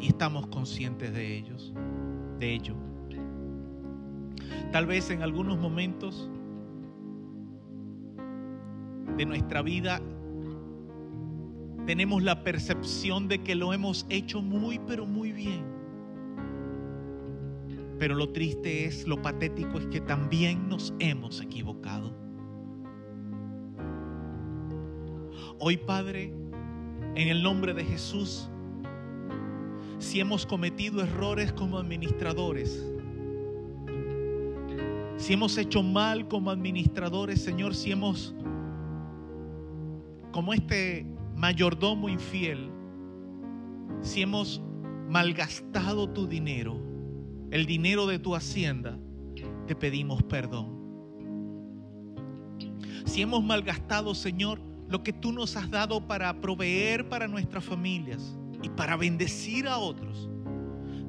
y 0.00 0.08
estamos 0.08 0.48
conscientes 0.48 1.14
de 1.14 1.36
ellos, 1.36 1.72
de 2.40 2.52
ello. 2.52 2.74
Tal 4.72 4.86
vez 4.86 5.08
en 5.10 5.22
algunos 5.22 5.56
momentos 5.60 6.28
de 9.16 9.24
nuestra 9.24 9.62
vida 9.62 10.00
tenemos 11.86 12.24
la 12.24 12.42
percepción 12.42 13.28
de 13.28 13.44
que 13.44 13.54
lo 13.54 13.72
hemos 13.72 14.04
hecho 14.08 14.42
muy, 14.42 14.80
pero 14.80 15.06
muy 15.06 15.30
bien. 15.30 15.64
Pero 18.00 18.16
lo 18.16 18.30
triste 18.30 18.86
es, 18.86 19.06
lo 19.06 19.22
patético 19.22 19.78
es 19.78 19.86
que 19.86 20.00
también 20.00 20.68
nos 20.68 20.92
hemos 20.98 21.40
equivocado. 21.40 22.31
Hoy, 25.64 25.76
Padre, 25.76 26.34
en 27.14 27.28
el 27.28 27.40
nombre 27.40 27.72
de 27.72 27.84
Jesús, 27.84 28.50
si 30.00 30.18
hemos 30.18 30.44
cometido 30.44 31.00
errores 31.00 31.52
como 31.52 31.78
administradores, 31.78 32.84
si 35.18 35.34
hemos 35.34 35.56
hecho 35.56 35.84
mal 35.84 36.26
como 36.26 36.50
administradores, 36.50 37.44
Señor, 37.44 37.76
si 37.76 37.92
hemos, 37.92 38.34
como 40.32 40.52
este 40.52 41.06
mayordomo 41.36 42.08
infiel, 42.08 42.68
si 44.00 44.22
hemos 44.22 44.60
malgastado 45.08 46.10
tu 46.10 46.26
dinero, 46.26 46.76
el 47.52 47.66
dinero 47.66 48.08
de 48.08 48.18
tu 48.18 48.34
hacienda, 48.34 48.98
te 49.68 49.76
pedimos 49.76 50.24
perdón. 50.24 50.82
Si 53.04 53.22
hemos 53.22 53.44
malgastado, 53.44 54.12
Señor, 54.16 54.71
lo 54.92 55.02
que 55.02 55.12
tú 55.12 55.32
nos 55.32 55.56
has 55.56 55.70
dado 55.70 56.06
para 56.06 56.40
proveer 56.40 57.08
para 57.08 57.26
nuestras 57.26 57.64
familias 57.64 58.36
y 58.62 58.68
para 58.68 58.96
bendecir 58.96 59.66
a 59.66 59.78
otros, 59.78 60.28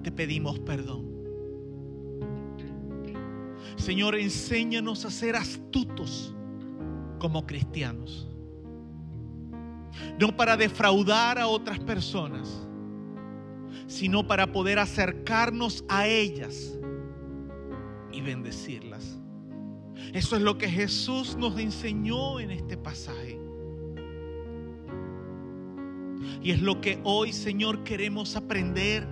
te 0.02 0.12
pedimos 0.12 0.60
perdón. 0.60 1.12
Señor, 3.76 4.16
enséñanos 4.16 5.06
a 5.06 5.12
ser 5.12 5.36
astutos 5.36 6.34
como 7.20 7.46
cristianos 7.46 8.28
no 10.20 10.36
para 10.36 10.58
defraudar 10.58 11.40
a 11.40 11.48
otras 11.48 11.80
personas, 11.80 12.68
sino 13.88 14.28
para 14.28 14.52
poder 14.52 14.80
acercarnos 14.80 15.84
a 15.88 16.08
ellas 16.08 16.78
y 18.12 18.22
bendecirlas. 18.22 19.20
Eso 20.14 20.36
es 20.36 20.42
lo 20.42 20.58
que 20.58 20.70
Jesús 20.70 21.36
nos 21.36 21.58
enseñó 21.60 22.40
en 22.40 22.52
este 22.52 22.78
pasaje. 22.78 23.43
Y 26.42 26.52
es 26.52 26.62
lo 26.62 26.82
que 26.82 27.00
hoy, 27.04 27.34
Señor, 27.34 27.84
queremos 27.84 28.36
aprender 28.36 29.08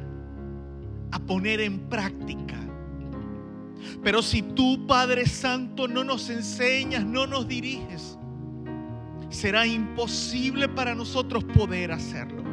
a 1.12 1.20
poner 1.20 1.62
en 1.62 1.80
práctica. 1.90 2.58
Pero 4.04 4.22
si 4.22 4.42
tú, 4.42 4.86
Padre 4.88 5.26
Santo, 5.26 5.88
no 5.88 6.04
nos 6.04 6.30
enseñas, 6.30 7.04
no 7.04 7.28
nos 7.28 7.48
diriges, 7.48 8.18
será 9.30 9.66
imposible 9.66 10.68
para 10.68 10.94
nosotros 10.94 11.44
poder 11.44 11.92
hacerlo. 11.92 12.44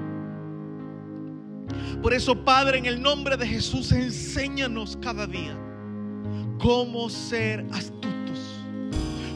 Por 2.03 2.15
eso, 2.15 2.45
Padre, 2.45 2.79
en 2.79 2.87
el 2.87 3.03
nombre 3.03 3.37
de 3.37 3.47
Jesús, 3.47 3.93
enséñanos 3.93 4.97
cada 5.01 5.27
día 5.27 5.57
cómo 6.59 7.09
ser 7.09 7.67
astutos, 7.73 8.18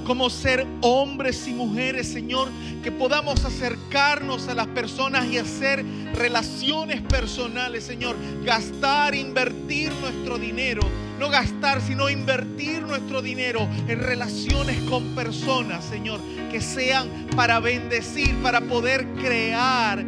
cómo 0.05 0.31
ser 0.31 0.67
hombres 0.81 1.47
y 1.47 1.53
mujeres, 1.53 2.09
Señor, 2.09 2.49
que 2.83 2.93
podamos 2.93 3.45
acercarnos 3.45 4.49
a 4.49 4.55
las 4.55 4.67
personas 4.69 5.27
y 5.27 5.39
hacer 5.39 5.85
relaciones 6.15 7.01
personales, 7.03 7.85
Señor, 7.85 8.17
gastar, 8.45 9.15
invertir 9.15 9.93
nuestro 10.01 10.39
dinero 10.39 10.83
no 11.23 11.31
gastar, 11.31 11.81
sino 11.81 12.11
invertir 12.11 12.83
nuestro 12.83 13.23
dinero 13.23 13.69
en 13.87 14.01
relaciones 14.01 14.83
con 14.91 15.15
personas, 15.15 15.85
Señor, 15.85 16.19
que 16.51 16.61
sean 16.61 17.09
para 17.37 17.61
bendecir, 17.61 18.35
para 18.43 18.61
poder 18.61 19.07
crear 19.23 20.05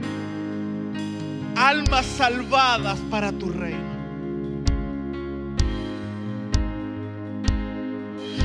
almas 1.55 2.05
salvadas 2.05 2.99
para 3.13 3.31
tu 3.31 3.49
reino. 3.49 3.84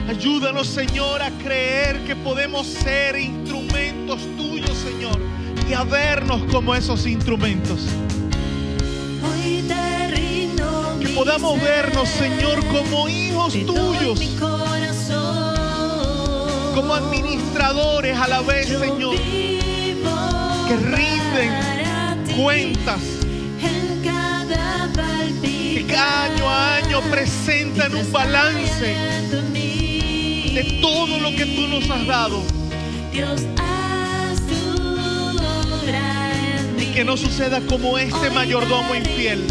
Ayúdanos, 0.09 0.65
Señor, 0.65 1.21
a 1.21 1.29
creer 1.29 2.03
que 2.03 2.15
podemos 2.15 2.65
ser 2.65 3.15
instrumentos 3.15 4.19
tuyos, 4.35 4.75
Señor, 4.75 5.15
y 5.69 5.73
a 5.73 5.83
vernos 5.83 6.41
como 6.51 6.73
esos 6.73 7.05
instrumentos. 7.05 7.81
Podamos 11.13 11.61
vernos, 11.61 12.09
Señor, 12.09 12.65
como 12.65 13.07
hijos 13.07 13.53
tuyos, 13.53 14.19
como 16.73 16.95
administradores 16.95 18.17
a 18.17 18.27
la 18.27 18.41
vez, 18.41 18.67
Señor, 18.67 19.15
que 19.15 20.75
rinden 20.75 22.35
cuentas, 22.35 23.01
que 25.87 25.95
año 25.95 26.49
a 26.49 26.77
año 26.77 26.99
presentan 27.11 27.93
un 27.93 28.11
balance 28.11 29.19
de 30.53 30.63
todo 30.81 31.19
lo 31.19 31.31
que 31.31 31.45
tú 31.45 31.67
nos 31.67 31.89
has 31.89 32.05
dado. 32.07 32.43
Y 36.77 36.85
que 36.93 37.03
no 37.03 37.17
suceda 37.17 37.61
como 37.61 37.97
este 37.97 38.29
mayordomo 38.31 38.95
infiel 38.95 39.47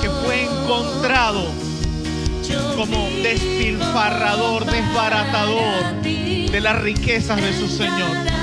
que 0.00 0.10
fue 0.24 0.42
encontrado 0.42 1.46
como 2.76 3.08
despilfarrador, 3.22 4.64
desbaratador 4.66 6.02
de 6.02 6.60
las 6.60 6.80
riquezas 6.82 7.40
de 7.40 7.52
su 7.52 7.68
Señor. 7.68 8.41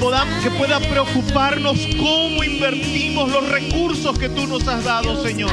Que, 0.00 0.48
que 0.48 0.50
pueda 0.56 0.80
preocuparnos 0.80 1.78
cómo 1.98 2.42
invertimos 2.42 3.30
los 3.30 3.46
recursos 3.48 4.18
que 4.18 4.30
tú 4.30 4.46
nos 4.46 4.66
has 4.66 4.82
dado, 4.82 5.22
Señor. 5.22 5.52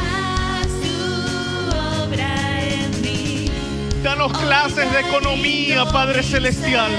Danos 4.02 4.32
clases 4.38 4.92
de 4.92 5.00
economía, 5.02 5.86
Padre 5.86 6.24
Celestial 6.24 6.92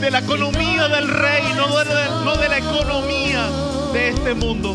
de 0.00 0.10
la 0.10 0.20
economía 0.20 0.88
del 0.88 1.08
reino, 1.08 1.68
no 1.68 1.78
de, 1.78 2.24
no 2.24 2.36
de 2.36 2.48
la 2.48 2.58
economía 2.58 3.46
de 3.92 4.08
este 4.08 4.34
mundo. 4.34 4.74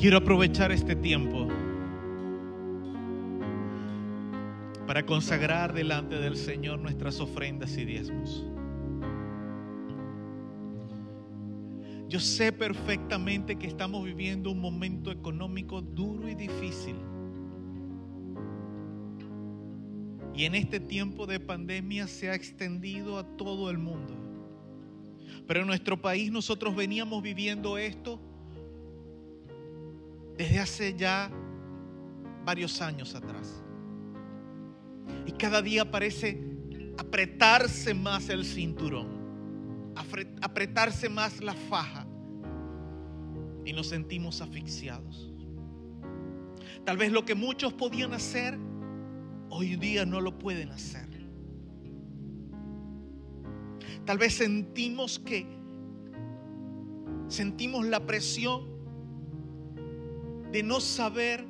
Quiero 0.00 0.16
aprovechar 0.16 0.72
este 0.72 0.96
tiempo 0.96 1.46
para 4.86 5.04
consagrar 5.04 5.74
delante 5.74 6.16
del 6.18 6.36
Señor 6.36 6.78
nuestras 6.78 7.20
ofrendas 7.20 7.76
y 7.76 7.84
diezmos. 7.84 8.46
Yo 12.08 12.18
sé 12.18 12.50
perfectamente 12.50 13.56
que 13.56 13.66
estamos 13.66 14.02
viviendo 14.02 14.50
un 14.50 14.60
momento 14.60 15.10
económico 15.10 15.82
duro 15.82 16.30
y 16.30 16.34
difícil. 16.34 16.96
Y 20.34 20.46
en 20.46 20.54
este 20.54 20.80
tiempo 20.80 21.26
de 21.26 21.40
pandemia 21.40 22.08
se 22.08 22.30
ha 22.30 22.34
extendido 22.34 23.18
a 23.18 23.36
todo 23.36 23.68
el 23.68 23.76
mundo. 23.76 24.14
Pero 25.46 25.60
en 25.60 25.66
nuestro 25.66 26.00
país 26.00 26.32
nosotros 26.32 26.74
veníamos 26.74 27.22
viviendo 27.22 27.76
esto 27.76 28.18
desde 30.40 30.58
hace 30.58 30.94
ya 30.94 31.30
varios 32.46 32.80
años 32.80 33.14
atrás. 33.14 33.62
Y 35.26 35.32
cada 35.32 35.60
día 35.60 35.90
parece 35.90 36.42
apretarse 36.96 37.92
más 37.92 38.30
el 38.30 38.46
cinturón 38.46 39.20
apretarse 40.40 41.10
más 41.10 41.42
la 41.42 41.52
faja 41.52 42.06
y 43.66 43.72
nos 43.74 43.88
sentimos 43.88 44.40
asfixiados. 44.40 45.30
Tal 46.86 46.96
vez 46.96 47.12
lo 47.12 47.26
que 47.26 47.34
muchos 47.34 47.74
podían 47.74 48.14
hacer, 48.14 48.58
hoy 49.50 49.76
día 49.76 50.06
no 50.06 50.22
lo 50.22 50.38
pueden 50.38 50.70
hacer. 50.70 51.06
Tal 54.06 54.16
vez 54.16 54.32
sentimos 54.32 55.18
que 55.18 55.46
sentimos 57.28 57.84
la 57.84 58.00
presión 58.06 58.69
de 60.52 60.62
no 60.62 60.80
saber 60.80 61.44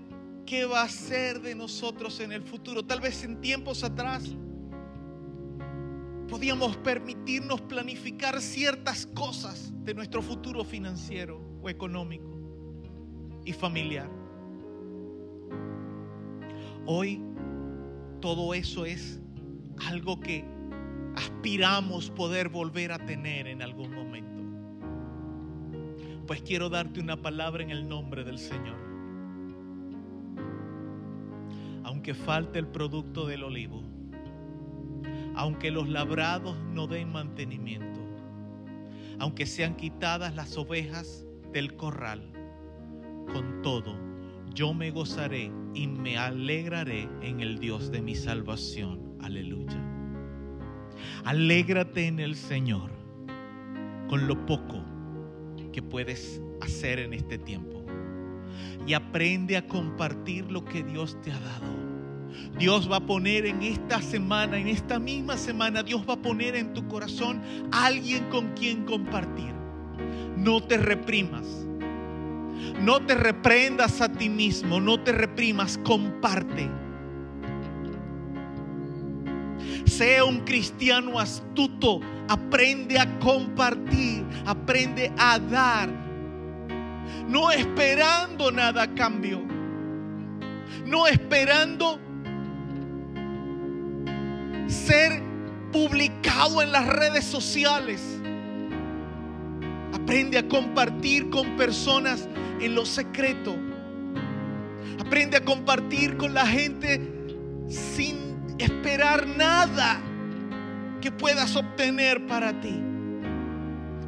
qué 0.44 0.64
va 0.64 0.82
a 0.82 0.88
ser 0.88 1.40
de 1.40 1.54
nosotros 1.54 2.20
en 2.20 2.32
el 2.32 2.42
futuro. 2.42 2.84
Tal 2.84 3.00
vez 3.00 3.22
en 3.24 3.40
tiempos 3.40 3.84
atrás 3.84 4.24
podíamos 6.28 6.76
permitirnos 6.78 7.60
planificar 7.62 8.40
ciertas 8.40 9.06
cosas 9.06 9.72
de 9.84 9.94
nuestro 9.94 10.22
futuro 10.22 10.64
financiero 10.64 11.40
o 11.62 11.68
económico 11.68 12.30
y 13.44 13.52
familiar. 13.52 14.10
Hoy 16.86 17.22
todo 18.20 18.54
eso 18.54 18.84
es 18.84 19.20
algo 19.88 20.20
que 20.20 20.44
aspiramos 21.16 22.10
poder 22.10 22.48
volver 22.48 22.92
a 22.92 22.98
tener 23.06 23.46
en 23.46 23.62
algún 23.62 23.94
momento. 23.94 24.30
Pues 26.26 26.42
quiero 26.42 26.68
darte 26.68 27.00
una 27.00 27.20
palabra 27.20 27.62
en 27.62 27.70
el 27.70 27.88
nombre 27.88 28.24
del 28.24 28.38
Señor. 28.38 28.89
Aunque 31.84 32.14
falte 32.14 32.58
el 32.58 32.66
producto 32.66 33.26
del 33.26 33.44
olivo, 33.44 33.82
aunque 35.34 35.70
los 35.70 35.88
labrados 35.88 36.56
no 36.72 36.86
den 36.86 37.12
mantenimiento, 37.12 38.00
aunque 39.18 39.46
sean 39.46 39.76
quitadas 39.76 40.34
las 40.34 40.56
ovejas 40.56 41.26
del 41.52 41.76
corral, 41.76 42.32
con 43.32 43.62
todo, 43.62 43.96
yo 44.54 44.74
me 44.74 44.90
gozaré 44.90 45.52
y 45.74 45.86
me 45.86 46.18
alegraré 46.18 47.08
en 47.22 47.40
el 47.40 47.58
Dios 47.58 47.90
de 47.90 48.02
mi 48.02 48.14
salvación. 48.14 49.16
Aleluya. 49.20 49.80
Alégrate 51.24 52.06
en 52.06 52.20
el 52.20 52.34
Señor 52.34 52.90
con 54.08 54.26
lo 54.26 54.44
poco 54.46 54.84
que 55.72 55.82
puedes 55.82 56.42
hacer 56.60 56.98
en 56.98 57.12
este 57.14 57.38
tiempo. 57.38 57.79
Y 58.86 58.94
aprende 58.94 59.56
a 59.56 59.66
compartir 59.66 60.50
lo 60.50 60.64
que 60.64 60.82
Dios 60.82 61.16
te 61.22 61.32
ha 61.32 61.38
dado. 61.38 61.80
Dios 62.58 62.90
va 62.90 62.96
a 62.96 63.06
poner 63.06 63.46
en 63.46 63.62
esta 63.62 64.02
semana, 64.02 64.58
en 64.58 64.68
esta 64.68 64.98
misma 64.98 65.36
semana, 65.36 65.82
Dios 65.82 66.02
va 66.08 66.14
a 66.14 66.22
poner 66.22 66.56
en 66.56 66.72
tu 66.72 66.86
corazón 66.88 67.40
alguien 67.72 68.24
con 68.30 68.52
quien 68.54 68.84
compartir. 68.84 69.52
No 70.36 70.62
te 70.62 70.76
reprimas. 70.76 71.44
No 72.80 73.00
te 73.00 73.14
reprendas 73.14 74.00
a 74.00 74.10
ti 74.10 74.28
mismo, 74.28 74.80
no 74.80 75.00
te 75.00 75.12
reprimas, 75.12 75.78
comparte. 75.78 76.68
Sea 79.84 80.24
un 80.24 80.40
cristiano 80.40 81.18
astuto, 81.18 82.00
aprende 82.28 82.98
a 82.98 83.18
compartir, 83.18 84.24
aprende 84.46 85.12
a 85.18 85.38
dar, 85.38 85.90
no 87.30 87.52
esperando 87.52 88.50
nada 88.50 88.82
a 88.82 88.94
cambio, 88.94 89.40
no 90.84 91.06
esperando 91.06 92.00
ser 94.66 95.22
publicado 95.72 96.60
en 96.60 96.72
las 96.72 96.88
redes 96.88 97.24
sociales. 97.24 98.02
Aprende 99.92 100.38
a 100.38 100.48
compartir 100.48 101.30
con 101.30 101.56
personas 101.56 102.28
en 102.60 102.74
lo 102.74 102.84
secreto. 102.84 103.54
Aprende 104.98 105.36
a 105.36 105.44
compartir 105.44 106.16
con 106.16 106.34
la 106.34 106.46
gente 106.46 107.00
sin 107.68 108.56
esperar 108.58 109.28
nada 109.28 110.00
que 111.00 111.12
puedas 111.12 111.54
obtener 111.54 112.26
para 112.26 112.60
ti. 112.60 112.89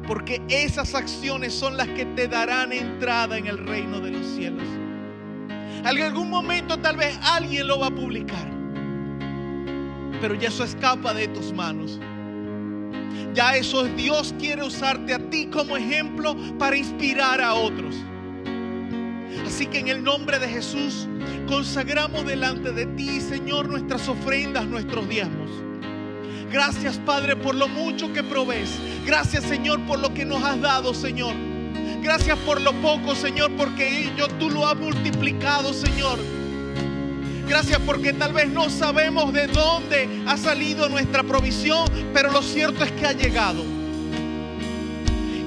Porque 0.07 0.41
esas 0.49 0.95
acciones 0.95 1.53
son 1.53 1.77
las 1.77 1.87
que 1.87 2.05
te 2.05 2.27
darán 2.27 2.73
entrada 2.73 3.37
en 3.37 3.47
el 3.47 3.57
reino 3.57 3.99
de 3.99 4.11
los 4.11 4.25
cielos. 4.25 4.67
En 5.79 6.01
algún 6.01 6.29
momento 6.29 6.77
tal 6.77 6.97
vez 6.97 7.17
alguien 7.23 7.67
lo 7.67 7.79
va 7.79 7.87
a 7.87 7.91
publicar. 7.91 8.49
Pero 10.21 10.35
ya 10.35 10.47
eso 10.49 10.63
escapa 10.63 11.13
de 11.13 11.27
tus 11.27 11.53
manos. 11.53 11.99
Ya 13.33 13.55
eso 13.55 13.85
es 13.85 13.95
Dios 13.95 14.33
quiere 14.39 14.63
usarte 14.63 15.13
a 15.13 15.19
ti 15.29 15.47
como 15.47 15.75
ejemplo 15.75 16.35
para 16.57 16.77
inspirar 16.77 17.41
a 17.41 17.53
otros. 17.53 17.95
Así 19.45 19.65
que 19.65 19.79
en 19.79 19.87
el 19.87 20.03
nombre 20.03 20.39
de 20.39 20.47
Jesús 20.47 21.07
consagramos 21.47 22.25
delante 22.25 22.71
de 22.71 22.85
ti, 22.85 23.19
Señor, 23.19 23.67
nuestras 23.67 24.07
ofrendas, 24.07 24.65
nuestros 24.65 25.07
diezmos. 25.09 25.62
Gracias, 26.53 26.99
Padre, 26.99 27.35
por 27.35 27.55
lo 27.55 27.67
mucho 27.67 28.13
que 28.13 28.21
provees. 28.21 28.69
Gracias, 29.07 29.43
Señor, 29.43 29.81
por 29.87 29.97
lo 29.97 30.13
que 30.13 30.23
nos 30.23 30.43
has 30.43 30.61
dado, 30.61 30.93
Señor. 30.93 31.33
Gracias 32.03 32.37
por 32.45 32.61
lo 32.61 32.73
poco, 32.73 33.15
Señor, 33.15 33.51
porque 33.57 34.03
ello 34.03 34.27
tú 34.37 34.51
lo 34.51 34.67
has 34.67 34.77
multiplicado, 34.77 35.73
Señor. 35.73 36.19
Gracias 37.47 37.79
porque 37.87 38.13
tal 38.13 38.33
vez 38.33 38.49
no 38.49 38.69
sabemos 38.69 39.33
de 39.33 39.47
dónde 39.47 40.07
ha 40.27 40.37
salido 40.37 40.87
nuestra 40.89 41.23
provisión, 41.23 41.87
pero 42.13 42.31
lo 42.31 42.43
cierto 42.43 42.83
es 42.83 42.91
que 42.91 43.07
ha 43.07 43.13
llegado. 43.13 43.63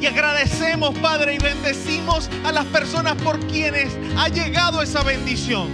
Y 0.00 0.06
agradecemos, 0.06 0.98
Padre, 0.98 1.34
y 1.34 1.38
bendecimos 1.38 2.28
a 2.44 2.50
las 2.50 2.64
personas 2.64 3.14
por 3.22 3.38
quienes 3.46 3.96
ha 4.18 4.28
llegado 4.28 4.82
esa 4.82 5.04
bendición. 5.04 5.68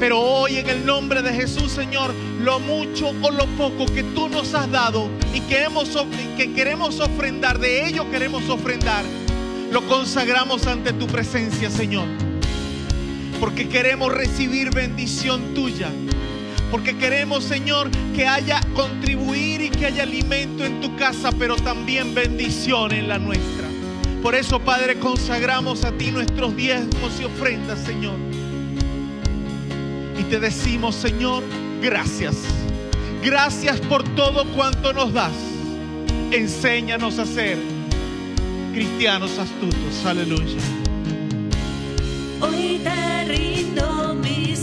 Pero 0.00 0.20
hoy 0.20 0.58
en 0.58 0.68
el 0.68 0.86
nombre 0.86 1.22
de 1.22 1.32
Jesús, 1.32 1.72
Señor, 1.72 2.14
lo 2.40 2.60
mucho 2.60 3.08
o 3.20 3.30
lo 3.32 3.46
poco 3.56 3.84
que 3.86 4.04
tú 4.04 4.28
nos 4.28 4.54
has 4.54 4.70
dado 4.70 5.08
y 5.34 5.40
que, 5.40 6.52
queremos 6.54 7.00
ofrendar, 7.00 7.58
de 7.58 7.86
ello 7.86 8.08
queremos 8.10 8.48
ofrendar, 8.48 9.04
lo 9.72 9.84
consagramos 9.88 10.66
ante 10.68 10.92
tu 10.92 11.08
presencia, 11.08 11.68
Señor. 11.68 12.06
Porque 13.40 13.68
queremos 13.68 14.12
recibir 14.12 14.70
bendición 14.70 15.54
tuya. 15.54 15.88
Porque 16.70 16.96
queremos, 16.96 17.44
Señor, 17.44 17.90
que 18.14 18.26
haya 18.26 18.60
contribuir 18.74 19.62
y 19.62 19.70
que 19.70 19.86
haya 19.86 20.04
alimento 20.04 20.64
en 20.64 20.80
tu 20.80 20.94
casa, 20.96 21.30
pero 21.32 21.56
también 21.56 22.14
bendición 22.14 22.92
en 22.92 23.08
la 23.08 23.18
nuestra. 23.18 23.66
Por 24.22 24.34
eso, 24.34 24.60
Padre, 24.60 24.98
consagramos 24.98 25.84
a 25.84 25.92
ti 25.92 26.10
nuestros 26.10 26.54
diezmos 26.54 27.20
y 27.20 27.24
ofrendas, 27.24 27.80
Señor. 27.80 28.16
Y 30.18 30.24
te 30.24 30.40
decimos, 30.40 30.96
Señor, 30.96 31.44
gracias. 31.80 32.36
Gracias 33.22 33.80
por 33.80 34.02
todo 34.14 34.44
cuanto 34.52 34.92
nos 34.92 35.12
das. 35.12 35.32
Enséñanos 36.32 37.18
a 37.18 37.26
ser 37.26 37.56
cristianos 38.72 39.38
astutos. 39.38 40.04
Aleluya. 40.04 40.58
Hoy 42.40 42.80
te 42.82 43.24
rindo 43.24 44.14
mi 44.14 44.56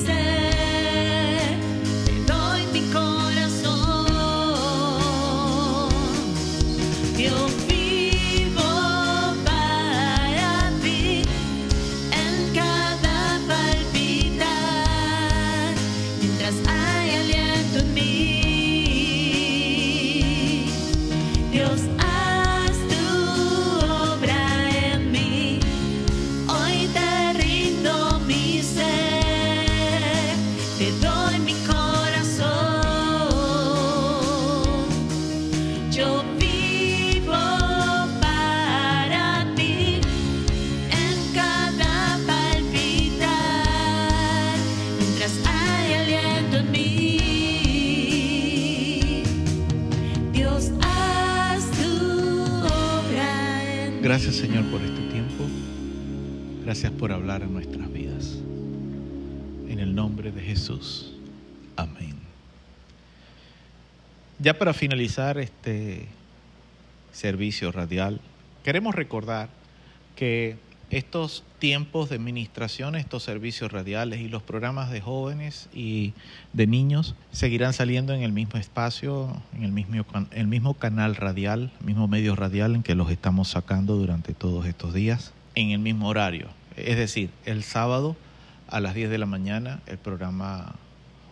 por 57.06 57.14
hablar 57.14 57.44
en 57.44 57.54
nuestras 57.54 57.94
vidas. 57.94 58.40
En 59.70 59.78
el 59.78 59.94
nombre 59.94 60.32
de 60.32 60.42
Jesús. 60.42 61.14
Amén. 61.76 62.16
Ya 64.40 64.58
para 64.58 64.74
finalizar 64.74 65.38
este 65.38 66.08
servicio 67.14 67.72
radial, 67.72 68.20
queremos 68.64 68.96
recordar 68.96 69.50
que 70.16 70.56
estos 70.90 71.44
tiempos 71.60 72.10
de 72.10 72.16
administración, 72.16 72.96
estos 72.96 73.22
servicios 73.22 73.72
radiales 73.72 74.20
y 74.22 74.28
los 74.28 74.42
programas 74.42 74.90
de 74.90 75.00
jóvenes 75.00 75.70
y 75.76 76.14
de 76.54 76.66
niños 76.66 77.14
seguirán 77.32 77.74
saliendo 77.74 78.16
en 78.16 78.24
el 78.24 78.32
mismo 78.32 78.60
espacio, 78.60 79.30
en 79.56 79.64
el 79.64 79.72
mismo, 79.72 80.04
el 80.32 80.48
mismo 80.48 80.74
canal 80.74 81.16
radial, 81.16 81.72
mismo 81.82 82.08
medio 82.08 82.36
radial 82.36 82.74
en 82.74 82.82
que 82.82 82.96
los 82.96 83.12
estamos 83.12 83.50
sacando 83.50 83.96
durante 83.96 84.34
todos 84.34 84.66
estos 84.66 84.92
días, 84.92 85.34
en 85.54 85.70
el 85.70 85.78
mismo 85.78 86.08
horario. 86.08 86.48
Es 86.78 86.98
decir, 86.98 87.30
el 87.46 87.64
sábado 87.64 88.16
a 88.68 88.80
las 88.80 88.96
10 88.96 89.10
de 89.10 89.18
la 89.18 89.26
mañana 89.26 89.82
el 89.88 89.98
programa 89.98 90.76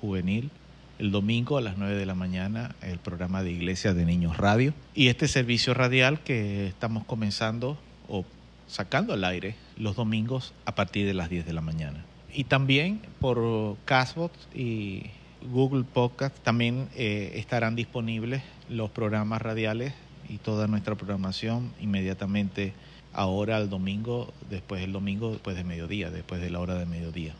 juvenil, 0.01 0.51
el 0.99 1.11
domingo 1.11 1.57
a 1.57 1.61
las 1.61 1.77
9 1.77 1.95
de 1.95 2.05
la 2.05 2.15
mañana 2.15 2.75
el 2.81 2.99
programa 2.99 3.43
de 3.43 3.51
Iglesia 3.51 3.93
de 3.93 4.05
Niños 4.05 4.37
Radio 4.37 4.73
y 4.93 5.07
este 5.07 5.27
servicio 5.27 5.73
radial 5.73 6.19
que 6.19 6.67
estamos 6.67 7.03
comenzando 7.05 7.77
o 8.07 8.25
sacando 8.67 9.13
al 9.13 9.23
aire 9.23 9.55
los 9.77 9.95
domingos 9.95 10.53
a 10.65 10.75
partir 10.75 11.05
de 11.05 11.13
las 11.13 11.29
10 11.29 11.45
de 11.45 11.53
la 11.53 11.61
mañana. 11.61 12.05
Y 12.33 12.45
también 12.45 13.01
por 13.19 13.77
Castbox 13.85 14.33
y 14.55 15.07
Google 15.51 15.83
Podcast 15.83 16.37
también 16.39 16.89
eh, 16.95 17.33
estarán 17.35 17.75
disponibles 17.75 18.41
los 18.69 18.89
programas 18.89 19.41
radiales 19.41 19.93
y 20.29 20.37
toda 20.37 20.67
nuestra 20.67 20.95
programación 20.95 21.73
inmediatamente 21.81 22.73
ahora 23.13 23.57
el 23.57 23.69
domingo, 23.69 24.33
después 24.49 24.81
del 24.81 24.91
domingo, 24.91 25.31
después 25.31 25.55
de 25.55 25.63
mediodía, 25.63 26.09
después 26.09 26.41
de 26.41 26.49
la 26.49 26.59
hora 26.59 26.75
de 26.75 26.85
mediodía, 26.85 27.33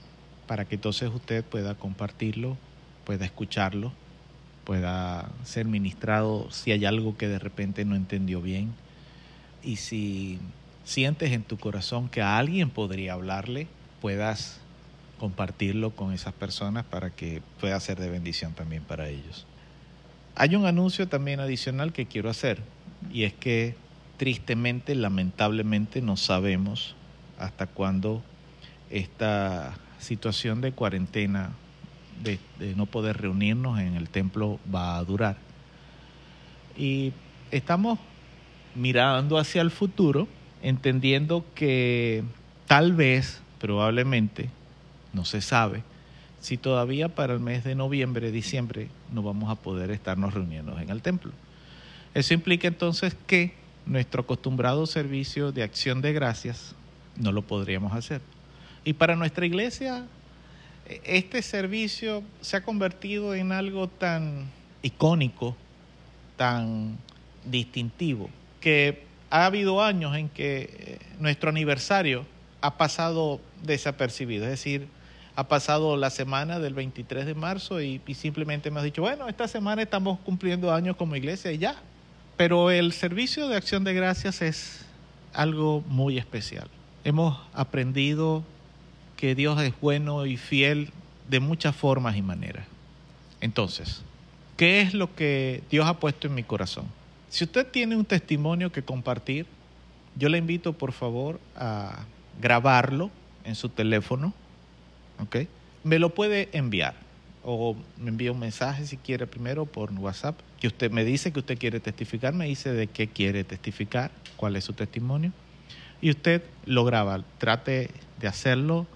para 0.48 0.66
que 0.66 0.76
entonces 0.76 1.10
usted 1.14 1.44
pueda 1.44 1.76
compartirlo, 1.76 2.58
pueda 3.06 3.26
escucharlo, 3.26 3.92
pueda 4.64 5.30
ser 5.44 5.66
ministrado 5.66 6.50
si 6.52 6.72
hay 6.72 6.86
algo 6.86 7.18
que 7.18 7.28
de 7.28 7.40
repente 7.40 7.86
no 7.86 7.96
entendió 7.96 8.42
bien 8.42 8.74
y 9.64 9.78
si 9.78 10.40
sientes 10.86 11.32
en 11.32 11.44
tu 11.44 11.58
corazón 11.58 12.10
que 12.10 12.22
a 12.22 12.38
alguien 12.38 12.70
podría 12.70 13.14
hablarle, 13.14 13.68
puedas 14.02 14.60
compartirlo 15.20 15.92
con 15.92 16.14
esas 16.14 16.34
personas 16.34 16.86
para 16.86 17.10
que 17.10 17.42
pueda 17.60 17.80
ser 17.80 18.00
de 18.00 18.10
bendición 18.10 18.54
también 18.54 18.84
para 18.84 19.08
ellos. 19.10 19.46
Hay 20.36 20.56
un 20.56 20.66
anuncio 20.66 21.08
también 21.08 21.40
adicional 21.40 21.94
que 21.94 22.06
quiero 22.06 22.30
hacer 22.30 22.60
y 23.12 23.24
es 23.24 23.34
que 23.34 23.76
tristemente, 24.18 24.96
lamentablemente, 24.96 26.02
no 26.02 26.18
sabemos 26.18 26.96
hasta 27.38 27.68
cuándo 27.68 28.24
esta 28.90 29.76
situación 30.00 30.62
de 30.62 30.72
cuarentena, 30.72 31.52
de, 32.24 32.40
no 32.76 32.86
poder 32.86 33.18
reunirnos 33.18 33.80
en 33.80 33.96
el 33.96 34.10
templo 34.10 34.60
va 34.74 34.98
a 34.98 35.04
durar. 35.04 35.38
Y 36.78 37.12
estamos 37.52 38.00
mirando 38.76 39.38
hacia 39.38 39.62
el 39.62 39.72
futuro 39.72 40.28
entendiendo 40.62 41.46
que 41.56 42.24
tal 42.68 42.94
vez, 42.94 43.42
probablemente, 43.60 44.50
no 45.12 45.26
se 45.26 45.42
sabe, 45.42 45.84
si 46.40 46.58
todavía 46.58 47.10
para 47.10 47.34
el 47.34 47.40
mes 47.40 47.64
de 47.64 47.76
noviembre, 47.76 48.32
diciembre, 48.32 48.90
no 49.12 49.24
vamos 49.24 49.50
a 49.50 49.56
poder 49.56 49.92
estarnos 49.92 50.34
reuniendo 50.34 50.78
en 50.80 50.90
el 50.90 51.02
templo. 51.02 51.32
Eso 52.14 52.34
implica 52.34 52.68
entonces 52.68 53.16
que 53.28 53.63
nuestro 53.86 54.22
acostumbrado 54.22 54.86
servicio 54.86 55.52
de 55.52 55.64
acción 55.64 56.02
de 56.02 56.14
gracias 56.14 56.76
no 57.16 57.32
lo 57.32 57.42
podríamos 57.42 57.94
hacer. 57.94 58.22
Y 58.84 58.94
para 58.94 59.16
nuestra 59.16 59.46
iglesia, 59.46 60.06
este 61.04 61.42
servicio 61.42 62.24
se 62.42 62.58
ha 62.58 62.64
convertido 62.64 63.36
en 63.36 63.52
algo 63.52 63.88
tan 63.88 64.46
icónico, 64.82 65.56
tan 66.36 66.98
distintivo, 67.46 68.30
que 68.60 69.04
ha 69.30 69.46
habido 69.46 69.82
años 69.82 70.16
en 70.16 70.30
que 70.30 70.70
eh, 70.70 71.00
nuestro 71.20 71.50
aniversario 71.50 72.26
ha 72.62 72.78
pasado 72.78 73.40
desapercibido, 73.64 74.46
es 74.46 74.52
decir, 74.52 74.88
ha 75.36 75.48
pasado 75.48 75.98
la 75.98 76.10
semana 76.10 76.60
del 76.60 76.74
23 76.74 77.26
de 77.26 77.34
marzo 77.34 77.82
y, 77.82 78.02
y, 78.06 78.14
simplemente 78.14 78.70
hemos 78.70 78.84
dicho, 78.84 79.02
bueno, 79.02 79.28
esta 79.28 79.48
semana 79.48 79.82
estamos 79.82 80.20
cumpliendo 80.20 80.72
años 80.72 80.96
como 80.96 81.16
iglesia 81.16 81.52
y 81.52 81.58
ya. 81.58 81.82
Pero 82.38 82.72
el 82.72 82.94
servicio 82.94 83.48
de 83.48 83.56
acción 83.56 83.84
de 83.84 83.94
gracias 83.94 84.42
es 84.42 84.86
algo 85.34 85.84
muy 85.88 86.18
especial. 86.18 86.68
Hemos 87.04 87.40
aprendido 87.54 88.44
que 89.18 89.36
Dios 89.36 89.62
es 89.62 89.74
bueno 89.80 90.26
y 90.26 90.38
fiel 90.38 90.92
de 91.30 91.40
muchas 91.40 91.76
formas 91.76 92.18
y 92.18 92.22
maneras. 92.22 92.66
Entonces, 93.40 94.02
¿qué 94.58 94.82
es 94.82 94.94
lo 94.94 95.14
que 95.16 95.64
Dios 95.70 95.86
ha 95.88 96.00
puesto 96.00 96.28
en 96.28 96.36
mi 96.36 96.44
corazón? 96.44 96.86
Si 97.30 97.44
usted 97.44 97.68
tiene 97.68 97.96
un 97.96 98.06
testimonio 98.06 98.72
que 98.72 98.84
compartir, 98.84 99.46
yo 100.16 100.30
le 100.30 100.38
invito 100.38 100.74
por 100.74 100.92
favor 100.92 101.40
a 101.56 102.06
grabarlo 102.42 103.12
en 103.44 103.56
su 103.56 103.70
teléfono, 103.70 104.34
¿ok? 105.20 105.48
Me 105.84 106.00
lo 106.00 106.14
puede 106.14 106.50
enviar 106.54 107.03
o 107.44 107.76
me 107.98 108.10
envía 108.10 108.32
un 108.32 108.40
mensaje 108.40 108.86
si 108.86 108.98
quiere 108.98 109.28
primero 109.28 109.66
por 109.66 109.92
WhatsApp, 109.92 110.40
que 110.60 110.68
usted 110.68 110.92
me 110.92 111.04
dice 111.04 111.32
que 111.32 111.40
usted 111.40 111.58
quiere 111.58 111.80
testificar, 111.80 112.34
me 112.34 112.46
dice 112.46 112.72
de 112.72 112.88
qué 112.88 113.08
quiere 113.08 113.44
testificar, 113.44 114.12
cuál 114.38 114.56
es 114.56 114.64
su 114.64 114.74
testimonio, 114.74 115.32
y 116.02 116.10
usted 116.10 116.44
lo 116.66 116.86
graba. 116.86 117.24
Trate 117.38 117.90
de 118.20 118.28
hacerlo 118.28 118.88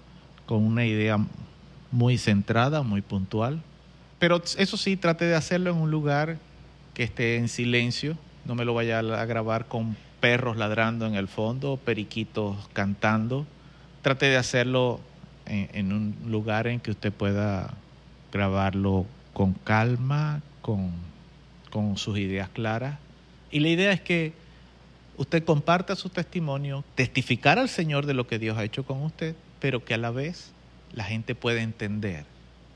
con 0.46 0.64
una 0.64 0.86
idea 0.86 1.18
muy 1.90 2.18
centrada, 2.18 2.82
muy 2.82 3.02
puntual, 3.02 3.62
pero 4.18 4.42
eso 4.56 4.76
sí, 4.76 4.96
trate 4.96 5.26
de 5.26 5.34
hacerlo 5.34 5.70
en 5.70 5.76
un 5.76 5.90
lugar 5.90 6.38
que 6.94 7.04
esté 7.04 7.36
en 7.36 7.48
silencio, 7.48 8.16
no 8.44 8.54
me 8.54 8.64
lo 8.64 8.74
vaya 8.74 8.98
a 8.98 9.24
grabar 9.26 9.66
con 9.66 9.96
perros 10.20 10.56
ladrando 10.56 11.06
en 11.06 11.14
el 11.14 11.28
fondo, 11.28 11.76
periquitos 11.76 12.56
cantando. 12.72 13.46
Trate 14.02 14.26
de 14.26 14.36
hacerlo 14.36 15.00
en, 15.46 15.68
en, 15.72 15.92
un 15.92 16.16
lugar 16.26 16.66
en 16.66 16.80
que 16.80 16.90
usted 16.90 17.12
pueda 17.12 17.74
grabarlo 18.32 19.06
con 19.32 19.54
calma, 19.54 20.42
con, 20.62 20.92
con 21.70 21.96
sus 21.96 22.18
ideas 22.18 22.48
claras. 22.48 22.98
Y 23.50 23.60
la 23.60 23.68
idea 23.68 23.92
es 23.92 24.00
que 24.00 24.32
usted 25.16 25.44
comparta 25.44 25.96
su 25.96 26.08
testimonio, 26.08 26.84
testificar 26.94 27.58
al 27.58 27.68
Señor 27.68 28.06
de 28.06 28.14
lo 28.14 28.26
que 28.26 28.38
Dios 28.38 28.58
ha 28.58 28.64
hecho 28.64 28.84
con 28.84 29.02
usted, 29.02 29.34
pero 29.60 29.84
que 29.84 29.94
a 29.94 29.98
la 29.98 30.10
vez 30.10 30.52
la 30.92 31.04
gente 31.04 31.34
pueda 31.34 31.62
entender 31.62 32.24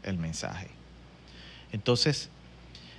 el 0.03 0.19
mensaje. 0.19 0.69
Entonces, 1.73 2.29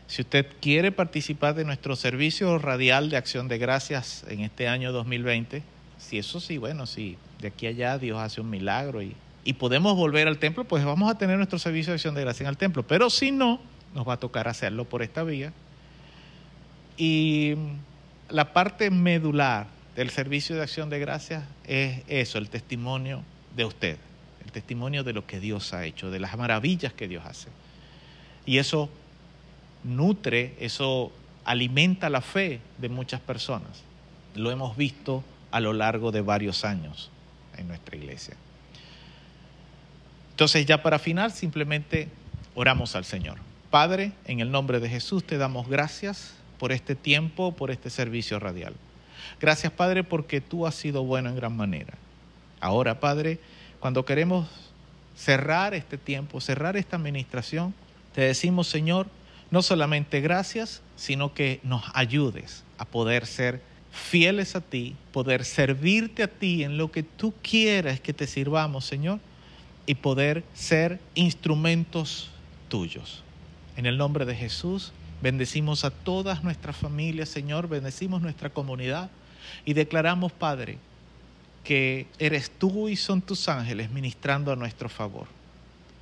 si 0.08 0.22
usted 0.22 0.48
quiere 0.62 0.92
participar 0.92 1.56
de 1.56 1.66
nuestro 1.66 1.96
servicio 1.96 2.58
radial 2.58 3.10
de 3.10 3.18
acción 3.18 3.48
de 3.48 3.58
gracias 3.58 4.26
en 4.28 4.42
este 4.42 4.68
año 4.68 4.92
2020, 4.92 5.64
si 5.98 6.18
eso 6.18 6.40
sí, 6.40 6.58
bueno, 6.58 6.86
si 6.86 7.18
de 7.40 7.48
aquí 7.48 7.68
a 7.68 7.70
allá 7.70 7.98
Dios 7.98 8.20
hace 8.20 8.42
un 8.42 8.50
milagro 8.50 9.02
y, 9.02 9.16
y 9.46 9.54
podemos 9.54 9.96
volver 9.96 10.28
al 10.28 10.38
templo, 10.38 10.64
pues 10.64 10.86
vamos 10.86 11.12
a 11.12 11.18
tener 11.18 11.38
nuestro 11.38 11.60
servicio 11.60 11.92
de 11.92 11.96
acción 11.96 12.16
de 12.16 12.22
gracias 12.22 12.42
en 12.42 12.48
el 12.48 12.58
templo. 12.58 12.84
Pero 12.84 13.10
si 13.10 13.32
no, 13.32 13.60
nos 13.94 14.08
va 14.08 14.14
a 14.14 14.18
tocar 14.18 14.48
hacerlo 14.48 14.86
por 14.86 15.02
esta 15.02 15.24
vía. 15.24 15.52
Y 16.98 17.56
la 18.30 18.54
parte 18.54 18.90
medular 18.90 19.68
del 19.96 20.10
servicio 20.10 20.56
de 20.56 20.64
acción 20.64 20.90
de 20.90 21.00
gracias 21.00 21.44
es 21.66 22.02
eso, 22.08 22.38
el 22.38 22.50
testimonio 22.50 23.24
de 23.56 23.66
usted, 23.66 23.98
el 24.46 24.52
testimonio 24.52 25.04
de 25.04 25.14
lo 25.14 25.28
que 25.28 25.40
Dios 25.40 25.74
ha 25.74 25.86
hecho, 25.86 26.10
de 26.10 26.20
las 26.20 26.38
maravillas 26.38 26.94
que 26.94 27.08
Dios 27.08 27.26
hace. 27.26 27.50
Y 28.46 28.58
eso 28.58 28.90
nutre, 29.84 30.56
eso 30.60 31.12
alimenta 31.46 32.10
la 32.10 32.22
fe 32.22 32.62
de 32.78 32.90
muchas 32.90 33.20
personas. 33.20 33.84
Lo 34.36 34.52
hemos 34.52 34.78
visto 34.78 35.24
a 35.52 35.60
lo 35.60 35.74
largo 35.74 36.12
de 36.12 36.22
varios 36.22 36.64
años 36.64 37.12
en 37.58 37.68
nuestra 37.68 37.96
iglesia. 37.98 38.36
Entonces 40.34 40.66
ya 40.66 40.82
para 40.82 40.98
final 40.98 41.32
simplemente 41.32 42.08
oramos 42.56 42.96
al 42.96 43.06
Señor. 43.06 43.38
Padre, 43.70 44.14
en 44.26 44.40
el 44.40 44.52
nombre 44.52 44.80
de 44.80 44.90
Jesús 44.90 45.24
te 45.24 45.38
damos 45.38 45.70
gracias 45.70 46.34
por 46.58 46.72
este 46.72 46.96
tiempo, 46.96 47.52
por 47.56 47.70
este 47.70 47.92
servicio 47.92 48.40
radial. 48.40 48.74
Gracias 49.40 49.72
Padre 49.72 50.04
porque 50.04 50.42
tú 50.42 50.66
has 50.66 50.74
sido 50.74 51.04
bueno 51.04 51.30
en 51.30 51.36
gran 51.36 51.56
manera. 51.56 51.94
Ahora 52.60 53.00
Padre, 53.00 53.40
cuando 53.80 54.06
queremos 54.06 54.48
cerrar 55.16 55.76
este 55.76 56.00
tiempo, 56.00 56.42
cerrar 56.42 56.78
esta 56.78 56.98
administración, 56.98 57.76
te 58.16 58.22
decimos 58.22 58.68
Señor, 58.68 59.08
no 59.52 59.62
solamente 59.62 60.20
gracias, 60.20 60.82
sino 60.96 61.36
que 61.36 61.60
nos 61.62 61.84
ayudes 61.94 62.64
a 62.80 62.86
poder 62.86 63.28
ser 63.28 63.62
fieles 63.92 64.56
a 64.56 64.62
ti, 64.62 64.96
poder 65.12 65.46
servirte 65.46 66.24
a 66.24 66.28
ti 66.28 66.64
en 66.64 66.78
lo 66.78 66.92
que 66.92 67.04
tú 67.04 67.36
quieras 67.44 68.00
que 68.00 68.14
te 68.14 68.26
sirvamos, 68.26 68.86
Señor, 68.86 69.20
y 69.86 69.96
poder 69.96 70.44
ser 70.54 71.00
instrumentos 71.16 72.30
tuyos. 72.70 73.24
En 73.76 73.86
el 73.86 73.98
nombre 73.98 74.26
de 74.26 74.36
Jesús, 74.36 74.92
bendecimos 75.22 75.86
a 75.86 75.92
todas 75.92 76.44
nuestras 76.44 76.76
familias, 76.76 77.30
Señor, 77.30 77.68
bendecimos 77.68 78.22
nuestra 78.22 78.50
comunidad 78.50 79.10
y 79.66 79.74
declaramos, 79.74 80.32
Padre, 80.32 80.78
que 81.64 82.08
eres 82.20 82.52
tú 82.52 82.90
y 82.90 82.96
son 82.96 83.22
tus 83.22 83.48
ángeles 83.48 83.90
ministrando 83.90 84.52
a 84.52 84.56
nuestro 84.56 84.90
favor. 84.90 85.28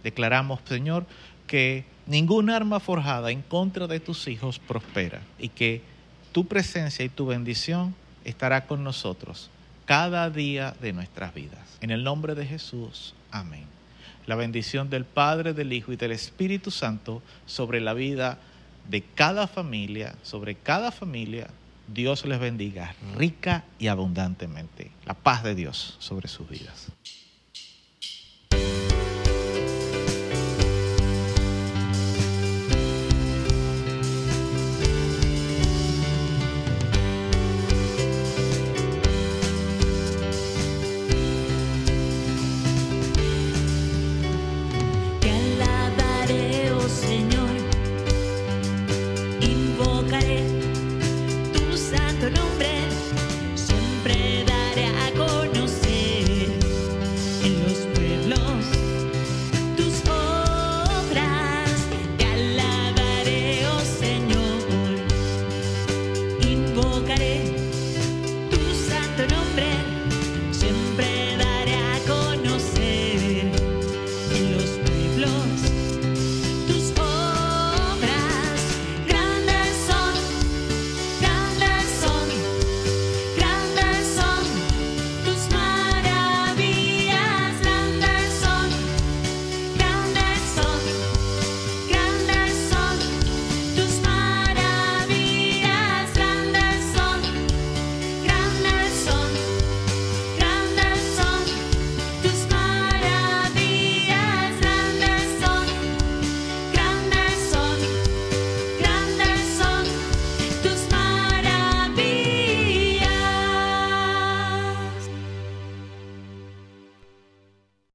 Declaramos, 0.04 0.60
Señor, 0.66 1.06
que 1.48 1.86
ninguna 2.08 2.56
arma 2.56 2.80
forjada 2.80 3.32
en 3.32 3.42
contra 3.42 3.88
de 3.88 4.00
tus 4.00 4.28
hijos 4.28 4.60
prospera 4.60 5.22
y 5.38 5.50
que 5.50 5.82
tu 6.32 6.46
presencia 6.48 7.06
y 7.06 7.10
tu 7.10 7.28
bendición 7.28 7.94
estará 8.26 8.66
con 8.66 8.84
nosotros 8.84 9.50
cada 9.86 10.30
día 10.30 10.76
de 10.82 10.94
nuestras 10.94 11.34
vidas. 11.34 11.78
En 11.82 11.92
el 11.92 12.04
nombre 12.04 12.36
de 12.36 12.46
Jesús, 12.46 13.14
amén. 13.32 13.66
La 14.28 14.36
bendición 14.36 14.90
del 14.90 15.06
Padre, 15.06 15.54
del 15.54 15.74
Hijo 15.74 15.92
y 15.92 15.96
del 15.96 16.12
Espíritu 16.12 16.72
Santo 16.72 17.22
sobre 17.46 17.82
la 17.82 17.94
vida 17.94 18.38
de 18.90 19.02
cada 19.02 19.48
familia, 19.48 20.16
sobre 20.24 20.56
cada 20.56 20.92
familia, 20.92 21.48
Dios 21.88 22.26
les 22.26 22.40
bendiga 22.40 22.96
rica 23.18 23.64
y 23.80 23.88
abundantemente. 23.88 24.92
La 25.06 25.14
paz 25.14 25.44
de 25.44 25.56
Dios 25.56 25.98
sobre 26.00 26.28
sus 26.28 26.48
vidas. 26.48 26.88